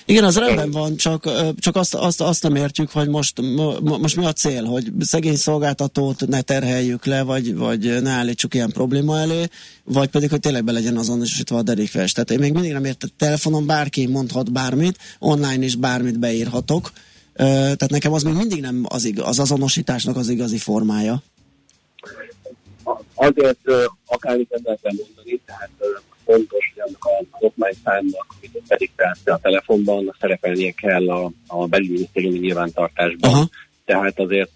igen, 0.06 0.24
az 0.24 0.36
rendben 0.36 0.70
van, 0.70 0.96
csak, 0.96 1.30
csak 1.58 1.76
azt, 1.76 1.94
azt, 1.94 2.20
azt 2.20 2.42
nem 2.42 2.54
értjük, 2.54 2.90
hogy 2.90 3.08
most, 3.08 3.40
most 3.80 4.16
mi 4.16 4.24
a 4.24 4.32
cél, 4.32 4.64
hogy 4.64 4.92
szegény 5.00 5.36
szolgáltatót 5.36 6.26
ne 6.26 6.40
terheljük 6.40 7.04
le, 7.04 7.22
vagy, 7.22 7.56
vagy 7.56 8.02
ne 8.02 8.10
állítsuk 8.10 8.54
ilyen 8.54 8.70
probléma 8.70 9.18
elé, 9.18 9.44
vagy 9.84 10.08
pedig, 10.08 10.30
hogy 10.30 10.40
tényleg 10.40 10.64
be 10.64 10.72
legyen 10.72 10.96
azonosítva 10.96 11.56
a 11.56 11.62
derékfes. 11.62 12.12
Tehát 12.12 12.30
én 12.30 12.38
még 12.38 12.52
mindig 12.52 12.72
nem 12.72 12.84
értem, 12.84 13.10
telefonon 13.16 13.66
bárki 13.66 14.06
mondhat 14.06 14.52
bármit, 14.52 14.98
online 15.18 15.64
is 15.64 15.76
bármit 15.76 16.18
beírhatok, 16.18 16.92
tehát 17.34 17.90
nekem 17.90 18.12
az 18.12 18.22
még 18.22 18.34
mindig 18.34 18.60
nem 18.60 18.84
az, 18.88 19.04
igaz, 19.04 19.26
az 19.26 19.38
azonosításnak 19.38 20.16
az 20.16 20.28
igazi 20.28 20.58
formája. 20.58 21.22
Azért 23.14 23.58
akár 24.06 24.38
itt 24.38 24.52
ember 24.52 24.78
kell 24.82 24.92
mondani, 24.96 25.40
tehát 25.46 25.70
fontos, 26.32 26.72
hogy 26.74 26.82
annak 26.86 27.04
a 27.04 27.44
okmány 27.44 27.72
számnak, 27.84 28.26
amit 28.38 28.62
pedig 28.68 28.90
a 29.24 29.38
telefonban, 29.42 30.16
szerepelnie 30.20 30.70
kell 30.70 31.10
a, 31.10 31.30
a 31.46 31.66
belügyminisztériumi 31.66 32.38
nyilvántartásban. 32.38 33.30
Aha. 33.30 33.48
Tehát 33.84 34.20
azért 34.20 34.52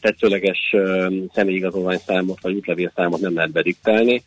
tetszőleges 0.00 0.74
személyigazolvány 1.34 2.00
számot 2.06 2.40
vagy 2.40 2.54
útlevél 2.54 2.92
számot 2.94 3.20
nem 3.20 3.34
lehet 3.34 3.50
bediktálni. 3.50 4.22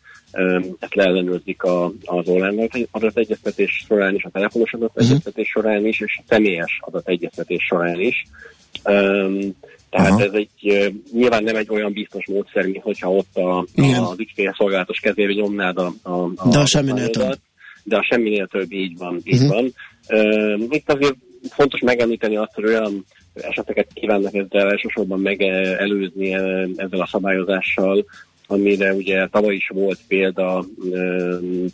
Ezt 0.78 0.94
leellenőrzik 0.94 1.62
az 2.04 2.28
online 2.28 2.68
adategyeztetés 2.90 3.84
során 3.86 4.14
is, 4.14 4.24
a 4.24 4.30
telefonos 4.30 4.72
adategyeztetés 4.72 5.48
során 5.48 5.86
is, 5.86 6.00
és 6.00 6.18
a 6.18 6.24
személyes 6.28 6.78
adategyeztetés 6.80 7.64
során 7.64 8.00
is. 8.00 8.26
Tehát 9.90 10.10
Aha. 10.10 10.22
ez 10.22 10.32
egy 10.32 10.92
nyilván 11.12 11.42
nem 11.42 11.56
egy 11.56 11.70
olyan 11.70 11.92
biztos 11.92 12.26
módszer, 12.26 12.64
mint 12.64 12.82
hogyha 12.82 13.12
ott 13.12 13.36
a, 13.36 13.58
a, 13.58 13.64
az 14.10 14.18
ügyfélszolgálatos 14.18 14.98
kezébe 15.00 15.32
nyomnád 15.32 15.78
a, 15.78 15.92
a, 16.02 16.10
a, 16.10 16.48
de 16.50 16.58
a 16.58 16.66
semminél 16.66 17.10
több. 17.10 17.38
De 17.82 17.96
a 17.96 18.06
semminél 18.10 18.46
több 18.46 18.72
így 18.72 18.98
van. 18.98 19.20
Így 19.24 19.42
uh-huh. 19.42 19.50
van. 19.50 19.72
Uh, 20.08 20.62
itt 20.68 20.92
azért 20.92 21.16
fontos 21.50 21.80
megemlíteni 21.80 22.36
azt, 22.36 22.54
hogy 22.54 22.64
olyan 22.64 23.04
eseteket 23.34 23.88
kívánnak 23.94 24.34
ezzel 24.34 24.70
elsősorban 24.70 25.20
megelőzni 25.20 26.32
ezzel 26.76 27.00
a 27.00 27.08
szabályozással, 27.10 28.04
amire 28.46 28.92
ugye 28.92 29.26
tavaly 29.26 29.54
is 29.54 29.68
volt 29.74 29.98
példa, 30.08 30.64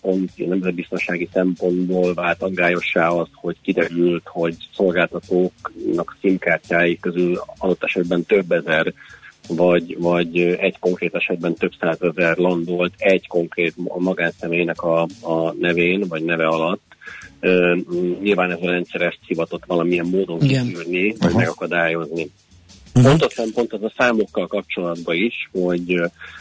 pont 0.01 0.31
nemzetbiztonsági 0.37 1.29
szempontból 1.33 2.15
vált 2.15 2.43
aggályossá 2.43 3.09
az, 3.09 3.29
hogy 3.33 3.57
kiderült, 3.63 4.23
hogy 4.25 4.57
szolgáltatóknak 4.75 6.17
szimkártyái 6.21 6.99
közül 6.99 7.43
adott 7.59 7.85
esetben 7.85 8.25
több 8.25 8.53
ezer 8.53 8.93
vagy, 9.49 9.97
vagy 9.99 10.39
egy 10.41 10.79
konkrét 10.79 11.15
esetben 11.15 11.55
több 11.55 11.73
százezer 11.81 12.37
landolt 12.37 12.93
egy 12.97 13.27
konkrét 13.27 13.75
magánszemélynek 13.99 14.83
a, 14.83 15.03
a 15.21 15.53
nevén, 15.59 16.05
vagy 16.09 16.25
neve 16.25 16.47
alatt. 16.47 16.83
Nyilván 18.23 18.51
ez 18.51 18.59
a 18.61 18.71
rendszer 18.71 19.01
ezt 19.01 19.19
hivatott 19.27 19.65
valamilyen 19.67 20.07
módon 20.07 20.39
kiszűrni, 20.39 21.15
vagy 21.19 21.35
megakadályozni. 21.35 22.31
Uh-huh. 22.95 23.11
Fontos 23.11 23.33
szempont 23.33 23.73
az 23.73 23.83
a 23.83 23.93
számokkal 23.97 24.47
kapcsolatban 24.47 25.15
is, 25.15 25.49
hogy 25.53 26.01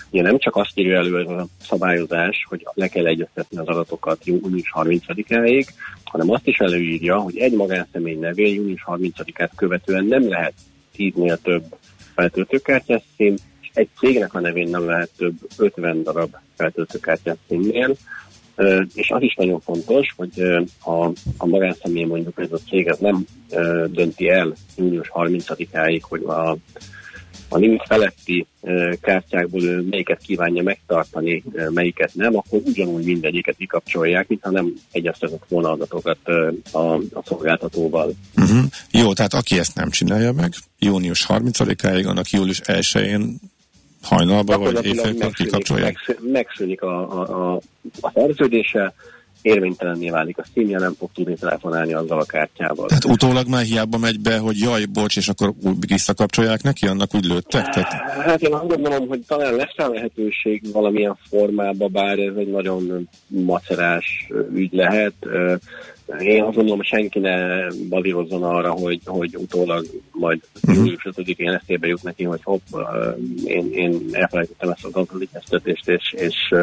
ugye 0.10 0.22
nem 0.22 0.38
csak 0.38 0.56
azt 0.56 0.72
írja 0.80 0.98
elő 0.98 1.16
a 1.16 1.48
szabályozás, 1.62 2.46
hogy 2.50 2.68
le 2.74 2.88
kell 2.88 3.06
egyeztetni 3.06 3.58
az 3.58 3.68
adatokat 3.68 4.26
június 4.26 4.72
30-áig, 4.76 5.68
hanem 6.04 6.30
azt 6.30 6.48
is 6.48 6.58
előírja, 6.58 7.20
hogy 7.20 7.38
egy 7.38 7.54
magánszemély 7.54 8.16
nevén 8.16 8.54
június 8.54 8.84
30-át 8.86 9.52
követően 9.56 10.06
nem 10.06 10.30
lehet 10.30 10.54
tíznél 10.96 11.38
több 11.38 11.64
feltöltőkártyás 12.16 13.02
szín, 13.18 13.38
egy 13.74 13.90
cégnek 14.00 14.34
a 14.34 14.40
nevén 14.40 14.70
nem 14.70 14.86
lehet 14.86 15.10
több 15.18 15.34
50 15.58 16.04
darab 16.04 16.36
feltöltőkártyás 16.56 17.38
színnél, 17.48 17.96
és 18.94 19.10
az 19.10 19.22
is 19.22 19.36
nagyon 19.36 19.60
fontos, 19.60 20.14
hogy 20.16 20.42
a, 20.84 21.06
a 21.38 21.46
magánszemély 21.46 22.04
mondjuk 22.04 22.40
ez 22.40 22.52
a 22.52 22.60
cég 22.70 22.88
ez 22.88 22.98
nem 22.98 23.26
dönti 23.88 24.30
el 24.30 24.54
június 24.78 25.12
30-áig, 25.14 26.02
hogy 26.02 26.24
a, 26.24 26.58
a 27.50 27.58
limit 27.58 27.84
feletti 27.88 28.46
kártyákból 29.02 29.62
melyiket 29.90 30.22
kívánja 30.22 30.64
megtartani, 30.64 31.44
melyiket 31.70 32.14
nem, 32.14 32.36
akkor 32.38 32.62
ugyanúgy 32.66 33.06
mindegyiket 33.06 33.56
kikapcsolják, 33.58 34.28
mintha 34.28 34.50
nem 34.50 34.74
egyeztetett 34.92 35.44
volna 35.48 35.72
adatokat 35.72 36.18
a, 36.72 36.78
a 36.94 37.24
szolgáltatóval. 37.26 38.14
Uh-huh. 38.36 38.64
Jó, 38.92 39.14
tehát 39.14 39.34
aki 39.34 39.60
ezt 39.60 39.76
nem 39.76 39.90
csinálja 39.90 40.32
meg, 40.32 40.54
június 40.80 41.26
30-áig, 41.30 42.08
annak 42.08 42.30
július 42.30 42.62
1-én 42.64 43.40
hajnalban 44.02 44.60
vagy 44.60 44.86
éjfélkor 44.86 45.32
kikapcsolják? 45.32 45.94
Megszűnik, 45.94 46.32
megszűnik 46.32 46.82
a, 46.82 47.20
a, 47.20 47.54
a, 47.54 47.62
a 48.02 48.12
szerződése, 48.14 48.94
érvénytelenné 49.42 50.10
válik 50.10 50.38
a 50.38 50.44
színje, 50.54 50.80
nem 50.80 50.94
fog 50.94 51.10
tudni 51.14 51.36
telefonálni 51.36 51.94
azzal 51.94 52.20
a 52.20 52.26
kártyával. 52.26 52.88
Tehát 52.88 53.06
utólag 53.06 53.48
már 53.48 53.64
hiába 53.64 53.98
megy 53.98 54.20
be, 54.20 54.38
hogy 54.38 54.58
jaj, 54.58 54.86
bocs, 54.86 55.18
és 55.18 55.28
akkor 55.28 55.54
visszakapcsolják 55.88 56.64
neki, 56.64 56.88
annak 56.88 57.16
úgy 57.16 57.26
lőttek? 57.26 57.70
Tehát... 57.70 57.92
Hát 58.26 58.42
én 58.42 58.54
azt 58.54 58.68
gondolom, 58.68 59.08
hogy 59.08 59.22
talán 59.28 59.56
lesz 59.56 59.76
rá 59.76 59.88
lehetőség 59.88 60.72
valamilyen 60.74 61.18
formában, 61.30 61.92
bár 61.92 62.20
ez 62.20 62.36
egy 62.38 62.52
nagyon 62.52 63.10
macerás 63.28 64.28
ügy 64.54 64.74
lehet. 64.74 65.14
Én 66.20 66.44
azt 66.44 66.56
gondolom, 66.56 66.82
senki 66.82 67.20
ne 67.20 67.68
balírozzon 67.90 68.44
arra, 68.44 68.72
hogy, 68.72 69.00
hogy 69.06 69.36
utólag 69.36 69.86
majd 70.12 70.42
uh-huh. 70.56 70.76
július 70.76 71.08
5-én 71.16 71.50
eszébe 71.50 71.88
jut 71.88 72.04
neki, 72.04 72.24
hogy 72.24 72.40
hopp, 72.44 72.62
én, 73.46 73.74
én 73.74 74.06
elfelejtettem 74.12 74.70
ezt 74.70 74.86
az 74.86 74.94
autolikeztetést, 74.94 75.90
és, 75.90 76.14
és 76.18 76.54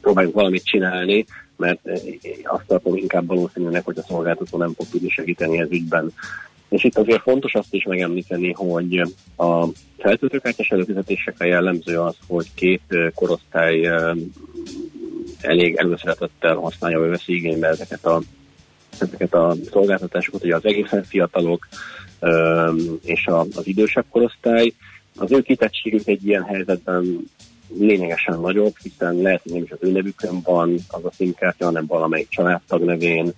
próbáljuk 0.00 0.34
valamit 0.34 0.64
csinálni 0.64 1.24
mert 1.58 1.80
azt 2.42 2.66
tartom 2.66 2.96
inkább 2.96 3.26
valószínűleg, 3.26 3.84
hogy 3.84 3.98
a 3.98 4.06
szolgáltató 4.08 4.58
nem 4.58 4.72
fog 4.74 4.86
tudni 4.90 5.08
segíteni 5.08 5.58
ez 5.58 5.70
ügyben. 5.70 6.12
És 6.68 6.84
itt 6.84 6.98
azért 6.98 7.22
fontos 7.22 7.54
azt 7.54 7.74
is 7.74 7.84
megemlíteni, 7.84 8.52
hogy 8.52 8.98
a 9.36 9.66
feltöltőkártyás 9.98 10.68
előfizetésekre 10.68 11.46
jellemző 11.46 11.98
az, 12.00 12.16
hogy 12.26 12.46
két 12.54 12.82
korosztály 13.14 13.90
elég 15.40 15.76
előszeretettel 15.76 16.54
használja, 16.54 16.98
vagy 16.98 17.08
veszi 17.08 17.34
igénybe 17.34 17.68
ezeket 17.68 18.04
a, 18.04 18.22
ezeket 18.98 19.34
a 19.34 19.54
szolgáltatásokat, 19.70 20.44
ugye 20.44 20.54
az 20.54 20.64
egészen 20.64 21.02
fiatalok 21.02 21.68
és 23.02 23.26
az 23.26 23.66
idősebb 23.66 24.04
korosztály. 24.10 24.72
Az 25.16 25.32
ő 25.32 25.40
kitettségük 25.40 26.06
egy 26.06 26.26
ilyen 26.26 26.42
helyzetben 26.42 27.30
lényegesen 27.78 28.40
nagyobb, 28.40 28.74
hiszen 28.82 29.16
lehet, 29.16 29.42
hogy 29.42 29.52
nem 29.52 29.62
is 29.62 29.70
az 29.70 29.78
ő 29.80 29.92
nevükön 29.92 30.40
van 30.44 30.74
az 30.88 31.04
a 31.04 31.12
színkártya, 31.12 31.64
hanem 31.64 31.86
valamelyik 31.86 32.28
családtag 32.28 32.84
nevén, 32.84 33.32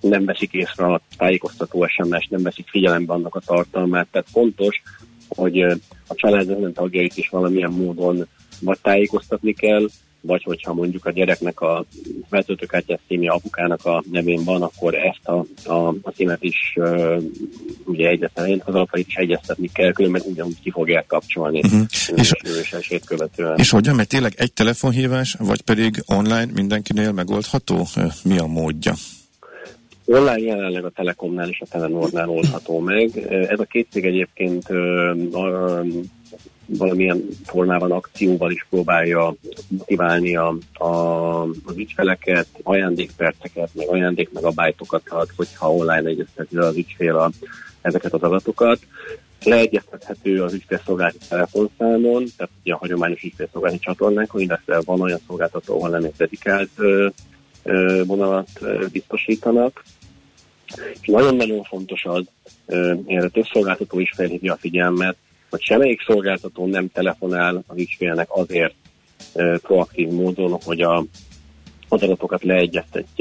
nem 0.00 0.24
veszik 0.24 0.52
észre 0.52 0.84
a 0.84 1.00
tájékoztató 1.16 1.86
SMS, 1.86 2.26
nem 2.30 2.42
veszik 2.42 2.68
figyelembe 2.68 3.12
annak 3.12 3.34
a 3.34 3.40
tartalmát, 3.40 4.06
tehát 4.10 4.28
fontos, 4.30 4.82
hogy 5.28 5.60
a 6.06 6.14
család 6.14 6.50
ezen 6.50 6.72
tagjait 6.72 7.16
is 7.16 7.28
valamilyen 7.28 7.70
módon 7.70 8.26
vagy 8.60 8.78
tájékoztatni 8.82 9.52
kell, 9.52 9.86
vagy 10.20 10.42
hogyha 10.42 10.72
mondjuk 10.74 11.04
a 11.04 11.10
gyereknek 11.10 11.60
a 11.60 11.84
feltöltőkártyás 12.30 12.98
színje 13.06 13.30
apukának 13.30 13.84
a 13.84 14.02
nevén 14.10 14.44
van, 14.44 14.62
akkor 14.62 14.94
ezt 14.94 15.28
a, 15.28 15.44
a, 15.72 15.94
a 16.02 16.10
címet 16.14 16.42
is 16.42 16.72
uh, 16.76 17.22
ugye 17.84 18.08
egyeztetni, 18.08 18.62
az 18.64 18.74
alapait 18.74 19.06
is 19.06 19.14
egyeztetni 19.14 19.70
kell, 19.72 19.92
különben 19.92 20.22
ugyanúgy 20.24 20.60
ki 20.62 20.70
fogják 20.70 21.06
kapcsolni 21.06 21.58
uh-huh. 21.58 21.80
és, 22.14 22.32
és, 22.88 23.00
követően. 23.04 23.58
És 23.58 23.70
hogyan, 23.70 23.94
mert 23.94 24.08
tényleg 24.08 24.34
egy 24.36 24.52
telefonhívás, 24.52 25.36
vagy 25.38 25.60
pedig 25.60 26.02
online 26.06 26.48
mindenkinél 26.54 27.12
megoldható? 27.12 27.86
Mi 28.24 28.38
a 28.38 28.46
módja? 28.46 28.94
Online 30.04 30.38
jelenleg 30.38 30.84
a 30.84 30.90
Telekomnál 30.90 31.48
és 31.48 31.60
a 31.60 31.66
Telenornál 31.70 32.28
oldható 32.28 32.78
meg. 32.78 33.16
Ez 33.28 33.60
a 33.60 33.64
két 33.64 33.86
cég 33.90 34.04
egyébként 34.04 34.68
valamilyen 36.68 37.24
formában 37.44 37.92
akcióval 37.92 38.50
is 38.50 38.66
próbálja 38.70 39.34
motiválni 39.68 40.36
a, 40.36 40.56
a, 40.72 41.42
az 41.42 41.76
ügyfeleket, 41.76 42.46
ajándékperceket, 42.62 43.70
meg 43.74 43.88
ajándék 43.88 44.32
meg 44.32 44.44
a 44.44 44.50
bájtokat 44.50 45.02
ad, 45.08 45.28
hogyha 45.36 45.72
online 45.72 46.08
egyezteti 46.08 46.56
az 46.56 46.76
ügyfél 46.76 47.16
a, 47.16 47.30
ezeket 47.80 48.12
az 48.12 48.22
adatokat. 48.22 48.78
Leegyeztethető 49.44 50.42
az 50.42 50.52
ügyfélszolgálati 50.52 51.18
telefonszámon, 51.28 52.24
tehát 52.36 52.52
ugye 52.62 52.74
a 52.74 52.78
hagyományos 52.78 53.22
ügyfélszolgálati 53.22 53.78
csatornákon, 53.78 54.40
illetve 54.40 54.80
van 54.84 55.00
olyan 55.00 55.20
szolgáltató, 55.26 55.74
ahol 55.74 55.88
nem 55.88 56.04
egy 56.04 56.14
dedikált 56.16 56.70
ö, 56.76 57.08
ö, 57.62 58.02
vonalat 58.06 58.48
ö, 58.60 58.86
biztosítanak. 58.92 59.84
És 61.00 61.06
nagyon-nagyon 61.06 61.62
fontos 61.62 62.04
az, 62.04 62.24
erre 63.06 63.28
több 63.28 63.46
szolgáltató 63.52 64.00
is 64.00 64.12
felhívja 64.16 64.52
a 64.52 64.56
figyelmet, 64.56 65.16
hogy 65.50 65.62
semmelyik 65.62 66.02
szolgáltató 66.02 66.66
nem 66.66 66.88
telefonál 66.92 67.62
az 67.66 67.78
ügyfélnek 67.78 68.28
azért 68.30 68.74
e, 69.34 69.58
proaktív 69.58 70.08
módon, 70.08 70.58
hogy 70.64 70.80
a, 70.80 71.04
az 71.88 72.02
adatokat 72.02 72.42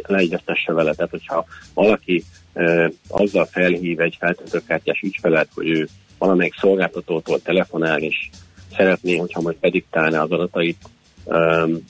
leegyeztesse 0.07 0.73
vele. 0.73 0.93
Tehát, 0.93 1.11
hogyha 1.11 1.45
valaki 1.73 2.23
e, 2.53 2.91
azzal 3.07 3.45
felhív 3.45 3.99
egy 3.99 4.15
feltöltőkártyás 4.19 5.01
ügyfelet, 5.01 5.49
hogy 5.53 5.69
ő 5.69 5.87
valamelyik 6.17 6.55
szolgáltatótól 6.59 7.41
telefonál, 7.41 7.99
és 7.99 8.29
szeretné, 8.75 9.17
hogyha 9.17 9.41
majd 9.41 9.55
prediktálná 9.55 10.21
az 10.21 10.31
adatait 10.31 10.81
e, 11.27 11.35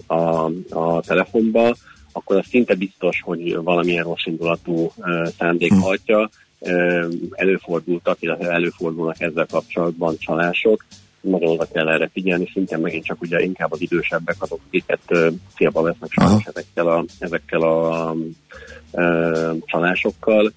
a, 0.08 0.52
a 0.70 1.02
telefonba, 1.02 1.76
akkor 2.12 2.36
az 2.36 2.46
szinte 2.50 2.76
biztos, 2.76 3.22
hogy 3.22 3.56
valamilyen 3.56 4.04
rossz 4.04 4.26
indulatú 4.26 4.92
e, 5.02 5.30
szándék 5.38 5.74
hm. 5.74 5.80
hajtja, 5.80 6.30
előfordultak, 7.32 8.18
illetve 8.20 8.50
előfordulnak 8.52 9.22
ezzel 9.22 9.46
kapcsolatban 9.52 10.16
csalások. 10.18 10.86
Nagyon 11.22 11.50
oda 11.50 11.68
kell 11.74 11.90
erre 11.90 12.10
figyelni, 12.14 12.50
szintén 12.54 12.80
megint 12.80 13.06
csak 13.06 13.22
ugye 13.22 13.42
inkább 13.42 13.72
az 13.72 13.82
idősebbek 13.82 14.36
azok, 14.40 14.60
akiket 14.68 15.34
célba 15.56 15.82
vesznek 15.82 16.12
sajnos 16.12 16.46
ezekkel 16.46 16.88
a, 16.88 17.06
ezekkel 17.20 17.62
a 17.62 18.16
a 18.92 19.56
csalásokkal. 19.66 20.54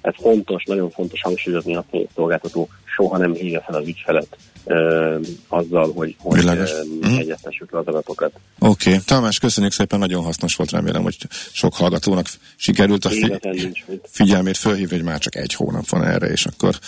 Ez 0.00 0.14
fontos, 0.16 0.64
nagyon 0.64 0.90
fontos 0.90 1.22
hangsúlyozni 1.22 1.76
a 1.76 1.84
szolgáltató 2.14 2.68
soha 2.84 3.18
nem 3.18 3.34
hívja 3.34 3.60
fel 3.60 3.74
az 3.74 3.86
ügyfelet 3.86 4.36
ö, 4.64 5.18
azzal, 5.48 5.92
hogy, 5.92 6.16
hogy 6.18 6.44
mm. 6.44 7.16
egyeztessük 7.16 7.72
le 7.72 7.78
az 7.78 7.86
adatokat. 7.86 8.32
Oké, 8.58 8.90
okay. 8.90 9.02
Tamás, 9.04 9.38
köszönjük 9.38 9.72
szépen, 9.72 9.98
nagyon 9.98 10.22
hasznos 10.22 10.56
volt, 10.56 10.70
remélem, 10.70 11.02
hogy 11.02 11.16
sok 11.52 11.74
hallgatónak 11.74 12.26
sikerült 12.56 13.04
a 13.04 13.08
fi- 13.08 13.84
figyelmét 14.02 14.56
fölhívni, 14.56 14.96
hogy 14.96 15.04
már 15.04 15.18
csak 15.18 15.36
egy 15.36 15.54
hónap 15.54 15.88
van 15.88 16.04
erre, 16.04 16.26
és 16.26 16.46
akkor 16.46 16.78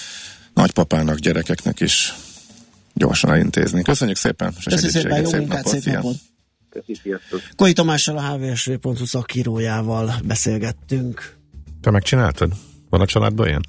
nagypapának, 0.55 1.19
gyerekeknek 1.19 1.81
is 1.81 2.15
gyorsan 2.95 3.31
elintézni. 3.31 3.83
Köszönjük 3.83 4.17
szépen, 4.17 4.53
és 4.59 4.65
Köszönjük 4.65 4.93
szépen, 4.93 5.21
jó 5.23 5.29
szép 5.29 5.39
munkát, 5.39 5.65
napot, 5.65 5.81
szép 5.81 5.95
napot. 5.95 6.17
Koi 7.57 7.73
Tamással 7.73 8.19
a 8.19 8.37
hvsv.hu 8.37 9.05
szakírójával 9.05 10.15
beszélgettünk. 10.25 11.37
Te 11.81 11.91
megcsináltad? 11.91 12.53
Van 12.93 13.01
a 13.01 13.07
családban 13.07 13.47
ilyen? 13.47 13.67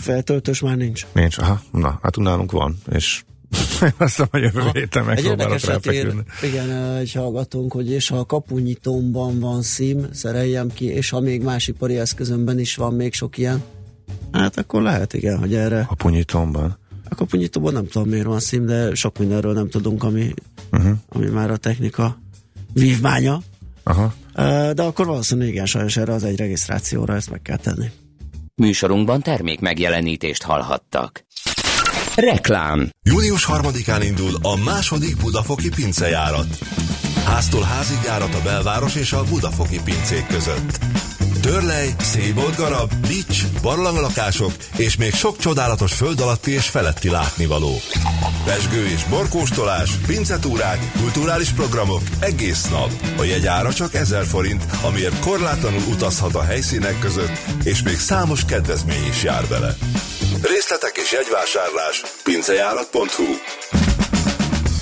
Feltöltős 0.00 0.60
már 0.60 0.76
nincs. 0.76 1.06
Nincs, 1.12 1.38
aha, 1.38 1.60
na, 1.72 1.98
hát 2.02 2.16
nálunk 2.16 2.52
van, 2.52 2.76
és 2.90 3.24
azt 3.98 4.28
hogy 4.30 4.42
jövő 4.42 4.62
héten 4.72 5.04
megpróbálok 5.04 5.60
ráfeküdni. 5.60 6.22
Igen, 6.42 6.70
egy 6.96 7.12
hallgatónk, 7.12 7.72
hogy 7.72 7.90
és 7.90 8.08
ha 8.08 8.18
a 8.18 8.24
kapunyítómban 8.24 9.40
van 9.40 9.62
szím, 9.62 10.06
szereljem 10.12 10.68
ki, 10.68 10.84
és 10.84 11.10
ha 11.10 11.20
még 11.20 11.42
más 11.42 11.68
ipari 11.68 11.98
eszközömben 11.98 12.58
is 12.58 12.76
van 12.76 12.94
még 12.94 13.14
sok 13.14 13.38
ilyen, 13.38 13.62
hát 14.32 14.58
akkor 14.58 14.82
lehet, 14.82 15.12
igen, 15.12 15.38
hogy 15.38 15.54
erre. 15.54 15.84
Kapunyítómban? 15.88 16.78
A 17.08 17.14
kapunyítóban 17.14 17.72
nem 17.72 17.86
tudom 17.86 18.08
miért 18.08 18.26
van 18.26 18.40
szím, 18.40 18.66
de 18.66 18.94
sok 18.94 19.18
mindenről 19.18 19.52
nem 19.52 19.68
tudunk, 19.68 20.02
ami 20.02 20.34
uh-huh. 20.72 20.96
ami 21.08 21.26
már 21.26 21.50
a 21.50 21.56
technika 21.56 22.18
vívmánya. 22.72 23.42
Aha. 23.82 24.14
De 24.72 24.82
akkor 24.82 25.06
valószínűleg 25.06 25.48
igen, 25.48 25.66
sajnos 25.66 25.96
erre 25.96 26.12
az 26.12 26.24
egy 26.24 26.36
regisztrációra 26.36 27.14
ezt 27.14 27.30
meg 27.30 27.42
kell 27.42 27.56
tenni. 27.56 27.86
Műsorunkban 28.56 29.20
termék 29.20 29.60
megjelenítést 29.60 30.42
hallhattak. 30.42 31.24
Reklám 32.14 32.90
Június 33.02 33.46
3-án 33.48 34.00
indul 34.02 34.34
a 34.42 34.56
második 34.56 35.16
Budafoki 35.16 35.68
pincejárat. 35.68 36.58
Háztól 37.24 37.62
házig 37.62 37.98
járat 38.04 38.34
a 38.34 38.42
belváros 38.42 38.94
és 38.94 39.12
a 39.12 39.24
Budafoki 39.24 39.80
pincék 39.84 40.26
között. 40.26 40.78
Törlej, 41.44 41.94
széboltgarab, 41.98 42.94
bics, 43.08 43.46
barlanglakások 43.62 44.52
és 44.76 44.96
még 44.96 45.14
sok 45.14 45.38
csodálatos 45.38 45.92
föld 45.92 46.20
alatti 46.20 46.50
és 46.50 46.68
feletti 46.68 47.08
látnivaló. 47.08 47.76
Pesgő 48.44 48.86
és 48.86 49.04
borkóstolás, 49.04 49.90
pincetúrák, 50.06 50.92
kulturális 51.00 51.48
programok 51.48 52.02
egész 52.20 52.68
nap. 52.68 52.90
A 53.18 53.22
jegyára 53.22 53.72
csak 53.72 53.94
1000 53.94 54.24
forint, 54.24 54.64
amiért 54.82 55.20
korlátlanul 55.20 55.82
utazhat 55.90 56.34
a 56.34 56.42
helyszínek 56.42 56.98
között, 56.98 57.38
és 57.64 57.82
még 57.82 57.96
számos 57.96 58.44
kedvezmény 58.44 59.06
is 59.08 59.22
jár 59.22 59.46
vele. 59.48 59.76
Részletek 60.42 60.96
és 60.96 61.12
jegyvásárlás 61.12 62.02
pincejárat.hu 62.24 63.24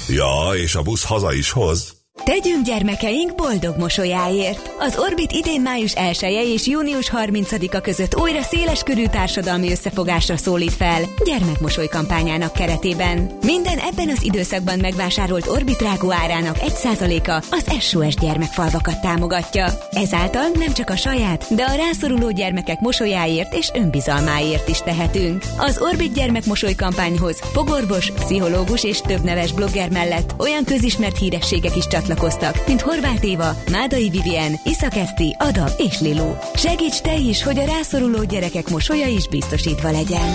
Ja, 0.08 0.50
és 0.54 0.74
a 0.74 0.82
busz 0.82 1.04
haza 1.04 1.32
is 1.32 1.50
hoz. 1.50 2.01
Tegyünk 2.24 2.64
gyermekeink 2.64 3.34
boldog 3.34 3.76
mosolyáért! 3.78 4.70
Az 4.78 4.98
Orbit 4.98 5.32
idén 5.32 5.60
május 5.60 5.94
1 5.94 6.18
-e 6.22 6.42
és 6.42 6.66
június 6.66 7.10
30-a 7.16 7.80
között 7.80 8.20
újra 8.20 8.42
széleskörű 8.42 9.06
társadalmi 9.06 9.70
összefogásra 9.70 10.36
szólít 10.36 10.72
fel 10.72 11.02
gyermekmosoly 11.24 11.86
kampányának 11.88 12.52
keretében. 12.52 13.30
Minden 13.44 13.78
ebben 13.78 14.08
az 14.08 14.22
időszakban 14.22 14.78
megvásárolt 14.78 15.46
Orbit 15.46 15.80
rágó 15.80 16.12
árának 16.12 16.56
1%-a 16.60 17.44
az 17.50 17.80
SOS 17.80 18.14
gyermekfalvakat 18.14 19.00
támogatja. 19.00 19.66
Ezáltal 19.90 20.48
nem 20.54 20.72
csak 20.72 20.90
a 20.90 20.96
saját, 20.96 21.54
de 21.54 21.64
a 21.64 21.74
rászoruló 21.74 22.30
gyermekek 22.30 22.80
mosolyáért 22.80 23.54
és 23.54 23.70
önbizalmáért 23.74 24.68
is 24.68 24.78
tehetünk. 24.78 25.44
Az 25.58 25.78
Orbit 25.80 26.14
gyermekmosoly 26.14 26.74
kampányhoz 26.74 27.38
fogorvos, 27.52 28.10
pszichológus 28.10 28.84
és 28.84 29.00
több 29.00 29.24
neves 29.24 29.52
blogger 29.52 29.90
mellett 29.90 30.34
olyan 30.38 30.64
közismert 30.64 31.18
hírességek 31.18 31.76
is 31.76 31.86
csatlakoztak, 32.12 32.66
mint 32.66 32.80
Horváth 32.80 33.24
Éva, 33.24 33.56
Mádai 33.70 34.10
Vivien, 34.10 34.52
Iszak 34.64 34.96
Eszti, 34.96 35.36
Ada 35.38 35.64
és 35.76 36.00
Lilu. 36.00 36.34
Segíts 36.54 37.00
te 37.00 37.16
is, 37.16 37.42
hogy 37.42 37.58
a 37.58 37.64
rászoruló 37.64 38.24
gyerekek 38.24 38.68
mosolya 38.68 39.06
is 39.06 39.28
biztosítva 39.28 39.90
legyen. 39.90 40.28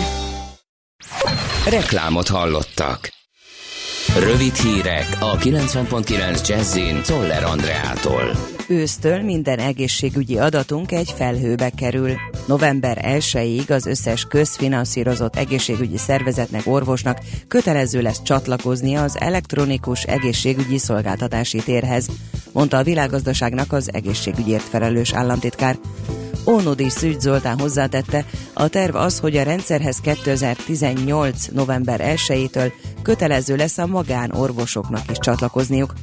Reklámot 1.69 2.28
hallottak. 2.28 3.09
Rövid 4.19 4.55
hírek 4.55 5.17
a 5.19 5.38
90.9 5.38 6.47
Jazzin 6.47 7.01
Toller 7.05 7.43
Andreától. 7.43 8.57
Ősztől 8.70 9.22
minden 9.22 9.59
egészségügyi 9.59 10.38
adatunk 10.38 10.91
egy 10.91 11.13
felhőbe 11.15 11.70
kerül. 11.70 12.11
November 12.45 13.05
1-ig 13.05 13.70
az 13.70 13.86
összes 13.86 14.26
közfinanszírozott 14.26 15.36
egészségügyi 15.36 15.97
szervezetnek, 15.97 16.61
orvosnak 16.65 17.20
kötelező 17.47 18.01
lesz 18.01 18.22
csatlakoznia 18.22 19.03
az 19.03 19.20
elektronikus 19.20 20.03
egészségügyi 20.03 20.78
szolgáltatási 20.78 21.57
térhez, 21.57 22.07
mondta 22.51 22.78
a 22.78 22.84
világgazdaságnak 22.84 23.74
az 23.74 23.93
egészségügyért 23.93 24.63
felelős 24.63 25.13
államtitkár. 25.13 25.78
Ónodi 26.47 26.89
Szűcs 26.89 27.20
Zoltán 27.20 27.59
hozzátette, 27.59 28.26
a 28.53 28.68
terv 28.68 28.95
az, 28.95 29.20
hogy 29.20 29.38
a 29.38 29.43
rendszerhez 29.43 29.99
2018. 29.99 31.47
november 31.47 32.01
1-től 32.03 32.72
kötelező 33.01 33.55
lesz 33.55 33.78
a 33.78 33.86
magánorvosoknak 33.86 35.11
is 35.11 35.18
csatlakozniuk. 35.20 35.93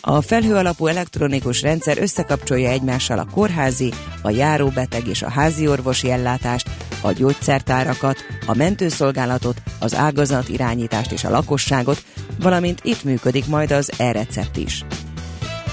A 0.00 0.20
felhő 0.20 0.54
alapú 0.54 0.86
elektronikus 0.86 1.62
rendszer 1.62 1.98
összekapcsolja 1.98 2.70
egymással 2.70 3.18
a 3.18 3.26
kórházi, 3.32 3.92
a 4.22 4.30
járóbeteg 4.30 5.06
és 5.06 5.22
a 5.22 5.30
házi 5.30 5.68
orvosi 5.68 6.10
ellátást, 6.10 6.70
a 7.00 7.12
gyógyszertárakat, 7.12 8.16
a 8.46 8.54
mentőszolgálatot, 8.54 9.62
az 9.80 9.94
ágazat 9.94 10.48
irányítást 10.48 11.12
és 11.12 11.24
a 11.24 11.30
lakosságot, 11.30 12.04
valamint 12.40 12.80
itt 12.82 13.04
működik 13.04 13.46
majd 13.46 13.70
az 13.70 13.92
e-recept 13.98 14.56
is. 14.56 14.84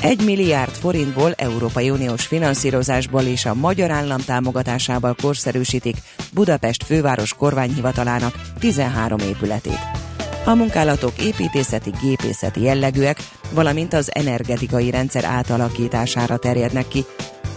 Egy 0.01 0.25
milliárd 0.25 0.71
forintból 0.71 1.33
Európai 1.33 1.89
Uniós 1.89 2.25
finanszírozásból 2.25 3.21
és 3.21 3.45
a 3.45 3.53
magyar 3.53 3.91
állam 3.91 4.21
támogatásával 4.25 5.15
korszerűsítik 5.21 5.95
Budapest 6.33 6.83
főváros 6.83 7.33
kormányhivatalának 7.33 8.41
13 8.59 9.19
épületét. 9.19 10.06
A 10.47 10.55
munkálatok 10.55 11.13
építészeti, 11.19 11.91
gépészeti 12.01 12.61
jellegűek, 12.61 13.17
valamint 13.51 13.93
az 13.93 14.15
energetikai 14.15 14.89
rendszer 14.89 15.23
átalakítására 15.23 16.37
terjednek 16.37 16.87
ki. 16.87 17.05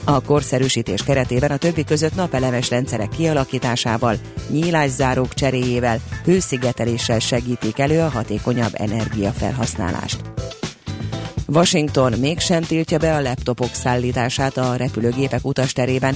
A 0.05 0.20
korszerűsítés 0.22 1.03
keretében 1.03 1.51
a 1.51 1.57
többi 1.57 1.84
között 1.84 2.14
napelemes 2.14 2.70
rendszerek 2.70 3.09
kialakításával, 3.09 4.16
nyílászárók 4.49 5.34
cseréjével, 5.34 5.99
hőszigeteléssel 6.24 7.18
segítik 7.18 7.78
elő 7.78 8.01
a 8.01 8.09
hatékonyabb 8.09 8.72
energiafelhasználást. 8.72 10.20
Washington 11.47 12.12
mégsem 12.12 12.62
tiltja 12.62 12.99
be 12.99 13.14
a 13.14 13.20
laptopok 13.20 13.74
szállítását 13.74 14.57
a 14.57 14.76
repülőgépek 14.76 15.41
utasterében. 15.43 16.14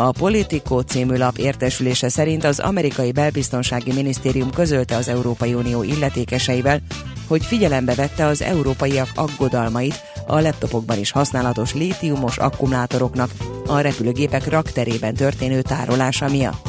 A 0.00 0.10
Politico 0.10 0.80
című 0.80 1.16
lap 1.16 1.36
értesülése 1.36 2.08
szerint 2.08 2.44
az 2.44 2.58
amerikai 2.58 3.12
belbiztonsági 3.12 3.92
minisztérium 3.92 4.50
közölte 4.50 4.96
az 4.96 5.08
Európai 5.08 5.54
Unió 5.54 5.82
illetékeseivel, 5.82 6.80
hogy 7.26 7.44
figyelembe 7.44 7.94
vette 7.94 8.26
az 8.26 8.42
európaiak 8.42 9.08
aggodalmait 9.14 10.00
a 10.26 10.40
laptopokban 10.40 10.98
is 10.98 11.10
használatos 11.10 11.74
lítiumos 11.74 12.36
akkumulátoroknak 12.36 13.30
a 13.66 13.80
repülőgépek 13.80 14.48
rakterében 14.48 15.14
történő 15.14 15.62
tárolása 15.62 16.28
miatt. 16.28 16.68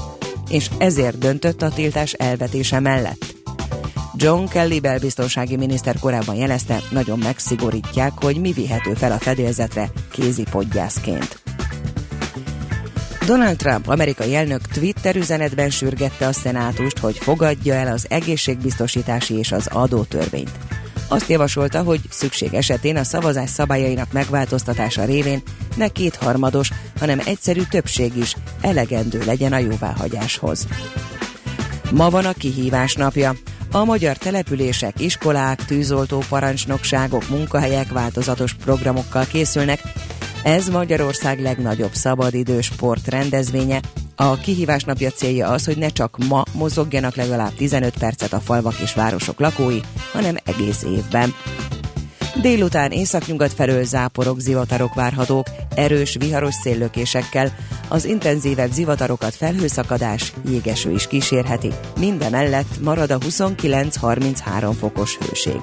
És 0.49 0.69
ezért 0.77 1.17
döntött 1.17 1.61
a 1.61 1.69
tiltás 1.69 2.13
elvetése 2.13 2.79
mellett. 2.79 3.35
John 4.15 4.45
Kelly 4.45 4.79
belbiztonsági 4.79 5.55
miniszter 5.55 5.99
korábban 5.99 6.35
jelezte, 6.35 6.81
nagyon 6.89 7.19
megszigorítják, 7.19 8.11
hogy 8.21 8.39
mi 8.39 8.51
vihető 8.51 8.93
fel 8.93 9.11
a 9.11 9.19
fedélzetre 9.19 9.91
kézipodgyászként. 10.11 11.48
Donald 13.29 13.57
Trump 13.57 13.87
amerikai 13.87 14.35
elnök 14.35 14.61
Twitter 14.61 15.15
üzenetben 15.15 15.69
sürgette 15.69 16.27
a 16.27 16.31
szenátust, 16.31 16.97
hogy 16.97 17.17
fogadja 17.17 17.73
el 17.73 17.93
az 17.93 18.05
egészségbiztosítási 18.09 19.37
és 19.37 19.51
az 19.51 19.67
adótörvényt. 19.67 20.51
Azt 21.07 21.29
javasolta, 21.29 21.83
hogy 21.83 21.99
szükség 22.09 22.53
esetén 22.53 22.97
a 22.97 23.03
szavazás 23.03 23.49
szabályainak 23.49 24.11
megváltoztatása 24.11 25.05
révén 25.05 25.41
ne 25.75 25.87
kétharmados, 25.87 26.69
hanem 26.99 27.21
egyszerű 27.25 27.61
többség 27.69 28.17
is 28.17 28.35
elegendő 28.61 29.23
legyen 29.25 29.53
a 29.53 29.57
jóváhagyáshoz. 29.57 30.67
Ma 31.91 32.09
van 32.09 32.25
a 32.25 32.33
kihívás 32.33 32.95
napja. 32.95 33.35
A 33.71 33.83
magyar 33.83 34.17
települések, 34.17 34.99
iskolák, 34.99 35.65
tűzoltó 35.65 36.23
parancsnokságok, 36.29 37.29
munkahelyek 37.29 37.91
változatos 37.91 38.53
programokkal 38.53 39.25
készülnek. 39.25 39.81
Ez 40.43 40.69
Magyarország 40.69 41.41
legnagyobb 41.41 41.93
szabadidős 41.93 42.65
sport 42.65 43.07
rendezvénye. 43.07 43.81
A 44.15 44.35
kihívás 44.35 44.83
napja 44.83 45.09
célja 45.09 45.47
az, 45.47 45.65
hogy 45.65 45.77
ne 45.77 45.87
csak 45.89 46.17
ma 46.27 46.43
mozogjanak 46.53 47.15
legalább 47.15 47.53
15 47.53 47.97
percet 47.97 48.33
a 48.33 48.39
falvak 48.39 48.79
és 48.79 48.93
városok 48.93 49.39
lakói, 49.39 49.79
hanem 50.11 50.35
egész 50.45 50.83
évben. 50.83 51.33
Délután 52.41 52.91
északnyugat 52.91 53.53
felől 53.53 53.83
záporok, 53.83 54.39
zivatarok 54.39 54.93
várhatók, 54.93 55.47
erős, 55.75 56.15
viharos 56.19 56.53
széllökésekkel. 56.53 57.55
Az 57.87 58.05
intenzívebb 58.05 58.71
zivatarokat 58.71 59.35
felhőszakadás, 59.35 60.33
jégeső 60.49 60.91
is 60.91 61.07
kísérheti. 61.07 61.71
Mindemellett 61.99 62.79
marad 62.81 63.11
a 63.11 63.17
29-33 63.17 64.71
fokos 64.79 65.17
hőség. 65.17 65.59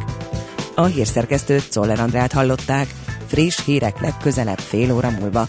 A 0.75 0.85
hírszerkesztőt 0.85 1.71
Czoller 1.71 2.01
Andrát 2.01 2.33
hallották. 2.33 2.95
Friss 3.27 3.65
hírek 3.65 4.01
legközelebb 4.01 4.59
fél 4.59 4.93
óra 4.93 5.11
múlva. 5.11 5.49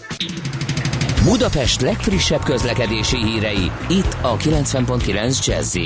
Budapest 1.24 1.80
legfrissebb 1.80 2.42
közlekedési 2.42 3.16
hírei, 3.16 3.70
itt 3.88 4.16
a 4.22 4.36
90.9 4.36 5.46
jazz 5.46 5.76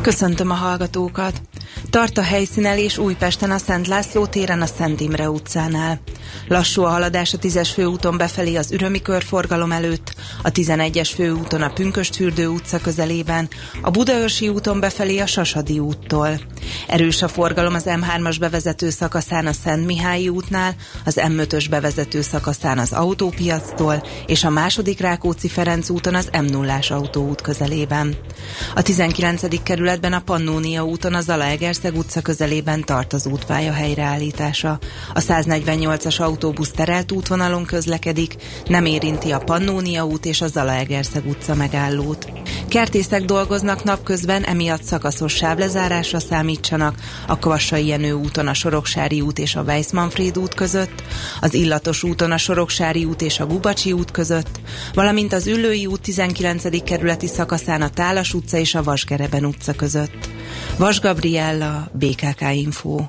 Köszöntöm 0.00 0.50
a 0.50 0.54
hallgatókat! 0.54 1.51
Tart 1.90 2.18
a 2.18 2.22
helyszínelés 2.22 2.98
Újpesten 2.98 3.50
a 3.50 3.58
Szent 3.58 3.86
László 3.86 4.26
téren 4.26 4.62
a 4.62 4.66
Szent 4.66 5.00
Imre 5.00 5.30
utcánál. 5.30 6.00
Lassú 6.48 6.82
a 6.82 6.88
haladás 6.88 7.34
a 7.34 7.38
10-es 7.38 7.68
főúton 7.74 8.16
befelé 8.16 8.56
az 8.56 8.72
Ürömi 8.72 9.02
körforgalom 9.02 9.72
előtt, 9.72 10.14
a 10.42 10.50
11-es 10.50 11.10
főúton 11.14 11.62
a 11.62 11.72
Pünköstfürdő 11.72 12.46
utca 12.46 12.78
közelében, 12.78 13.48
a 13.82 13.90
Budaörsi 13.90 14.48
úton 14.48 14.80
befelé 14.80 15.18
a 15.18 15.26
Sasadi 15.26 15.78
úttól. 15.78 16.40
Erős 16.88 17.22
a 17.22 17.28
forgalom 17.28 17.74
az 17.74 17.84
M3-as 17.86 18.36
bevezető 18.40 18.90
szakaszán 18.90 19.46
a 19.46 19.52
Szent 19.52 19.86
Mihályi 19.86 20.28
útnál, 20.28 20.74
az 21.04 21.16
M5-ös 21.18 21.66
bevezető 21.70 22.20
szakaszán 22.20 22.78
az 22.78 22.92
autópiactól, 22.92 24.06
és 24.26 24.44
a 24.44 24.50
második 24.50 25.00
Rákóczi 25.00 25.48
Ferenc 25.48 25.90
úton 25.90 26.14
az 26.14 26.28
M0-ás 26.32 26.90
autóút 26.90 27.40
közelében. 27.40 28.16
A 28.74 28.82
19. 28.82 29.62
kerületben 29.62 30.12
a 30.12 30.20
Pannónia 30.20 30.84
úton 30.84 31.14
a 31.14 31.20
Zalaegerszeg 31.62 31.98
utca 31.98 32.20
közelében 32.20 32.84
tart 32.84 33.12
az 33.12 33.26
útpálya 33.26 33.72
helyreállítása. 33.72 34.78
A 35.14 35.20
148-as 35.20 36.20
autóbusz 36.20 36.70
terelt 36.70 37.12
útvonalon 37.12 37.64
közlekedik, 37.64 38.36
nem 38.66 38.84
érinti 38.84 39.30
a 39.30 39.38
Pannónia 39.38 40.04
út 40.04 40.24
és 40.24 40.40
a 40.40 40.46
Zalaegerszeg 40.46 41.26
utca 41.26 41.54
megállót. 41.54 42.32
Kertészek 42.68 43.24
dolgoznak 43.24 43.84
napközben, 43.84 44.42
emiatt 44.42 44.82
szakaszos 44.82 45.34
sávlezárásra 45.34 46.20
számítsanak 46.20 46.94
a 47.26 47.38
Kvassai 47.38 47.86
Jenő 47.86 48.12
úton 48.12 48.48
a 48.48 48.54
Soroksári 48.54 49.20
út 49.20 49.38
és 49.38 49.54
a 49.54 49.62
Weissmanfried 49.62 50.38
út 50.38 50.54
között, 50.54 51.02
az 51.40 51.54
Illatos 51.54 52.02
úton 52.02 52.30
a 52.30 52.38
Soroksári 52.38 53.04
út 53.04 53.22
és 53.22 53.40
a 53.40 53.46
Gubacsi 53.46 53.92
út 53.92 54.10
között, 54.10 54.60
valamint 54.94 55.32
az 55.32 55.46
Üllői 55.46 55.86
út 55.86 56.00
19. 56.00 56.84
kerületi 56.84 57.26
szakaszán 57.26 57.82
a 57.82 57.90
Tálas 57.90 58.34
utca 58.34 58.56
és 58.56 58.74
a 58.74 58.82
Vasgereben 58.82 59.44
utca 59.44 59.72
között. 59.72 60.41
Vas 60.78 61.00
Gabriella, 61.00 61.88
BKK 61.92 62.40
Info. 62.54 63.00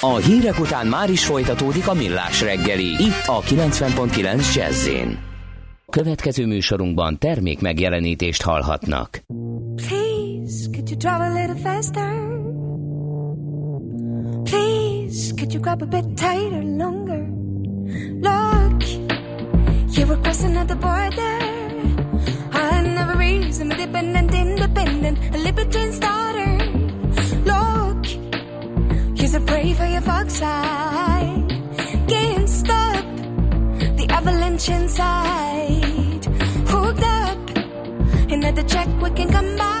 A 0.00 0.16
hírek 0.16 0.60
után 0.60 0.86
már 0.86 1.10
is 1.10 1.24
folytatódik 1.24 1.88
a 1.88 1.94
millás 1.94 2.40
reggeli, 2.40 2.84
itt 2.84 3.22
a 3.26 3.40
90.9 3.40 4.54
jazz 4.54 4.88
Következő 5.90 6.46
műsorunkban 6.46 7.18
termék 7.18 7.60
megjelenítést 7.60 8.42
hallhatnak. 8.42 9.22
Please, 9.76 10.70
could 10.72 10.88
you 10.88 10.98
drive 10.98 11.20
a 11.20 11.32
little 11.32 11.72
faster? 11.72 12.14
Please, 14.42 15.32
could 15.36 15.52
you 15.52 15.60
grab 15.62 15.82
a 15.82 15.86
bit 15.86 16.04
tighter, 16.04 16.62
longer? 16.62 17.28
Look, 18.20 18.82
you 19.96 20.06
were 20.06 20.20
crossing 20.22 20.56
at 20.56 20.66
the 20.66 20.76
border. 20.76 21.45
Independent, 23.96 24.34
independent, 24.34 25.34
a 25.34 25.38
libertine 25.38 25.90
starter. 25.90 26.58
Look, 27.50 28.04
you're 29.18 29.28
so 29.28 29.40
brave 29.40 29.78
for 29.78 29.86
your 29.86 30.02
fox 30.02 30.34
side. 30.34 31.48
Can't 32.06 32.46
stop 32.46 33.04
the 33.96 34.06
avalanche 34.10 34.68
inside. 34.68 36.26
Hooked 36.68 37.02
up, 37.04 37.38
another 38.30 38.64
check 38.64 38.88
we 39.00 39.10
can 39.12 39.30
come 39.30 39.56
by. 39.56 39.75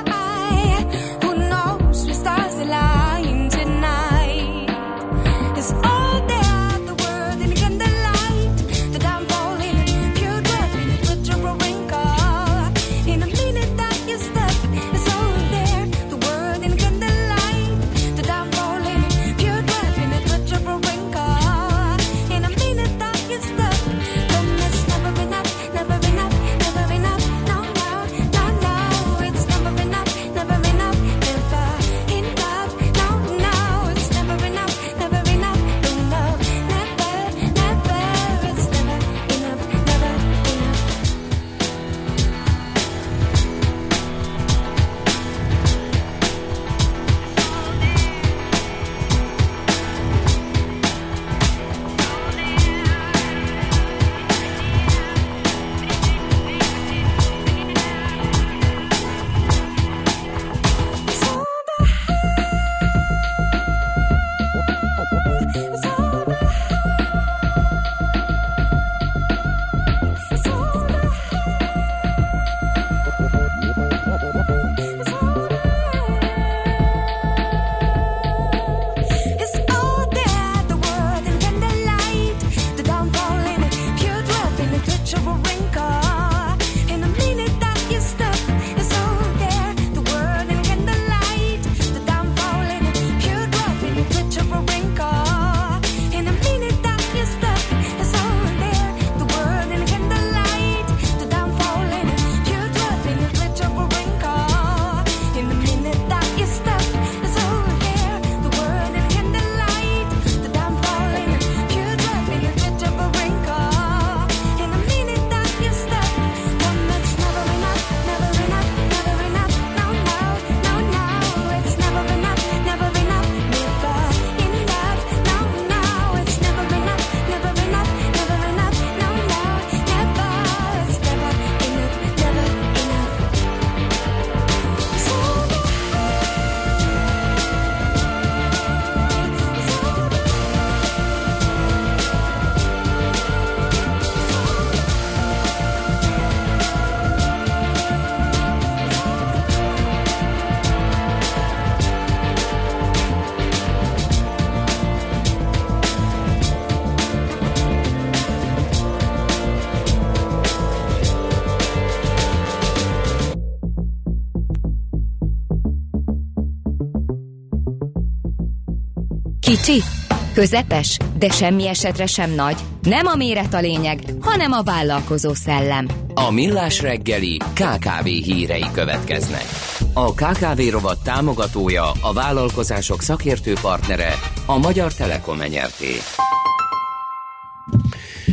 Közepes, 170.36 170.98
de 171.18 171.28
semmi 171.28 171.68
esetre 171.68 172.06
sem 172.06 172.30
nagy. 172.30 172.56
Nem 172.82 173.06
a 173.06 173.14
méret 173.14 173.54
a 173.54 173.60
lényeg, 173.60 174.00
hanem 174.20 174.52
a 174.52 174.62
vállalkozó 174.62 175.34
szellem. 175.34 175.86
A 176.14 176.30
millás 176.30 176.80
reggeli 176.80 177.36
KKV 177.36 178.04
hírei 178.04 178.64
következnek. 178.72 179.44
A 179.92 180.14
KKV 180.14 180.60
rovat 180.70 181.02
támogatója, 181.02 181.90
a 182.00 182.12
vállalkozások 182.12 183.02
szakértő 183.02 183.52
partnere, 183.60 184.14
a 184.46 184.58
Magyar 184.58 184.94
Telekom 184.94 185.40
enyerté. 185.40 185.92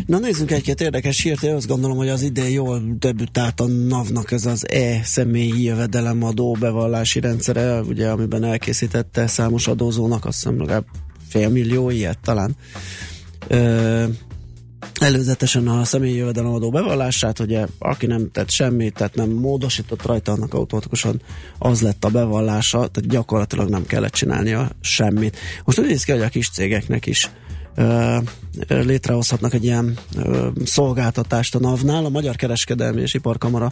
Na 0.06 0.20
nézzünk 0.20 0.52
egy-két 0.52 0.82
érdekes 0.82 1.22
hírt, 1.22 1.44
én 1.44 1.56
azt 1.56 1.68
gondolom, 1.68 1.98
hogy 1.98 2.10
az 2.10 2.22
idén 2.22 2.50
jól 2.50 2.82
debütált 3.00 3.60
a 3.60 3.68
NAV-nak 3.68 4.32
ez 4.32 4.46
az 4.46 4.70
e-személyi 4.70 5.64
jövedelemadó 5.64 6.58
bevallási 6.60 7.20
rendszere, 7.20 7.82
ugye, 7.82 8.10
amiben 8.10 8.44
elkészítette 8.44 9.28
számos 9.28 9.68
adózónak, 9.68 10.26
azt 10.26 10.38
hiszem 10.38 10.60
legalább 10.60 10.86
fél 11.34 11.50
millió 11.50 11.90
ilyet 11.90 12.20
talán 12.20 12.56
ö, 13.48 14.06
előzetesen 15.00 15.68
a 15.68 15.84
személyi 15.84 16.16
jövedelemadó 16.16 16.70
bevallását, 16.70 17.40
ugye 17.40 17.66
aki 17.80 18.06
nem 18.06 18.32
tett 18.32 18.50
semmit, 18.50 18.94
tehát 18.94 19.16
nem 19.16 19.30
módosított 19.30 20.06
rajta, 20.06 20.32
annak 20.32 20.54
automatikusan 20.54 21.22
az 21.58 21.82
lett 21.82 22.04
a 22.04 22.10
bevallása, 22.10 22.78
tehát 22.78 23.10
gyakorlatilag 23.10 23.70
nem 23.70 23.86
kellett 23.86 24.12
csinálnia 24.12 24.70
semmit. 24.82 25.38
Most 25.64 25.80
úgy 25.80 25.86
néz 25.86 26.04
ki, 26.04 26.12
hogy 26.12 26.22
a 26.22 26.30
kis 26.30 26.50
cégeknek 26.50 27.06
is 27.06 27.30
létrehozhatnak 28.68 29.54
egy 29.54 29.64
ilyen 29.64 29.98
szolgáltatást 30.66 31.56
a 31.56 31.60
NAV-nál. 31.60 32.06
A 32.06 32.10
Magyar 32.10 32.36
Kereskedelmi 32.36 33.02
és 33.02 33.14
Iparkamara 33.14 33.72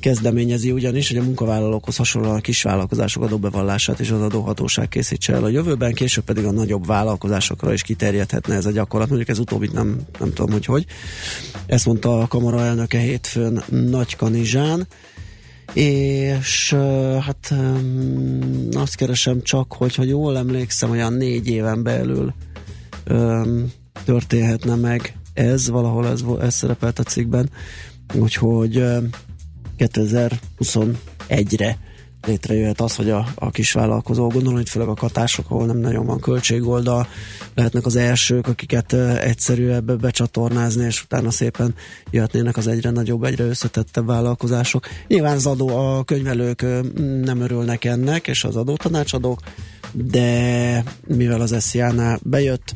kezdeményezi 0.00 0.70
ugyanis, 0.70 1.08
hogy 1.08 1.16
a 1.16 1.22
munkavállalókhoz 1.22 1.96
hasonlóan 1.96 2.36
a 2.36 2.40
kisvállalkozások 2.40 3.22
adóbevallását 3.22 4.00
és 4.00 4.10
az 4.10 4.20
adóhatóság 4.20 4.88
készítse 4.88 5.32
el 5.32 5.44
a 5.44 5.48
jövőben, 5.48 5.92
később 5.92 6.24
pedig 6.24 6.44
a 6.44 6.50
nagyobb 6.50 6.86
vállalkozásokra 6.86 7.72
is 7.72 7.82
kiterjedhetne 7.82 8.54
ez 8.54 8.66
a 8.66 8.70
gyakorlat. 8.70 9.08
Mondjuk 9.08 9.28
ez 9.28 9.38
utóbbit 9.38 9.72
nem, 9.72 10.00
nem 10.18 10.32
tudom, 10.32 10.52
hogy 10.52 10.64
hogy. 10.64 10.86
Ezt 11.66 11.86
mondta 11.86 12.20
a 12.20 12.26
kamara 12.26 12.60
elnöke 12.60 12.98
hétfőn 12.98 13.62
Nagy 13.68 14.16
Kanizsán 14.16 14.86
és 15.74 16.72
hát 17.20 17.54
azt 18.72 18.94
keresem 18.94 19.42
csak, 19.42 19.72
hogy 19.72 19.94
ha 19.94 20.02
jól 20.02 20.36
emlékszem, 20.36 20.90
olyan 20.90 21.12
négy 21.12 21.48
éven 21.48 21.82
belül 21.82 22.34
um, 23.10 23.72
történhetne 24.04 24.74
meg 24.74 25.16
ez, 25.32 25.68
valahol 25.68 26.06
ez, 26.06 26.24
ez 26.40 26.54
szerepelt 26.54 26.98
a 26.98 27.02
cikkben, 27.02 27.50
úgyhogy 28.14 28.76
um, 28.76 29.08
2021-re 29.78 31.78
létrejöhet 32.26 32.80
az, 32.80 32.96
hogy 32.96 33.10
a, 33.10 33.26
a 33.34 33.50
kisvállalkozó, 33.50 34.28
gondolom, 34.28 34.54
hogy 34.54 34.68
főleg 34.68 34.88
a 34.88 34.94
katások, 34.94 35.50
ahol 35.50 35.66
nem 35.66 35.78
nagyon 35.78 36.06
van 36.06 36.20
költségoldal, 36.20 37.06
lehetnek 37.54 37.86
az 37.86 37.96
elsők, 37.96 38.46
akiket 38.46 38.92
egyszerű 39.18 39.68
ebbe 39.68 39.94
becsatornázni, 39.94 40.84
és 40.84 41.02
utána 41.02 41.30
szépen 41.30 41.74
jöhetnének 42.10 42.56
az 42.56 42.66
egyre 42.66 42.90
nagyobb, 42.90 43.24
egyre 43.24 43.44
összetettebb 43.44 44.06
vállalkozások. 44.06 44.86
Nyilván 45.08 45.36
az 45.36 45.46
adó, 45.46 45.76
a 45.76 46.04
könyvelők 46.04 46.66
nem 47.22 47.40
örülnek 47.40 47.84
ennek, 47.84 48.26
és 48.26 48.44
az 48.44 48.56
adótanácsadók, 48.56 49.40
de 49.92 50.84
mivel 51.06 51.40
az 51.40 51.54
SZIA-nál 51.58 52.20
bejött, 52.22 52.72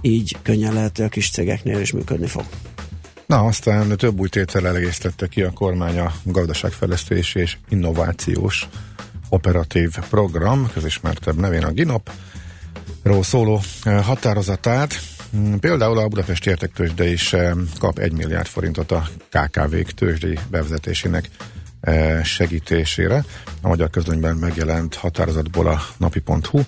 így 0.00 0.36
könnyen 0.42 0.72
lehet, 0.72 0.96
hogy 0.96 1.06
a 1.06 1.08
kis 1.08 1.30
cégeknél 1.30 1.80
is 1.80 1.92
működni 1.92 2.26
fog. 2.26 2.44
Na, 3.26 3.44
aztán 3.44 3.96
több 3.96 4.20
új 4.20 4.28
tétel 4.28 4.76
egészítette 4.76 5.26
ki 5.26 5.42
a 5.42 5.50
kormány 5.50 5.98
a 5.98 6.12
gazdaságfejlesztési 6.22 7.38
és 7.38 7.56
innovációs 7.68 8.68
operatív 9.28 9.90
program, 10.10 10.70
közismertebb 10.72 11.36
nevén 11.36 11.64
a 11.64 11.70
GINOP, 11.70 12.10
ról 13.02 13.22
szóló 13.22 13.60
határozatát. 14.02 15.00
Például 15.60 15.98
a 15.98 16.08
Budapesti 16.08 16.50
Értektősde 16.50 17.08
is 17.08 17.34
kap 17.78 17.98
1 17.98 18.12
milliárd 18.12 18.46
forintot 18.46 18.92
a 18.92 19.08
KKV-k 19.28 19.90
tőzsdei 19.90 20.38
bevezetésének 20.50 21.28
segítésére. 22.22 23.24
A 23.62 23.68
magyar 23.68 23.90
közönyben 23.90 24.36
megjelent 24.36 24.94
határozatból 24.94 25.66
a 25.66 25.80
napi.hu 25.96 26.60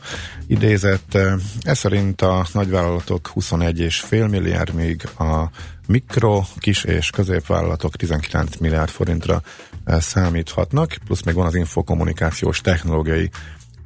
idézett. 0.46 1.18
Ez 1.62 1.78
szerint 1.78 2.22
a 2.22 2.46
nagyvállalatok 2.52 3.30
21,5 3.34 4.30
milliárd, 4.30 4.74
míg 4.74 5.08
a 5.18 5.50
mikro, 5.86 6.42
kis 6.58 6.84
és 6.84 7.10
középvállalatok 7.10 7.96
19 7.96 8.56
milliárd 8.56 8.90
forintra 8.90 9.42
számíthatnak, 9.84 10.96
plusz 11.04 11.22
még 11.22 11.34
van 11.34 11.46
az 11.46 11.54
infokommunikációs 11.54 12.60
technológiai 12.60 13.30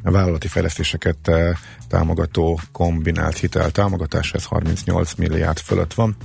vállalati 0.03 0.49
fejlesztéseket 0.49 1.31
támogató 1.89 2.61
kombinált 2.73 3.39
hitel 3.39 3.71
támogatás, 3.71 4.33
ez 4.33 4.45
38 4.45 5.15
milliárd 5.15 5.59
fölött 5.59 5.95
van. 5.95 6.17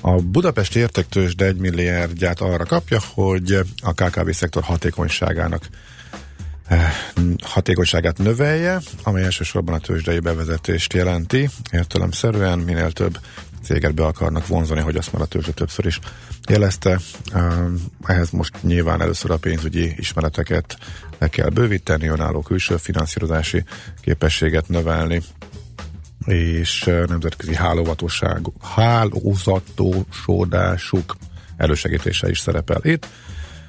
A 0.00 0.20
Budapesti 0.22 0.78
értektős 0.78 1.34
de 1.34 1.44
1 1.44 1.56
milliárdját 1.56 2.40
arra 2.40 2.64
kapja, 2.64 2.98
hogy 3.14 3.58
a 3.82 3.92
KKV 3.92 4.30
szektor 4.30 4.62
hatékonyságának 4.62 5.68
hatékonyságát 7.42 8.18
növelje, 8.18 8.80
amely 9.02 9.24
elsősorban 9.24 9.74
a 9.74 9.78
tőzsdei 9.78 10.18
bevezetést 10.18 10.92
jelenti. 10.92 11.48
Értelemszerűen 11.70 12.58
minél 12.58 12.92
több 12.92 13.18
céget 13.62 13.94
be 13.94 14.04
akarnak 14.04 14.46
vonzani, 14.46 14.80
hogy 14.80 14.96
azt 14.96 15.12
már 15.12 15.22
a 15.22 15.26
tőzsde 15.26 15.52
többször 15.52 15.86
is 15.86 15.98
jelezte. 16.48 17.00
Ehhez 18.04 18.30
most 18.30 18.62
nyilván 18.62 19.00
először 19.00 19.30
a 19.30 19.36
pénzügyi 19.36 19.94
ismereteket 19.96 20.76
le 21.18 21.28
kell 21.28 21.48
bővíteni, 21.48 22.06
önálló 22.06 22.40
külső 22.40 22.76
finanszírozási 22.76 23.64
képességet 24.00 24.68
növelni, 24.68 25.22
és 26.24 26.84
nemzetközi 26.84 27.54
hálózatosodásuk 28.60 31.16
elősegítése 31.56 32.30
is 32.30 32.38
szerepel 32.38 32.80
itt. 32.82 33.06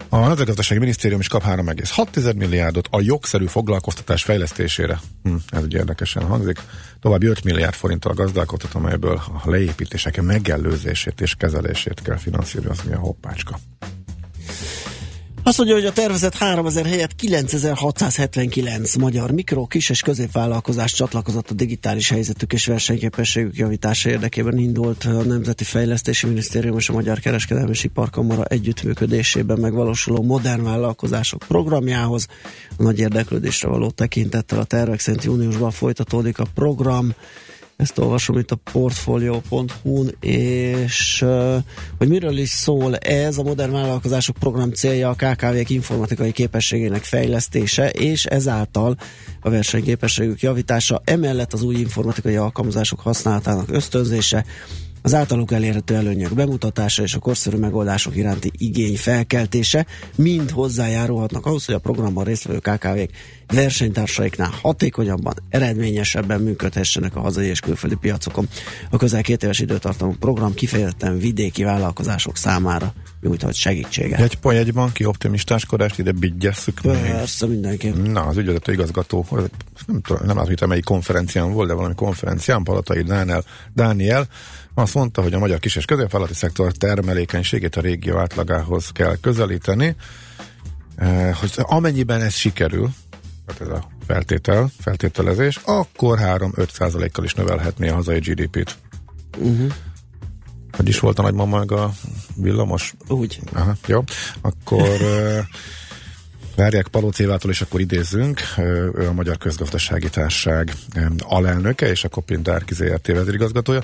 A 0.10 0.18
Nemzetgazdasági 0.18 0.80
Minisztérium 0.80 1.20
is 1.20 1.28
kap 1.28 1.43
3,6 1.43 2.36
milliárdot 2.36 2.88
a 2.91 3.01
jogszerű 3.01 3.45
foglalkoztatás 3.45 4.24
fejlesztésére. 4.24 4.99
Hm, 5.24 5.36
ez 5.49 5.64
ugye 5.64 5.78
érdekesen 5.78 6.24
hangzik. 6.24 6.62
További 6.99 7.26
5 7.26 7.43
milliárd 7.43 7.74
forinttal 7.74 8.12
a 8.12 8.16
gazdálkodtat, 8.16 8.74
amelyből 8.74 9.22
a 9.43 9.49
leépítések 9.49 10.22
megelőzését 10.22 11.22
és 11.22 11.36
kezelését 11.36 12.01
kell 12.01 12.18
finanszírozni 12.18 12.93
a 12.93 12.99
hoppácska. 12.99 13.60
Azt 15.46 15.58
mondja, 15.58 15.76
hogy 15.76 15.86
a 15.86 15.91
tervezett 15.91 16.36
3000 16.36 16.86
helyett 16.86 17.16
9679 17.16 18.96
magyar 18.96 19.32
mikro, 19.32 19.66
kis 19.66 19.89
és 19.89 20.02
középvállalkozás 20.02 20.94
csatlakozott 20.94 21.50
a 21.50 21.54
digitális 21.54 22.10
helyzetük 22.10 22.54
és 22.54 22.66
versenyképességük 22.66 23.56
javítása 23.56 24.10
érdekében 24.10 24.58
indult 24.58 25.04
a 25.04 25.24
Nemzeti 25.24 25.64
Fejlesztési 25.64 26.28
Minisztérium 26.28 26.78
és 26.78 26.89
a 26.89 26.94
Magyar 26.94 27.20
Kereskedelmi 27.20 27.70
és 27.70 27.84
Iparkamara 27.84 28.46
együttműködésében 28.46 29.60
megvalósuló 29.60 30.22
modern 30.22 30.64
vállalkozások 30.64 31.44
programjához. 31.48 32.28
A 32.78 32.84
nagy 32.84 33.00
érdeklődésre 33.00 33.68
való 33.68 33.89
tekintettel 33.89 34.60
a 34.60 34.64
tervek 34.64 35.00
szerint 35.00 35.24
júniusban 35.24 35.72
folytatódik 35.72 36.39
a 36.39 36.46
program 36.54 37.14
ezt 37.78 37.97
olvasom 37.97 38.38
itt 38.38 38.51
a 38.51 38.55
portfolio.hu-n, 38.71 40.15
és 40.19 41.26
hogy 41.97 42.07
miről 42.07 42.38
is 42.38 42.49
szól 42.49 42.95
ez, 42.95 43.38
a 43.38 43.43
modern 43.43 43.71
vállalkozások 43.71 44.38
program 44.38 44.71
célja 44.71 45.09
a 45.09 45.13
KKV-k 45.13 45.69
informatikai 45.69 46.32
képességének 46.32 47.03
fejlesztése, 47.03 47.89
és 47.89 48.26
ezáltal 48.26 48.97
a 49.41 49.49
versenyképességük 49.49 50.41
javítása, 50.41 51.01
emellett 51.03 51.53
az 51.53 51.61
új 51.61 51.76
informatikai 51.76 52.36
alkalmazások 52.36 52.99
használatának 52.99 53.71
ösztönzése, 53.71 54.45
az 55.04 55.14
általuk 55.14 55.51
elérhető 55.51 55.95
előnyök 55.95 56.34
bemutatása 56.34 57.04
és 57.04 57.14
a 57.14 57.20
korszerű 57.20 57.58
megoldások 57.58 58.16
iránti 58.16 58.51
igény 58.58 58.97
felkeltése 58.97 59.86
mind 60.16 60.49
hozzájárulhatnak 60.49 61.45
ahhoz, 61.45 61.66
hogy 61.66 61.76
a 61.76 61.80
programban 61.80 62.24
résztvevő 62.24 62.60
KKV-k 62.60 63.10
versenytársaiknál 63.47 64.54
hatékonyabban, 64.62 65.34
eredményesebben 65.49 66.41
működhessenek 66.41 67.16
a 67.16 67.20
hazai 67.20 67.47
és 67.47 67.60
külföldi 67.60 67.95
piacokon. 67.95 68.47
A 68.89 68.97
közel 68.97 69.22
két 69.22 69.43
éves 69.43 69.60
időtartamú 69.60 70.16
program 70.20 70.54
kifejezetten 70.54 71.18
vidéki 71.18 71.64
vállalkozások 71.64 72.38
számára 72.38 72.93
nyújthat 73.22 73.54
segítséget. 73.54 74.20
Egy, 74.20 74.38
egy 74.56 74.74
banki 74.74 75.06
optimistáskodást 75.06 75.99
ide 75.99 76.12
bigyesszük 76.12 76.80
Persze, 76.82 77.45
mindenképp. 77.45 77.95
Na, 77.95 78.22
az 78.22 78.38
ügyvezető 78.38 78.72
igazgató, 78.72 79.26
nem, 79.88 80.01
tudom, 80.01 80.26
nem 80.26 80.38
látom, 80.38 80.54
hogy 80.58 80.68
melyik 80.68 80.84
konferencián 80.84 81.54
volt, 81.54 81.68
de 81.68 81.74
valami 81.74 81.95
konferencián, 81.95 82.64
Palatai 82.64 83.01
Dániel, 83.01 83.43
Dániel 83.74 84.28
azt 84.74 84.93
mondta, 84.93 85.21
hogy 85.21 85.34
a 85.34 85.39
magyar 85.39 85.59
kis- 85.59 85.76
és 85.76 85.86
középvállalati 85.86 86.36
szektor 86.36 86.71
termelékenységét 86.71 87.76
a 87.76 87.82
régió 87.82 88.17
átlagához 88.17 88.89
kell 88.89 89.17
közelíteni, 89.21 89.95
eh, 90.95 91.36
hogy 91.36 91.51
amennyiben 91.55 92.21
ez 92.21 92.34
sikerül, 92.34 92.89
tehát 93.45 93.61
ez 93.61 93.67
a 93.67 93.88
feltétel, 94.07 94.71
feltételezés, 94.80 95.59
akkor 95.65 96.19
3-5 96.19 97.09
kal 97.11 97.24
is 97.24 97.34
növelhetné 97.34 97.89
a 97.89 97.93
hazai 97.93 98.19
GDP-t. 98.19 98.76
Uh-huh. 99.38 99.71
Hogy 100.71 100.88
is 100.88 100.99
volt 100.99 101.19
a 101.19 101.21
nagymama 101.21 101.57
meg 101.57 101.71
a 101.71 101.91
villamos? 102.36 102.93
Úgy. 103.07 103.39
Aha, 103.53 103.76
jó. 103.88 104.03
Akkor 104.41 105.01
uh, 105.01 105.39
várják 106.55 106.88
Palócévától, 106.88 107.51
és 107.51 107.61
akkor 107.61 107.80
idézzünk. 107.80 108.41
Ő 108.57 109.07
a 109.07 109.13
Magyar 109.13 109.38
Közgazdasági 109.38 110.09
Társaság 110.09 110.74
alelnöke, 111.19 111.89
és 111.89 112.03
a 112.03 112.09
Kopin 112.09 112.41
ZRT 112.69 113.07
vezérigazgatója. 113.07 113.84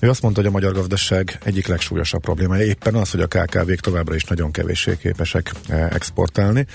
Ő 0.00 0.08
azt 0.08 0.22
mondta, 0.22 0.40
hogy 0.40 0.50
a 0.50 0.52
magyar 0.52 0.72
gazdaság 0.72 1.38
egyik 1.44 1.66
legsúlyosabb 1.66 2.20
problémája 2.20 2.64
éppen 2.64 2.94
az, 2.94 3.10
hogy 3.10 3.20
a 3.20 3.26
KKV-k 3.26 3.80
továbbra 3.80 4.14
is 4.14 4.24
nagyon 4.24 4.50
kevéssé 4.50 4.96
képesek 4.96 5.52
exportálni. 5.68 6.66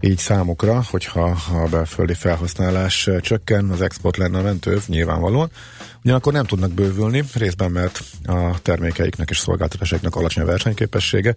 Így 0.00 0.18
számukra, 0.18 0.82
hogyha 0.90 1.36
a 1.52 1.68
belföldi 1.70 2.14
felhasználás 2.14 3.08
csökken, 3.20 3.70
az 3.70 3.82
export 3.82 4.16
lenne 4.16 4.38
a 4.38 4.42
mentőv, 4.42 4.82
nyilvánvalóan. 4.86 5.50
Ugyanakkor 6.04 6.32
nem 6.32 6.44
tudnak 6.44 6.72
bővülni, 6.72 7.24
részben 7.34 7.70
mert 7.70 8.02
a 8.24 8.60
termékeiknek 8.62 9.30
és 9.30 9.38
szolgáltatásaiknak 9.38 10.16
alacsony 10.16 10.42
a 10.42 10.46
versenyképessége, 10.46 11.34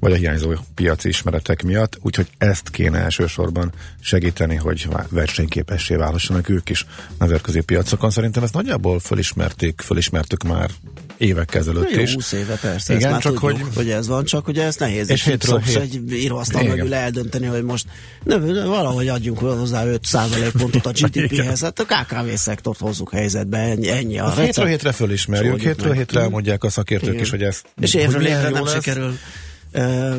vagy 0.00 0.12
a 0.12 0.16
hiányzó 0.16 0.52
piaci 0.74 1.08
ismeretek 1.08 1.62
miatt, 1.62 1.98
úgyhogy 2.02 2.26
ezt 2.38 2.70
kéne 2.70 2.98
elsősorban 2.98 3.72
segíteni, 4.00 4.54
hogy 4.54 4.88
versenyképessé 5.08 5.94
válhassanak 5.94 6.48
ők 6.48 6.70
is 6.70 6.86
nemzetközi 7.18 7.60
piacokon. 7.60 8.10
Szerintem 8.10 8.42
ezt 8.42 8.54
nagyjából 8.54 9.00
fölismerték, 9.00 9.80
fölismertük 9.80 10.42
már 10.42 10.70
évek 11.16 11.54
ezelőtt 11.54 11.90
Jó, 11.90 12.00
is. 12.00 12.14
20 12.14 12.32
éve 12.32 12.54
persze, 12.54 12.94
Igen, 12.94 13.04
ezt 13.04 13.12
már 13.12 13.22
csak 13.22 13.40
tudjuk, 13.40 13.66
hogy- 13.66 13.74
hogy... 13.74 13.90
ez 13.90 14.06
van, 14.06 14.24
csak 14.24 14.48
ugye 14.48 14.64
ez 14.64 14.76
nehéz. 14.76 15.10
És 15.10 15.24
hétről 15.24 15.58
hét- 15.58 15.76
egy 15.76 16.12
íróasztal 16.12 16.62
mögül 16.62 16.94
eldönteni, 16.94 17.46
hogy 17.46 17.62
most 17.62 17.86
ne, 18.24 18.36
ne, 18.36 18.64
valahogy 18.64 19.08
adjunk 19.08 19.38
hozzá 19.38 19.84
5% 19.86 20.52
pontot 20.58 20.86
a 20.86 20.90
GDP-hez. 20.90 21.60
Hát 21.60 21.78
a 21.78 21.84
KKV 21.84 22.34
szektort 22.34 22.78
hozzuk 22.78 23.10
helyzetbe, 23.12 23.58
ennyi, 23.58 23.88
ennyi 23.88 24.18
a 24.18 24.26
A 24.26 24.40
hétről 24.40 24.66
hétre 24.66 24.92
fölismerjük, 24.92 25.60
hétről 25.60 25.92
hétre 25.92 26.20
elmondják 26.20 26.64
a 26.64 26.70
szakértők 26.70 27.08
Igen. 27.08 27.22
is, 27.22 27.30
hogy 27.30 27.42
ezt 27.42 27.64
És 27.80 27.92
hogy 27.92 28.02
évről 28.02 28.26
évre 28.26 28.48
nem 28.48 28.66
sikerül 28.66 29.18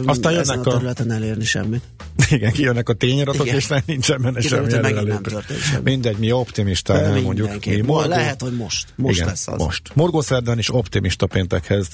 Aztán 0.06 0.36
ezen 0.36 0.56
jönnek 0.56 0.66
a 0.66 0.70
a- 0.70 0.74
területen 0.74 1.12
elérni 1.12 1.43
semmit. 1.43 1.82
Igen, 2.30 2.52
kijönnek 2.52 2.89
a 2.89 2.93
tényadatok, 2.93 3.45
Igen. 3.45 3.56
és 3.58 3.68
nem 3.68 3.82
nincsen 3.86 4.22
benne 4.22 4.39
Kiderült, 4.39 4.72
semmi 4.72 4.84
hogy 4.84 4.93
megint 4.93 5.14
nem 5.14 5.22
történt 5.34 5.60
semmi. 5.62 5.82
Mindegy, 5.84 6.18
mi 6.18 6.32
optimisták, 6.32 7.02
nem 7.02 7.12
mondjuk. 7.22 7.36
Mindenképp. 7.36 7.76
Mi 7.76 7.82
morgó- 7.88 8.10
Lehet, 8.10 8.41
hogy 8.41 8.54
most. 8.56 8.88
Most 8.95 9.16
Igen, 9.16 9.28
lesz 9.28 9.47
az. 9.47 9.58
Most. 9.58 9.91
Morgószerdán 9.93 10.58
is 10.58 10.74
optimista 10.74 11.26
péntekhez, 11.26 11.88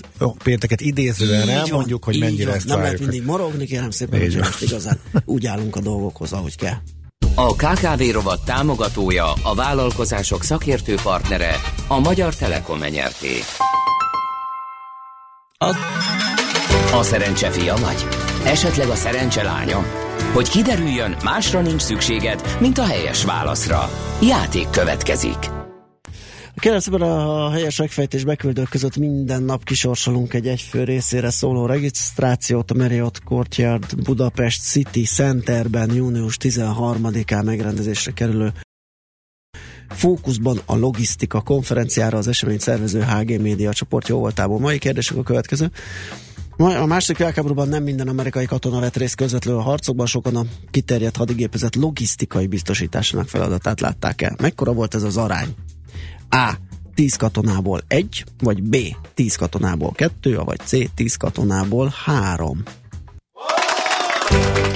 pénteket 0.43 0.81
idézően 0.81 1.49
elmondjuk, 1.49 2.05
van, 2.05 2.13
hogy 2.13 2.23
mennyire 2.23 2.53
ezt 2.53 2.67
Nem 2.67 2.79
lehet 2.81 2.99
mindig 2.99 3.23
morogni, 3.23 3.65
kérem 3.65 3.91
szépen, 3.91 4.19
hogy 4.19 4.35
most 4.37 4.61
igazán 4.61 4.99
úgy 5.25 5.45
állunk 5.45 5.75
a 5.75 5.81
dolgokhoz, 5.81 6.33
ahogy 6.33 6.55
kell. 6.55 6.75
A 7.35 7.55
KKV 7.55 8.01
rovat 8.11 8.45
támogatója, 8.45 9.33
a 9.43 9.55
vállalkozások 9.55 10.43
szakértő 10.43 10.95
partnere, 11.03 11.55
a 11.87 11.99
Magyar 11.99 12.35
Telekom 12.35 12.83
enyerté. 12.83 13.39
A 15.59 15.75
szerencse 17.03 17.49
fia 17.49 17.75
vagy? 17.75 18.07
Esetleg 18.45 18.87
a 18.87 18.95
szerencse 18.95 19.43
lánya? 19.43 19.83
Hogy 20.33 20.49
kiderüljön, 20.49 21.15
másra 21.23 21.61
nincs 21.61 21.81
szükséged, 21.81 22.57
mint 22.59 22.77
a 22.77 22.85
helyes 22.85 23.23
válaszra. 23.23 23.89
Játék 24.21 24.69
következik. 24.69 25.37
Kérem 26.55 26.79
szépen 26.79 27.01
a 27.01 27.49
helyes 27.49 27.79
megfejtés 27.79 28.23
beküldők 28.23 28.69
között 28.69 28.97
minden 28.97 29.43
nap 29.43 29.63
kisorsolunk 29.63 30.33
egy 30.33 30.47
egyfő 30.47 30.83
részére 30.83 31.29
szóló 31.29 31.65
regisztrációt 31.65 32.71
a 32.71 32.73
Marriott 32.73 33.23
Courtyard 33.23 34.03
Budapest 34.03 34.61
City 34.61 35.03
Centerben 35.03 35.93
június 35.93 36.37
13-án 36.39 37.43
megrendezésre 37.43 38.11
kerülő 38.11 38.51
Fókuszban 39.89 40.59
a 40.65 40.75
logisztika 40.75 41.41
konferenciára 41.41 42.17
az 42.17 42.27
esemény 42.27 42.57
szervező 42.57 43.01
HG 43.01 43.41
Média 43.41 43.73
csoport 43.73 44.07
jó 44.07 44.19
voltából. 44.19 44.59
Mai 44.59 44.77
kérdések 44.77 45.17
a 45.17 45.23
következő. 45.23 45.71
A 46.57 46.85
második 46.85 47.17
világháborúban 47.17 47.67
nem 47.67 47.83
minden 47.83 48.07
amerikai 48.07 48.45
katona 48.45 48.79
vett 48.79 48.95
részt 48.95 49.15
közvetlenül 49.15 49.59
a 49.59 49.63
harcokban, 49.63 50.05
sokan 50.05 50.35
a 50.35 50.45
kiterjedt 50.71 51.17
hadigépezet 51.17 51.75
logisztikai 51.75 52.47
biztosításának 52.47 53.27
feladatát 53.27 53.79
látták 53.79 54.21
el. 54.21 54.35
Mekkora 54.41 54.73
volt 54.73 54.95
ez 54.95 55.03
az 55.03 55.17
arány? 55.17 55.55
A. 56.29 56.53
10 56.95 57.15
katonából 57.15 57.81
1, 57.87 58.23
vagy 58.39 58.63
B. 58.63 58.75
10 59.13 59.35
katonából 59.35 59.91
2, 59.91 60.35
vagy 60.35 60.59
C. 60.59 60.93
10 60.95 61.15
katonából 61.15 61.93
3. 62.05 62.63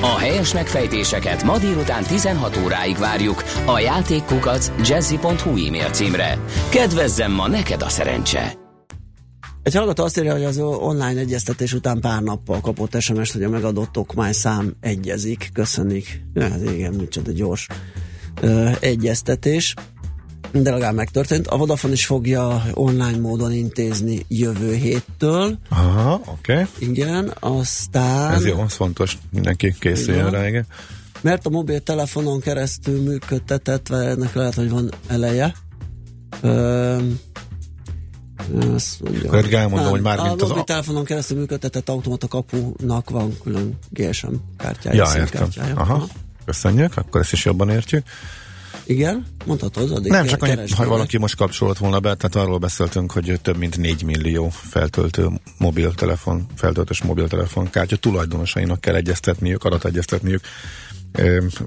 A 0.01 0.17
helyes 0.17 0.53
megfejtéseket 0.53 1.43
ma 1.43 1.57
délután 1.57 2.03
16 2.03 2.57
óráig 2.57 2.97
várjuk 2.97 3.43
a 3.65 3.79
játékkukac 3.79 4.71
jazzy.hu 4.87 5.65
e-mail 5.65 5.89
címre. 5.89 6.39
Kedvezzem 6.69 7.31
ma 7.31 7.47
neked 7.47 7.81
a 7.81 7.89
szerencse! 7.89 8.60
Egy 9.63 9.75
hallgató 9.75 10.03
azt 10.03 10.17
írja, 10.17 10.31
hogy 10.31 10.43
az 10.43 10.57
online 10.57 11.19
egyeztetés 11.19 11.73
után 11.73 11.99
pár 11.99 12.21
nappal 12.21 12.61
kapott 12.61 12.99
SMS-t, 12.99 13.33
hogy 13.33 13.43
a 13.43 13.49
megadott 13.49 13.97
okmány 13.97 14.33
szám 14.33 14.75
egyezik. 14.79 15.49
Köszönik. 15.53 16.23
Ja, 16.33 16.49
hát 16.49 16.61
igen, 16.63 16.93
micsoda 16.93 17.31
gyors 17.31 17.67
ö, 18.41 18.69
egyeztetés. 18.79 19.73
De 20.51 20.71
legalább 20.71 20.95
megtörtént. 20.95 21.47
A 21.47 21.57
Vodafone 21.57 21.93
is 21.93 22.05
fogja 22.05 22.63
online 22.73 23.17
módon 23.17 23.51
intézni 23.51 24.25
jövő 24.27 24.73
héttől. 24.73 25.57
Aha, 25.69 26.21
oké. 26.25 26.51
Okay. 26.51 26.65
Igen, 26.79 27.33
aztán... 27.39 28.33
Ez 28.33 28.45
jó, 28.45 28.63
ez 28.63 28.73
fontos. 28.73 29.17
Mindenki 29.31 29.75
készüljön 29.79 30.27
Igen. 30.27 30.39
rá, 30.39 30.47
igen. 30.47 30.65
Mert 31.21 31.45
a 31.45 31.49
mobiltelefonon 31.49 32.39
keresztül 32.39 33.01
működtetett, 33.01 33.87
vagy 33.87 34.05
ennek 34.05 34.33
lehet, 34.33 34.53
hogy 34.53 34.69
van 34.69 34.89
eleje. 35.07 35.55
Ö, 36.41 36.97
azt 38.75 39.01
mondja. 39.01 39.29
Akkor 39.31 39.53
elmondom, 39.53 39.83
Nem, 39.83 39.91
hogy 39.91 40.01
már 40.01 40.19
a 40.19 40.23
mint 40.23 40.41
a- 40.41 40.47
mobiltelefonon 40.47 41.03
keresztül 41.03 41.37
működtetett 41.37 41.89
automata 41.89 42.27
kapunak 42.27 43.09
van 43.09 43.37
külön 43.43 43.77
GSM 43.89 44.33
kártyája, 44.57 45.03
Ja, 45.13 45.19
értem. 45.19 45.41
kártyája. 45.41 45.75
Aha. 45.75 46.07
Köszönjük, 46.45 46.97
akkor 46.97 47.21
ezt 47.21 47.31
is 47.33 47.45
jobban 47.45 47.69
értjük. 47.69 48.03
Igen, 48.83 49.25
mondhatod, 49.45 49.91
addig 49.91 50.11
Nem, 50.11 50.25
csak 50.25 50.39
keresd 50.39 50.73
ha 50.73 50.85
valaki 50.85 51.17
most 51.17 51.35
kapcsolt 51.35 51.77
volna 51.77 51.99
be, 51.99 52.15
tehát 52.15 52.35
arról 52.47 52.57
beszéltünk, 52.57 53.11
hogy 53.11 53.39
több 53.41 53.57
mint 53.57 53.77
4 53.77 54.03
millió 54.03 54.49
feltöltő 54.49 55.29
mobiltelefon, 55.57 56.45
feltöltős 56.55 57.01
mobiltelefon 57.01 57.69
kártya 57.69 57.95
tulajdonosainak 57.95 58.81
kell 58.81 58.95
egyeztetniük, 58.95 59.63
adategyeztetniük. 59.63 60.41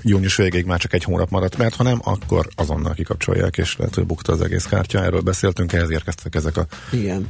Június 0.02 0.36
végéig 0.36 0.64
már 0.64 0.78
csak 0.78 0.92
egy 0.92 1.04
hónap 1.04 1.30
maradt, 1.30 1.56
mert 1.56 1.74
ha 1.74 1.82
nem, 1.82 2.00
akkor 2.04 2.48
azonnal 2.54 2.94
kikapcsolják, 2.94 3.56
és 3.56 3.76
lehet, 3.76 3.94
hogy 3.94 4.06
bukta 4.06 4.32
az 4.32 4.40
egész 4.40 4.64
kártya. 4.64 5.04
Erről 5.04 5.20
beszéltünk, 5.20 5.72
ehhez 5.72 5.90
érkeztek 5.90 6.34
ezek 6.34 6.56
a 6.56 6.66
Igen. 6.92 7.28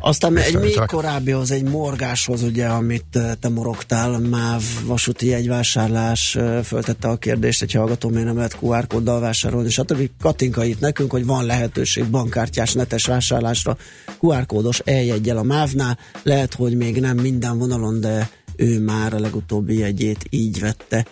Aztán 0.00 0.36
egy 0.36 0.58
még 0.58 0.80
korábbihoz, 0.86 1.50
egy 1.50 1.62
morgáshoz, 1.62 2.42
ugye, 2.42 2.66
amit 2.66 3.18
te 3.40 3.48
morogtál, 3.48 4.18
MÁV 4.18 4.62
vasúti 4.84 5.26
jegyvásárlás 5.26 6.38
föltette 6.64 7.08
a 7.08 7.16
kérdést, 7.16 7.62
egy 7.62 7.72
hallgató 7.72 8.08
miért 8.08 8.24
nem 8.24 8.36
lehet 8.36 8.56
QR 8.60 8.86
kóddal 8.86 9.20
vásárolni, 9.20 9.70
stb. 9.70 10.10
Katinka 10.20 10.64
itt 10.64 10.80
nekünk, 10.80 11.10
hogy 11.10 11.26
van 11.26 11.44
lehetőség 11.44 12.04
bankkártyás 12.10 12.72
netes 12.72 13.06
vásárlásra, 13.06 13.76
QR 14.20 14.46
kódos 14.46 14.78
eljegyel 14.78 15.36
a 15.36 15.42
MÁV-nál, 15.42 15.98
lehet, 16.22 16.54
hogy 16.54 16.76
még 16.76 17.00
nem 17.00 17.16
minden 17.16 17.58
vonalon, 17.58 18.00
de 18.00 18.30
ő 18.58 18.80
már 18.80 19.14
a 19.14 19.18
legutóbbi 19.18 19.78
jegyét 19.78 20.26
így 20.30 20.60
vette. 20.60 21.06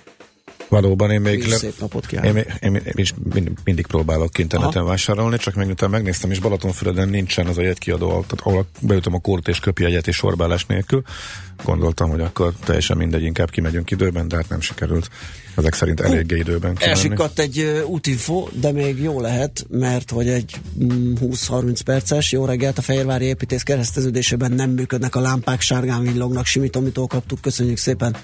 Valóban 0.69 1.11
én 1.11 1.21
még 1.21 1.39
És 1.39 1.55
szép 1.55 1.81
napot 1.81 2.03
én, 2.03 2.21
kívánok. 2.21 2.37
én, 2.37 2.45
én, 2.61 2.75
én 2.75 2.93
is 2.95 3.15
mindig, 3.33 3.53
mindig 3.65 3.87
próbálok 3.87 4.39
interneten 4.39 4.81
Aha. 4.81 4.91
vásárolni, 4.91 5.37
csak 5.37 5.55
meg 5.55 5.67
miután 5.67 5.91
megnéztem, 5.91 6.31
és 6.31 6.39
Balatonfüreden 6.39 7.09
nincsen 7.09 7.47
az 7.47 7.59
a 7.59 7.63
jegykiadó, 7.63 8.09
tehát 8.09 8.41
ahol 8.43 8.67
beütöm 8.81 9.15
a 9.15 9.19
kórt 9.19 9.49
és 9.49 9.61
köpi 9.61 9.83
jegyet 9.83 10.07
és 10.07 10.17
sorbálás 10.17 10.67
nélkül. 10.67 11.03
Gondoltam, 11.65 12.11
hogy 12.11 12.21
akkor 12.21 12.53
teljesen 12.65 12.97
mindegy, 12.97 13.23
inkább 13.23 13.51
kimegyünk 13.51 13.91
időben, 13.91 14.29
de 14.29 14.37
hát 14.37 14.49
nem 14.49 14.61
sikerült. 14.61 15.09
Ezek 15.57 15.75
szerint 15.75 16.01
eléggé 16.01 16.37
időben 16.37 16.75
kimenni. 16.75 16.91
Elsikadt 16.91 17.39
egy 17.39 17.59
uh, 17.59 17.91
útinfo, 17.91 18.49
de 18.61 18.73
még 18.73 19.03
jó 19.03 19.21
lehet, 19.21 19.67
mert 19.71 20.11
hogy 20.11 20.29
egy 20.29 20.61
mm, 20.85 21.13
20-30 21.21 21.81
perces 21.85 22.33
jó 22.33 22.45
reggelt 22.45 22.79
a 22.79 22.83
Fehérvári 22.83 23.25
építész 23.25 23.63
kereszteződésében 23.63 24.53
nem 24.53 24.71
működnek 24.71 25.15
a 25.15 25.21
lámpák, 25.21 25.61
sárgán 25.61 26.03
villognak, 26.03 26.47
Simitomitól 26.47 27.07
kaptuk, 27.07 27.41
köszönjük 27.41 27.79
szépen. 27.79 28.17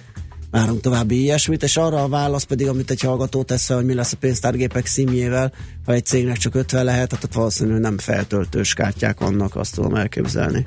Várunk 0.53 0.81
további 0.81 1.20
ilyesmit, 1.20 1.62
és 1.62 1.77
arra 1.77 2.03
a 2.03 2.09
válasz 2.09 2.43
pedig, 2.43 2.69
amit 2.69 2.91
egy 2.91 3.01
hallgató 3.01 3.43
tesz 3.43 3.69
hogy 3.69 3.85
mi 3.85 3.95
lesz 3.95 4.12
a 4.12 4.16
pénztárgépek 4.16 4.87
szímjével, 4.87 5.53
ha 5.85 5.93
egy 5.93 6.05
cégnek 6.05 6.37
csak 6.37 6.55
50 6.55 6.85
lehet, 6.85 7.12
hát 7.12 7.24
ott 7.24 7.33
valószínűleg 7.33 7.81
nem 7.81 7.99
feltöltős 7.99 8.74
kártyák 8.74 9.20
vannak, 9.20 9.57
azt 9.57 9.74
tudom 9.74 9.95
elképzelni. 9.95 10.66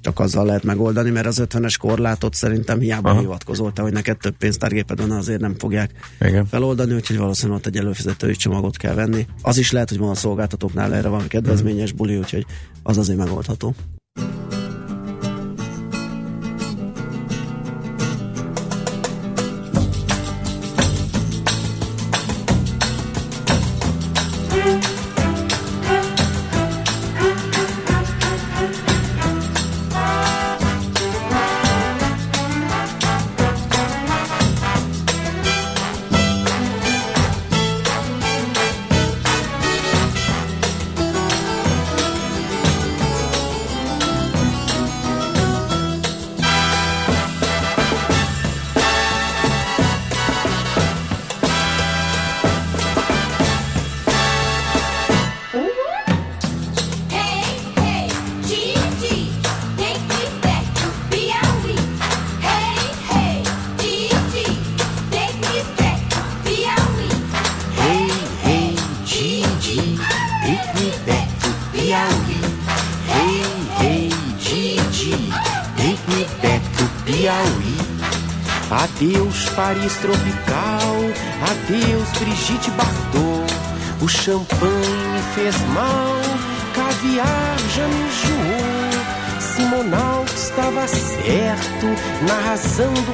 Csak 0.00 0.18
azzal 0.18 0.46
lehet 0.46 0.62
megoldani, 0.62 1.10
mert 1.10 1.26
az 1.26 1.42
50-es 1.44 1.74
korlátot 1.80 2.34
szerintem 2.34 2.78
hiába 2.78 3.10
Aha. 3.10 3.20
hivatkozolta, 3.20 3.82
hogy 3.82 3.92
neked 3.92 4.16
több 4.16 4.36
pénztárgéped 4.36 5.00
van, 5.00 5.10
azért 5.10 5.40
nem 5.40 5.54
fogják 5.58 5.90
Igen. 6.20 6.46
feloldani, 6.46 6.94
úgyhogy 6.94 7.18
valószínűleg 7.18 7.58
ott 7.58 7.66
egy 7.66 7.76
előfizetői 7.76 8.34
csomagot 8.34 8.76
kell 8.76 8.94
venni. 8.94 9.26
Az 9.42 9.58
is 9.58 9.70
lehet, 9.70 9.88
hogy 9.88 9.98
van 9.98 10.10
a 10.10 10.14
szolgáltatóknál 10.14 10.94
erre 10.94 11.08
valami 11.08 11.28
kedvezményes 11.28 11.92
buli, 11.92 12.16
úgyhogy 12.16 12.46
az 12.82 12.98
azért 12.98 13.18
megoldható. 13.18 13.74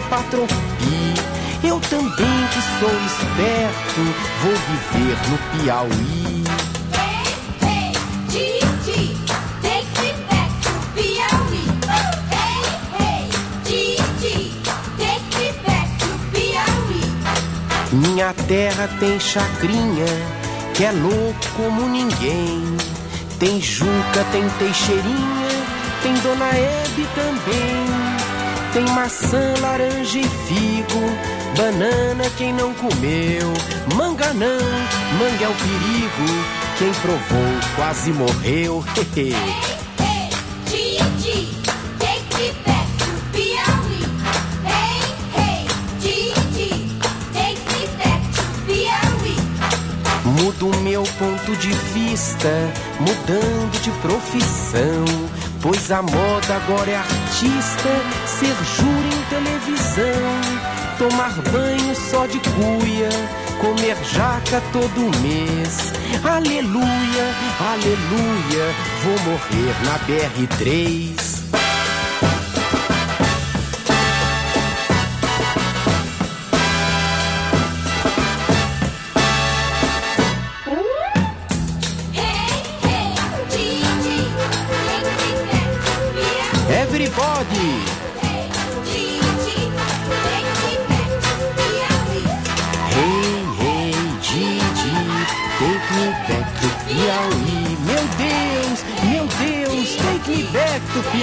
Patropi. 0.09 1.15
Eu 1.63 1.81
também 1.81 2.47
que 2.53 2.61
sou 2.79 2.91
esperto, 3.07 4.01
vou 4.43 4.57
viver 4.69 5.19
no 5.29 5.39
Piauí. 5.65 6.45
Hey, 6.95 7.27
hey, 7.63 7.93
Gigi, 8.31 9.17
take 9.61 10.01
me 10.01 10.13
back 10.31 10.51
to 10.63 10.71
Piauí. 10.95 11.65
Hey, 12.31 12.63
hey, 12.99 13.29
Gigi, 13.67 14.39
take 14.97 15.29
me 15.39 15.53
back 15.67 15.89
to 15.99 16.09
Piauí. 16.33 17.03
Minha 17.93 18.33
terra 18.47 18.89
tem 19.01 19.19
chacrinha, 19.21 20.07
que 20.75 20.85
é 20.85 20.93
louco 20.93 21.49
como 21.57 21.89
ninguém. 21.89 22.77
Tem 23.39 23.61
Juca, 23.61 24.25
tem 24.33 24.49
Teixeirinha, 24.59 25.49
tem 26.03 26.15
Dona 26.15 26.49
Hebe 26.49 27.07
também. 27.15 27.98
Tem 28.79 28.87
maçã, 28.95 29.55
laranja 29.61 30.21
e 30.21 30.23
figo, 30.23 31.01
banana 31.57 32.31
quem 32.37 32.53
não 32.53 32.73
comeu. 32.75 33.53
Manga 33.97 34.33
não, 34.33 34.61
manga 35.19 35.45
é 35.45 35.49
o 35.49 35.55
perigo, 35.55 36.29
quem 36.79 36.93
provou 37.03 37.75
quase 37.75 38.13
morreu. 38.13 38.85
Mudo 50.25 50.71
meu 50.83 51.03
ponto 51.03 51.57
de 51.57 51.73
vista, 51.73 52.49
mudando 53.01 53.81
de 53.83 53.91
profissão. 54.01 55.05
Pois 55.61 55.91
a 55.91 56.01
moda 56.01 56.55
agora 56.55 56.91
é 56.91 56.97
artista, 56.97 57.89
ser 58.39 58.55
júri 58.77 59.09
em 59.09 59.23
televisão. 59.29 59.99
Tomar 60.97 61.33
banho 61.51 61.95
só 61.95 62.27
de 62.27 62.39
cuia, 62.39 63.09
comer 63.61 63.97
jaca 64.05 64.63
todo 64.73 65.11
mês. 65.21 65.93
Aleluia, 66.25 67.35
aleluia, 67.61 68.75
vou 69.03 69.19
morrer 69.21 69.75
na 69.85 69.99
BR3. 70.07 71.39
Everybody! 86.71 87.98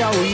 Piauí. 0.05 0.33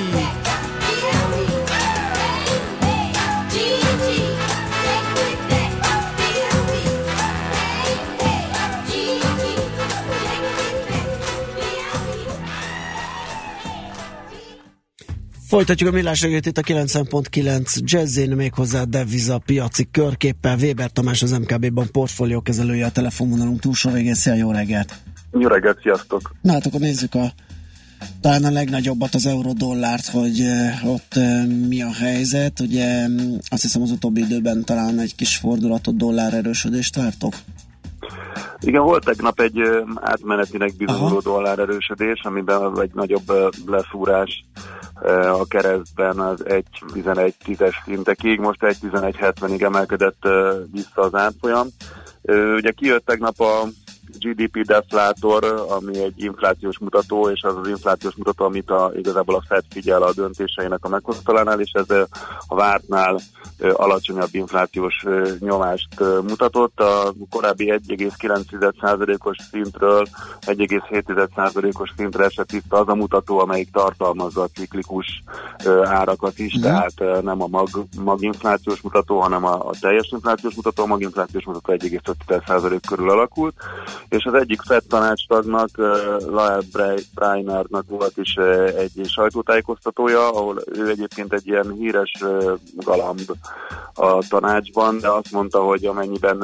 Folytatjuk 15.48 15.89
a 15.89 15.91
millás 15.91 16.22
reggelt 16.22 16.45
itt 16.45 16.57
a 16.57 16.61
90.9 16.61 17.80
Jazzin, 17.84 18.30
méghozzá 18.35 18.84
deviza 18.84 19.38
piaci 19.38 19.88
körképpel. 19.91 20.57
Weber 20.57 20.91
Tamás 20.91 21.22
az 21.22 21.31
MKB-ban 21.31 21.91
portfólió 21.91 22.41
kezelője 22.41 22.85
a 22.85 22.91
telefonvonalunk 22.91 23.60
túlsó 23.60 23.91
végén. 23.91 24.14
Szia, 24.14 24.34
jó 24.34 24.52
reggelt! 24.52 24.93
Jó 25.31 25.48
reggelt, 25.48 25.81
sziasztok! 25.81 26.35
Na 26.41 26.52
hát 26.52 26.65
akkor 26.65 26.80
nézzük 26.80 27.15
a 27.15 27.34
talán 28.22 28.44
a 28.44 28.52
legnagyobbat 28.52 29.14
az 29.14 29.26
euró-dollárt, 29.26 30.07
hogy 30.07 30.40
uh, 30.40 30.91
ott 30.91 31.15
mi 31.68 31.82
a 31.82 31.94
helyzet. 31.94 32.60
Ugye 32.60 33.07
azt 33.49 33.61
hiszem 33.61 33.82
az 33.82 33.91
utóbbi 33.91 34.22
időben 34.22 34.64
talán 34.64 34.99
egy 34.99 35.15
kis 35.15 35.36
fordulatot 35.36 35.98
dollár 35.98 36.34
erősödést 36.34 36.95
vártok. 36.95 37.34
Igen, 38.60 38.82
volt 38.82 39.06
tegnap 39.06 39.40
egy 39.40 39.61
átmenetinek 39.95 40.76
bizonyuló 40.78 41.19
dollár 41.19 41.60
erősödés, 41.60 42.22
amiben 42.23 42.82
egy 42.82 42.91
nagyobb 42.94 43.32
leszúrás 43.65 44.45
a 45.40 45.45
keresztben 45.48 46.19
az 46.19 46.44
1.11.10-es 46.44 47.73
szintekig, 47.86 48.40
most 48.40 48.60
1.11.70-ig 48.61 49.61
emelkedett 49.61 50.28
vissza 50.72 51.02
az 51.02 51.15
árfolyam. 51.15 51.68
Ö, 52.22 52.56
Ugye 52.56 52.72
kijött 52.72 53.06
tegnap 53.06 53.40
a 53.40 53.68
GDP 54.20 54.66
deflátor, 54.66 55.66
ami 55.70 56.00
egy 56.04 56.24
inflációs 56.24 56.80
mutató, 56.80 57.30
és 57.30 57.42
az 57.44 57.56
az 57.58 57.68
inflációs 57.68 58.16
mutató, 58.16 58.46
amit 58.46 58.70
a, 58.70 58.92
igazából 58.96 59.36
a 59.36 59.44
Fed 59.48 59.64
figyel 59.70 60.02
a 60.04 60.14
döntéseinek 60.14 60.86
a 60.86 60.90
meghozatalánál, 60.90 61.60
és 61.60 61.72
ez 61.72 61.90
a 62.48 62.56
vártnál 62.56 63.20
alacsonyabb 63.74 64.30
inflációs 64.32 65.06
nyomást 65.40 66.00
mutatott. 66.00 66.80
A 66.80 67.14
korábbi 67.30 67.74
1,9%-os 67.88 69.38
szintről 69.52 70.06
1,7%-os 70.42 71.94
szintre 71.98 72.26
esett 72.26 72.52
vissza 72.52 72.78
az 72.78 72.88
a 72.88 72.96
mutató, 72.96 73.40
amelyik 73.40 73.72
tartalmazza 73.72 74.42
a 74.42 74.48
ciklikus 74.48 75.24
árakat 75.84 76.40
is, 76.40 76.54
Mhm. 76.54 76.62
tehát 76.64 77.24
nem 77.24 77.42
a 77.42 77.48
mag, 77.48 77.68
maginflációs 77.98 78.82
mutató, 78.82 79.20
hanem 79.20 79.46
a, 79.46 79.54
a 79.54 79.72
teljes 79.80 80.10
inflációs 80.12 80.56
mutató, 80.56 80.84
a 80.84 80.86
maginflációs 80.86 81.46
mutató 81.46 81.74
1,5% 81.74 82.80
körül 82.88 83.10
alakult, 83.10 83.56
és 84.10 84.23
az 84.23 84.34
egyik 84.34 84.61
FED 84.61 84.84
tanácstagnak, 84.90 85.69
Lael 86.28 86.61
Breinernak 87.14 87.86
volt 87.88 88.18
is 88.18 88.36
egy 88.78 89.02
sajtótájékoztatója, 89.06 90.28
ahol 90.28 90.61
ő 90.73 90.90
egyébként 90.90 91.34
egy 91.34 91.48
ilyen 91.48 91.73
híres 91.73 92.11
galamb 92.76 93.32
a 93.94 94.28
tanácsban, 94.30 94.99
de 94.99 95.10
azt 95.10 95.32
mondta, 95.32 95.60
hogy 95.60 95.86
amennyiben 95.86 96.44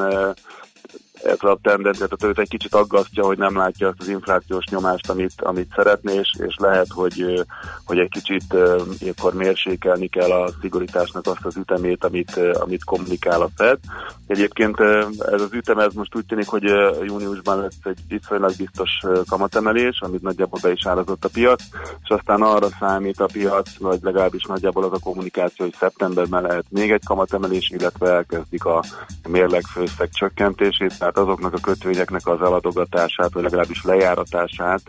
ez 1.24 1.38
tendenciát, 1.62 2.08
tehát 2.08 2.24
őt 2.34 2.38
egy 2.38 2.48
kicsit 2.48 2.74
aggasztja, 2.74 3.24
hogy 3.24 3.38
nem 3.38 3.56
látja 3.56 3.88
azt 3.88 4.00
az 4.00 4.08
inflációs 4.08 4.64
nyomást, 4.70 5.10
amit, 5.10 5.32
amit 5.36 5.72
szeretné, 5.74 6.14
és, 6.14 6.30
és 6.46 6.56
lehet, 6.58 6.86
hogy, 6.90 7.44
hogy 7.84 7.98
egy 7.98 8.10
kicsit 8.10 8.54
ilyenkor 8.98 9.34
mérsékelni 9.34 10.08
kell 10.08 10.30
a 10.30 10.50
szigorításnak 10.60 11.26
azt 11.26 11.44
az 11.44 11.56
ütemét, 11.56 12.04
amit, 12.04 12.36
amit 12.36 12.84
kommunikál 12.84 13.42
a 13.42 13.48
Fed. 13.56 13.78
Egyébként 14.26 14.80
ez 15.18 15.40
az 15.40 15.52
ütem, 15.52 15.78
ez 15.78 15.92
most 15.92 16.16
úgy 16.16 16.26
tűnik, 16.26 16.48
hogy 16.48 16.62
júniusban 17.02 17.60
lesz 17.60 17.78
egy 17.84 17.98
viszonylag 18.08 18.52
biztos 18.56 18.90
kamatemelés, 19.28 20.00
amit 20.00 20.22
nagyjából 20.22 20.58
be 20.62 20.72
is 20.72 20.86
árazott 20.86 21.24
a 21.24 21.28
piac, 21.28 21.62
és 22.02 22.08
aztán 22.08 22.42
arra 22.42 22.68
számít 22.78 23.20
a 23.20 23.28
piac, 23.32 23.76
vagy 23.78 23.98
legalábbis 24.02 24.44
nagyjából 24.44 24.84
az 24.84 24.92
a 24.92 24.98
kommunikáció, 24.98 25.64
hogy 25.64 25.74
szeptemberben 25.78 26.42
lehet 26.42 26.64
még 26.68 26.90
egy 26.90 27.04
kamatemelés, 27.04 27.70
illetve 27.70 28.10
elkezdik 28.10 28.64
a 28.64 28.84
mérleg 29.28 29.62
főszeg 29.62 30.08
csökkentését, 30.10 30.98
tehát 30.98 31.17
azoknak 31.18 31.54
a 31.54 31.58
kötvényeknek 31.60 32.26
az 32.26 32.40
eladogatását, 32.40 33.32
vagy 33.32 33.42
legalábbis 33.42 33.84
lejáratását, 33.84 34.82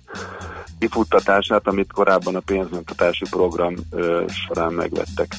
kifuttatását, 0.79 1.67
amit 1.67 1.91
korábban 1.91 2.35
a 2.35 2.39
pénznyomtatási 2.39 3.25
program 3.29 3.75
ö, 3.91 4.23
során 4.27 4.73
megvettek. 4.73 5.35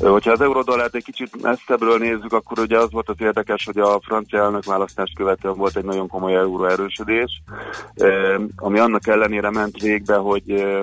Ö, 0.00 0.08
hogyha 0.08 0.30
az 0.30 0.40
eurodollárt 0.40 0.94
egy 0.94 1.04
kicsit 1.04 1.42
messzebbről 1.42 1.98
nézzük, 1.98 2.32
akkor 2.32 2.58
ugye 2.58 2.78
az 2.78 2.90
volt 2.90 3.08
az 3.08 3.16
érdekes, 3.18 3.64
hogy 3.64 3.78
a 3.78 4.00
francia 4.04 4.42
elnökválasztást 4.42 5.16
követően 5.16 5.56
volt 5.56 5.76
egy 5.76 5.84
nagyon 5.84 6.08
komoly 6.08 6.34
euró 6.34 6.64
erősödés, 6.64 7.42
ö, 7.94 8.38
ami 8.56 8.78
annak 8.78 9.06
ellenére 9.06 9.50
ment 9.50 9.80
végbe, 9.80 10.16
hogy 10.16 10.50
ö, 10.50 10.80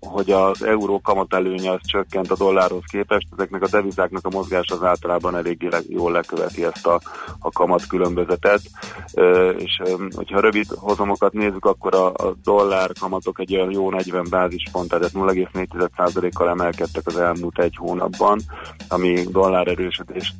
hogy 0.00 0.30
az 0.30 0.62
euró 0.62 1.00
kamatelőnye 1.00 1.70
az 1.70 1.80
csökkent 1.82 2.30
a 2.30 2.36
dollárhoz 2.36 2.82
képest, 2.90 3.26
ezeknek 3.32 3.62
a 3.62 3.68
devizáknak 3.68 4.26
a 4.26 4.30
mozgás 4.30 4.66
az 4.70 4.82
általában 4.82 5.36
eléggé 5.36 5.66
le- 5.66 5.80
jól 5.88 6.12
leköveti 6.12 6.64
ezt 6.64 6.86
a, 6.86 7.00
a 7.38 7.50
kamat 7.50 7.86
különbözetet, 7.86 8.60
és 9.56 9.82
hogyha 10.16 10.40
rövid 10.40 10.66
hozamokat 10.76 11.32
nézzük, 11.32 11.64
akkor 11.64 11.94
a, 11.94 12.12
dollár 12.42 12.90
kamatok 13.00 13.40
egy 13.40 13.54
olyan 13.54 13.70
jó 13.70 13.90
40 13.90 14.26
bázispont, 14.30 14.88
tehát 14.88 15.10
0,4%-kal 15.12 16.48
emelkedtek 16.48 17.06
az 17.06 17.16
elmúlt 17.16 17.58
egy 17.58 17.76
hónapban, 17.76 18.40
ami 18.88 19.24
dollár 19.30 19.68
erősödést 19.68 20.34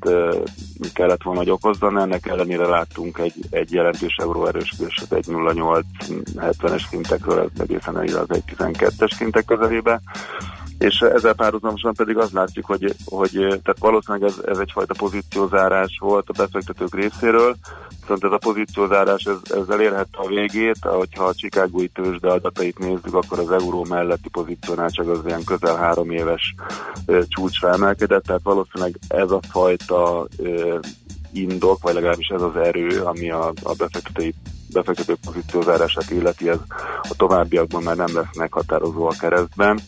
kellett 0.93 1.22
volna, 1.22 1.40
hogy 1.40 1.51
okozzon, 1.51 1.98
ennek 1.98 2.27
ellenére 2.27 2.66
láttunk 2.66 3.18
egy, 3.18 3.35
egy 3.51 3.72
jelentős 3.72 4.16
euró 4.16 4.47
erősödést, 4.47 5.12
egy 5.12 5.27
0,870-es 5.28 6.89
szintekről, 6.89 7.39
ez 7.40 7.60
egészen 7.60 7.97
el 7.97 8.18
az 8.18 8.27
1,12-es 8.28 9.14
szintek 9.14 9.44
közelébe. 9.44 10.01
És 10.81 11.01
ezzel 11.01 11.32
párhuzamosan 11.32 11.94
pedig 11.94 12.16
azt 12.16 12.32
látjuk, 12.32 12.66
hogy, 12.66 12.94
hogy 13.05 13.31
tehát 13.31 13.78
valószínűleg 13.78 14.28
ez, 14.28 14.40
ez 14.47 14.59
egyfajta 14.59 14.94
pozíciózárás 14.94 15.98
volt 16.01 16.28
a 16.28 16.32
befektetők 16.36 16.94
részéről, 16.94 17.57
viszont 18.01 18.24
ez 18.24 18.32
a 18.32 18.39
pozíciózárás 18.39 19.24
ez, 19.24 19.59
ez 19.61 19.69
elérhette 19.69 20.19
a 20.19 20.27
végét, 20.27 20.78
hogyha 20.81 21.24
a 21.24 21.35
Chicagói 21.35 21.89
tőzsde 21.89 22.31
adatait 22.31 22.78
nézzük, 22.78 23.15
akkor 23.15 23.39
az 23.39 23.51
euró 23.51 23.86
melletti 23.89 24.28
pozíciónál 24.28 24.90
csak 24.90 25.09
az 25.09 25.20
ilyen 25.27 25.44
közel 25.44 25.77
három 25.77 26.11
éves 26.11 26.55
ö, 27.07 27.20
csúcsra 27.28 27.73
emelkedett, 27.73 28.24
tehát 28.24 28.43
valószínűleg 28.43 28.98
ez 29.09 29.31
a 29.31 29.40
fajta 29.51 30.27
ö, 30.36 30.78
indok, 31.32 31.82
vagy 31.82 31.94
legalábbis 31.94 32.28
ez 32.28 32.43
az 32.43 32.57
erő, 32.57 33.01
ami 33.01 33.31
a, 33.31 33.52
a 33.62 33.74
befektetői 33.74 34.35
befektető 34.73 35.17
pozíciózárását 35.25 36.11
illeti, 36.11 36.49
ez 36.49 36.59
a 37.03 37.15
továbbiakban 37.17 37.83
már 37.83 37.97
nem 37.97 38.15
lesz 38.15 38.37
meghatározó 38.37 39.07
a 39.07 39.15
keresztben, 39.19 39.81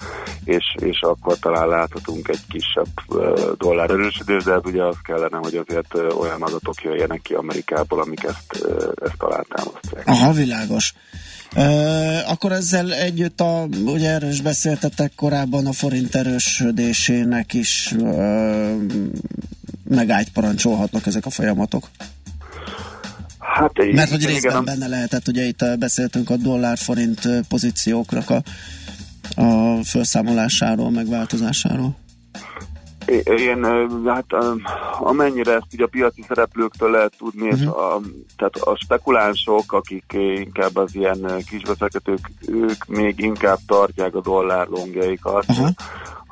és, 0.45 0.65
és 0.79 1.01
akkor 1.01 1.39
talán 1.39 1.69
láthatunk 1.69 2.29
egy 2.29 2.47
kisebb 2.49 3.17
dollár 3.59 3.91
erősödés, 3.91 4.45
de 4.45 4.53
ez 4.53 4.61
ugye 4.65 4.85
az 4.85 4.97
kellene, 5.03 5.37
hogy 5.37 5.63
azért 5.67 5.95
olyan 5.95 6.43
adatok 6.43 6.83
jöjjenek 6.83 7.23
ki 7.23 7.35
Amerikából, 7.35 8.01
amik 8.01 8.23
ezt, 8.23 8.67
ezt 9.05 9.23
alátámasztják. 9.23 10.07
Aha, 10.07 10.33
világos. 10.33 10.95
E, 11.55 12.29
akkor 12.29 12.53
ezzel 12.53 12.93
együtt, 12.93 13.41
a, 13.41 13.67
ugye 13.85 14.11
erről 14.11 14.31
is 14.31 14.41
beszéltetek 14.41 15.13
korábban 15.17 15.67
a 15.67 15.73
forint 15.73 16.15
erősödésének 16.15 17.55
is 17.55 17.93
e, 17.93 18.77
megállt 19.89 20.29
parancsolhatnak 20.33 21.07
ezek 21.07 21.27
a 21.27 21.31
folyamatok. 21.31 21.89
Hát, 23.53 23.93
Mert 23.93 24.11
hogy 24.11 24.25
részben 24.27 24.51
igen, 24.51 24.65
benne 24.65 24.87
lehetett, 24.87 25.29
ugye 25.29 25.43
itt 25.43 25.63
eh, 25.63 25.77
beszéltünk 25.77 26.31
a 26.31 26.37
dollár-forint 26.37 27.25
eh, 27.25 27.41
pozícióknak 27.49 28.31
a, 28.31 28.43
a 29.41 29.79
felszámolásáról, 29.85 30.91
megváltozásáról. 30.91 31.97
Én, 33.25 33.63
ö, 33.63 33.87
hát 34.07 34.25
amennyire 35.01 35.53
ezt 35.53 35.67
ugye 35.73 35.85
a 35.85 35.89
piaci 35.89 36.25
szereplőktől 36.29 36.91
lehet 36.91 37.13
tudni, 37.19 37.47
és 37.47 37.65
a, 37.65 38.01
tehát 38.37 38.57
a 38.57 38.77
spekulánsok, 38.77 39.73
akik 39.73 40.05
inkább 40.15 40.77
az 40.77 40.95
ilyen 40.95 41.45
kisbefektetők, 41.51 42.31
ők 42.49 42.85
még 42.85 43.19
inkább 43.19 43.59
tartják 43.67 44.15
a 44.15 44.21
dollár 44.21 44.67
longjaikat. 44.67 45.45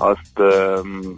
Azt 0.03 0.39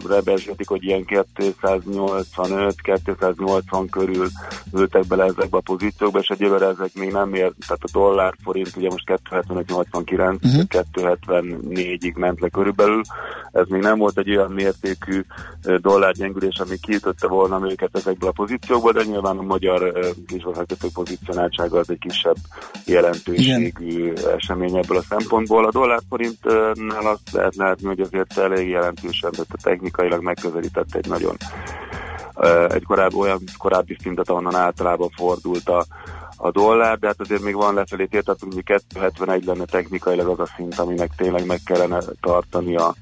rebesgetik, 0.07 0.67
hogy 0.67 0.83
ilyen 0.83 1.05
285-280 1.37 3.87
körül 3.91 4.27
ültek 4.73 5.05
bele 5.05 5.23
ezekbe 5.23 5.57
a 5.57 5.61
pozíciókba, 5.61 6.19
és 6.19 6.27
egyébként 6.27 6.61
ezek 6.61 6.93
még 6.93 7.11
nem 7.11 7.33
ér, 7.33 7.53
tehát 7.67 7.83
a 7.83 7.89
dollár 7.91 8.33
forint 8.43 8.75
ugye 8.75 8.89
most 8.89 9.11
275-89, 9.29 10.37
uh-huh. 10.43 10.63
274-ig 10.69 12.15
ment 12.15 12.39
le 12.39 12.49
körülbelül. 12.49 13.01
Ez 13.51 13.67
még 13.67 13.81
nem 13.81 13.97
volt 13.97 14.17
egy 14.17 14.29
olyan 14.29 14.51
mértékű 14.51 15.25
dollárgyengülés, 15.81 16.59
ami 16.59 16.77
kiütötte 16.81 17.27
volna 17.27 17.69
őket 17.69 17.95
ezekből 17.95 18.29
a 18.29 18.33
pozíciókból, 18.33 18.91
de 18.91 19.03
nyilván 19.03 19.37
a 19.37 19.41
magyar 19.41 19.93
kisbefektető 20.27 20.87
pozícionáltsága 20.93 21.79
az 21.79 21.89
egy 21.89 21.99
kisebb 21.99 22.37
jelentőségű 22.85 24.13
esemény 24.37 24.77
ebből 24.77 24.97
a 24.97 25.03
szempontból. 25.09 25.65
A 25.65 25.71
dollár 25.71 26.01
forintnál 26.09 27.05
azt 27.05 27.31
lehet 27.31 27.55
látni, 27.55 27.87
hogy 27.87 27.99
azért 27.99 28.37
elég 28.37 28.72
jelentősen, 28.73 29.31
tehát 29.31 29.47
technikailag 29.61 30.21
megközelített 30.21 30.95
egy 30.95 31.07
nagyon 31.07 31.35
egy 32.67 32.83
korábbi, 32.83 33.15
olyan 33.15 33.39
korábbi 33.57 33.97
szintet, 34.01 34.29
ahonnan 34.29 34.55
általában 34.55 35.09
fordult 35.09 35.69
a, 35.69 35.85
a 36.37 36.51
dollár, 36.51 36.99
de 36.99 37.07
hát 37.07 37.19
azért 37.19 37.41
még 37.41 37.55
van 37.55 37.73
lefelé 37.73 38.05
tér, 38.05 38.23
tehát 38.23 38.41
mondjuk 38.41 38.65
271 38.65 39.45
lenne 39.45 39.65
technikailag 39.65 40.27
az 40.27 40.39
a 40.39 40.53
szint, 40.55 40.79
aminek 40.79 41.11
tényleg 41.15 41.45
meg 41.45 41.59
kellene 41.65 41.99
tartani 42.21 42.75
a, 42.75 42.95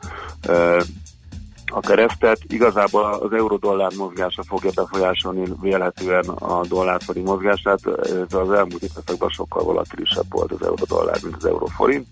a 1.72 1.80
keresztet. 1.80 2.39
Igazából 2.48 3.03
az 3.03 3.34
euró-dollár 3.34 3.91
mozgása 3.98 4.43
fogja 4.43 4.72
befolyásolni 4.76 5.43
vélhetően 5.61 6.27
a 6.30 6.65
dollárforint 6.68 7.27
mozgását. 7.27 7.80
Ez 7.88 8.34
az 8.34 8.52
elmúlt 8.52 8.81
időszakban 8.84 9.30
sokkal 9.30 9.64
volatilisebb 9.64 10.26
volt 10.30 10.52
az 10.52 10.61
euró-dollár, 10.65 11.18
mint 11.23 11.35
az 11.35 11.45
euróforint, 11.45 12.07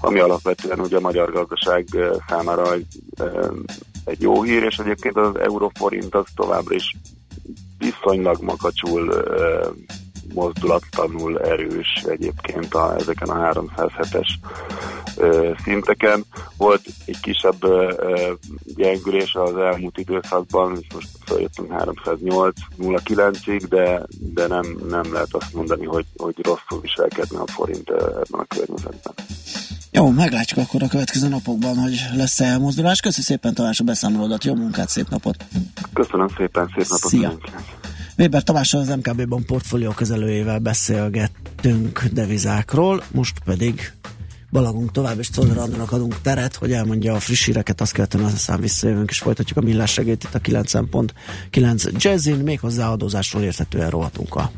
ami 0.00 0.18
alapvetően 0.18 0.80
ugye 0.80 0.96
a 0.96 1.00
magyar 1.00 1.32
gazdaság 1.32 1.86
számára 2.28 2.72
egy, 2.72 2.86
egy 4.04 4.20
jó 4.22 4.42
hír, 4.42 4.62
és 4.62 4.76
egyébként 4.76 5.16
az 5.16 5.36
euróforint 5.38 6.14
az 6.14 6.26
továbbra 6.34 6.74
is 6.74 6.96
viszonylag 7.78 8.42
makacsul 8.42 9.24
mozdulatlanul 10.34 11.40
erős 11.40 12.04
egyébként 12.06 12.74
a, 12.74 12.94
ezeken 12.98 13.28
a 13.28 13.52
307-es 13.52 14.28
ö, 15.16 15.50
szinteken. 15.64 16.24
Volt 16.56 16.82
egy 17.04 17.20
kisebb 17.20 17.64
ö, 17.64 17.92
gyengülés 18.76 19.34
az 19.34 19.56
elmúlt 19.56 19.98
időszakban, 19.98 20.84
most 20.94 21.08
feljöttünk 21.24 21.72
308-09-ig, 21.72 23.62
de, 23.68 24.02
de 24.18 24.46
nem, 24.46 24.76
nem 24.88 25.12
lehet 25.12 25.34
azt 25.34 25.54
mondani, 25.54 25.86
hogy, 25.86 26.06
hogy 26.16 26.34
rosszul 26.42 26.80
viselkedne 26.80 27.38
a 27.38 27.46
forint 27.46 27.90
ebben 27.90 28.40
a 28.40 28.44
környezetben. 28.44 29.14
Jó, 29.90 30.10
meglátjuk 30.10 30.58
akkor 30.58 30.82
a 30.82 30.88
következő 30.88 31.28
napokban, 31.28 31.76
hogy 31.76 32.00
lesz-e 32.14 32.44
elmozdulás. 32.44 33.00
Köszi 33.00 33.22
szépen 33.22 33.54
Tamás 33.54 33.80
a 33.80 33.84
beszámolódat, 33.84 34.44
jó 34.44 34.54
munkát, 34.54 34.88
szép 34.88 35.08
napot! 35.08 35.36
Köszönöm 35.92 36.28
szépen, 36.36 36.66
szép 36.66 36.86
napot 36.88 37.10
Szia. 37.10 37.28
mindenkinek! 37.28 37.76
Weber 38.18 38.42
Tamással 38.42 38.80
az 38.80 38.88
MKB 38.88 39.28
Bank 39.28 39.46
portfólió 39.46 39.90
kezelőjével 39.90 40.58
beszélgettünk 40.58 42.04
devizákról, 42.04 43.02
most 43.12 43.38
pedig 43.44 43.92
balagunk 44.50 44.92
tovább, 44.92 45.18
és 45.18 45.30
Czoller 45.30 45.58
Andrának 45.58 45.92
adunk 45.92 46.20
teret, 46.20 46.54
hogy 46.54 46.72
elmondja 46.72 47.14
a 47.14 47.20
friss 47.20 47.44
híreket, 47.44 47.80
azt 47.80 47.92
követően 47.92 48.24
aztán 48.24 48.60
visszajövünk, 48.60 49.10
és 49.10 49.18
folytatjuk 49.18 49.58
a 49.58 49.60
millás 49.60 49.92
segét 49.92 50.24
itt 50.24 50.34
a 50.34 50.38
9.9 50.38 52.02
Jazzin, 52.02 52.36
méghozzá 52.36 52.90
adózásról 52.90 53.42
érthetően 53.42 53.90
rohatunk 53.90 54.34
a 54.34 54.50